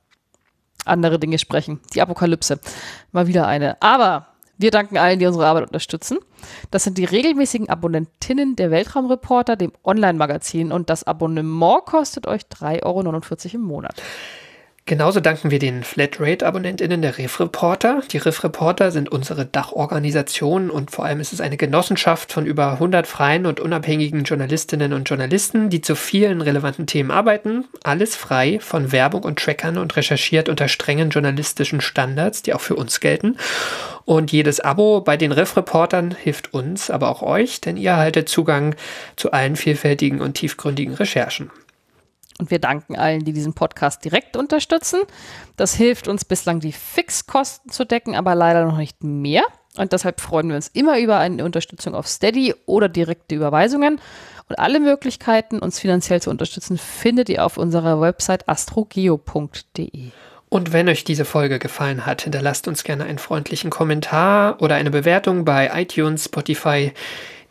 andere 0.85 1.19
Dinge 1.19 1.37
sprechen. 1.37 1.79
Die 1.93 2.01
Apokalypse. 2.01 2.59
Mal 3.11 3.27
wieder 3.27 3.47
eine. 3.47 3.81
Aber 3.81 4.27
wir 4.57 4.71
danken 4.71 4.97
allen, 4.97 5.19
die 5.19 5.25
unsere 5.25 5.47
Arbeit 5.47 5.63
unterstützen. 5.63 6.19
Das 6.69 6.83
sind 6.83 6.97
die 6.97 7.05
regelmäßigen 7.05 7.69
Abonnentinnen 7.69 8.55
der 8.55 8.69
Weltraumreporter, 8.69 9.55
dem 9.55 9.71
Online-Magazin. 9.83 10.71
Und 10.71 10.89
das 10.89 11.03
Abonnement 11.03 11.85
kostet 11.85 12.27
euch 12.27 12.43
3,49 12.43 12.83
Euro 12.83 13.55
im 13.55 13.61
Monat. 13.61 14.01
Genauso 14.91 15.21
danken 15.21 15.51
wir 15.51 15.59
den 15.59 15.85
Flatrate-AbonnentInnen 15.85 17.01
der 17.01 17.17
Riff 17.17 17.39
Reporter. 17.39 18.01
Die 18.11 18.17
Riff 18.17 18.43
Reporter 18.43 18.91
sind 18.91 19.09
unsere 19.09 19.45
Dachorganisation 19.45 20.69
und 20.69 20.91
vor 20.91 21.05
allem 21.05 21.21
ist 21.21 21.31
es 21.31 21.39
eine 21.39 21.55
Genossenschaft 21.55 22.33
von 22.33 22.45
über 22.45 22.73
100 22.73 23.07
freien 23.07 23.45
und 23.45 23.61
unabhängigen 23.61 24.25
Journalistinnen 24.25 24.91
und 24.91 25.07
Journalisten, 25.07 25.69
die 25.69 25.79
zu 25.79 25.95
vielen 25.95 26.41
relevanten 26.41 26.87
Themen 26.87 27.09
arbeiten. 27.09 27.63
Alles 27.83 28.17
frei 28.17 28.59
von 28.59 28.91
Werbung 28.91 29.23
und 29.23 29.39
Trackern 29.39 29.77
und 29.77 29.95
recherchiert 29.95 30.49
unter 30.49 30.67
strengen 30.67 31.09
journalistischen 31.09 31.79
Standards, 31.79 32.41
die 32.41 32.53
auch 32.53 32.59
für 32.59 32.75
uns 32.75 32.99
gelten. 32.99 33.37
Und 34.03 34.33
jedes 34.33 34.59
Abo 34.59 34.99
bei 34.99 35.15
den 35.15 35.31
Riff 35.31 35.55
Reportern 35.55 36.13
hilft 36.21 36.53
uns, 36.53 36.89
aber 36.89 37.07
auch 37.07 37.21
euch, 37.21 37.61
denn 37.61 37.77
ihr 37.77 37.91
erhaltet 37.91 38.27
Zugang 38.27 38.75
zu 39.15 39.31
allen 39.31 39.55
vielfältigen 39.55 40.19
und 40.19 40.33
tiefgründigen 40.33 40.95
Recherchen. 40.95 41.49
Und 42.41 42.49
wir 42.49 42.57
danken 42.57 42.95
allen, 42.95 43.23
die 43.23 43.33
diesen 43.33 43.53
Podcast 43.53 44.03
direkt 44.03 44.35
unterstützen. 44.35 45.01
Das 45.57 45.75
hilft 45.75 46.07
uns 46.07 46.25
bislang, 46.25 46.59
die 46.59 46.71
Fixkosten 46.71 47.69
zu 47.71 47.85
decken, 47.85 48.15
aber 48.15 48.33
leider 48.33 48.65
noch 48.65 48.77
nicht 48.77 49.03
mehr. 49.03 49.43
Und 49.77 49.93
deshalb 49.93 50.19
freuen 50.19 50.49
wir 50.49 50.55
uns 50.55 50.67
immer 50.69 50.99
über 50.99 51.19
eine 51.19 51.45
Unterstützung 51.45 51.93
auf 51.93 52.07
Steady 52.07 52.55
oder 52.65 52.89
direkte 52.89 53.35
Überweisungen. 53.35 54.01
Und 54.49 54.57
alle 54.57 54.79
Möglichkeiten, 54.79 55.59
uns 55.59 55.77
finanziell 55.77 56.19
zu 56.19 56.31
unterstützen, 56.31 56.79
findet 56.79 57.29
ihr 57.29 57.45
auf 57.45 57.57
unserer 57.57 58.01
Website 58.01 58.49
astrogeo.de. 58.49 60.09
Und 60.49 60.73
wenn 60.73 60.89
euch 60.89 61.03
diese 61.03 61.25
Folge 61.25 61.59
gefallen 61.59 62.07
hat, 62.07 62.23
hinterlasst 62.23 62.67
uns 62.67 62.83
gerne 62.83 63.03
einen 63.03 63.19
freundlichen 63.19 63.69
Kommentar 63.69 64.59
oder 64.63 64.73
eine 64.73 64.89
Bewertung 64.89 65.45
bei 65.45 65.69
iTunes, 65.79 66.25
Spotify, 66.25 66.91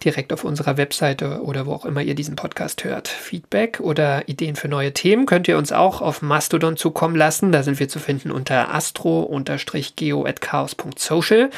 direkt 0.04 0.32
auf 0.32 0.44
unserer 0.44 0.76
Webseite 0.76 1.42
oder 1.42 1.66
wo 1.66 1.72
auch 1.72 1.84
immer 1.84 2.02
ihr 2.02 2.14
diesen 2.14 2.36
Podcast 2.36 2.84
hört. 2.84 3.08
Feedback 3.08 3.80
oder 3.80 4.28
Ideen 4.28 4.54
für 4.56 4.68
neue 4.68 4.92
Themen 4.92 5.26
könnt 5.26 5.48
ihr 5.48 5.58
uns 5.58 5.72
auch 5.72 6.00
auf 6.00 6.22
Mastodon 6.22 6.76
zukommen 6.76 7.16
lassen. 7.16 7.50
Da 7.52 7.62
sind 7.62 7.78
wir 7.80 7.88
zu 7.88 7.98
finden 7.98 8.30
unter 8.30 8.74
astro-geo.chaos.social. 8.74 11.50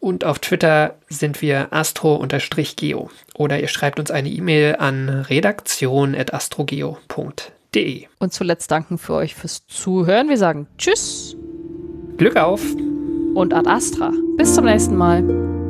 Und 0.00 0.24
auf 0.24 0.38
Twitter 0.40 0.96
sind 1.08 1.40
wir 1.42 1.72
astro-geo. 1.72 3.10
Oder 3.34 3.60
ihr 3.60 3.68
schreibt 3.68 4.00
uns 4.00 4.10
eine 4.10 4.30
E-Mail 4.30 4.74
an 4.80 5.08
redaktion.astrogeo.de. 5.08 8.06
Und 8.18 8.32
zuletzt 8.32 8.72
danken 8.72 8.98
für 8.98 9.14
euch 9.14 9.36
fürs 9.36 9.64
Zuhören. 9.68 10.28
Wir 10.28 10.38
sagen 10.38 10.66
Tschüss. 10.76 11.36
Glück 12.16 12.34
auf. 12.36 12.62
Und 13.34 13.54
ad 13.54 13.70
astra. 13.70 14.10
Bis 14.36 14.56
zum 14.56 14.64
nächsten 14.64 14.96
Mal. 14.96 15.61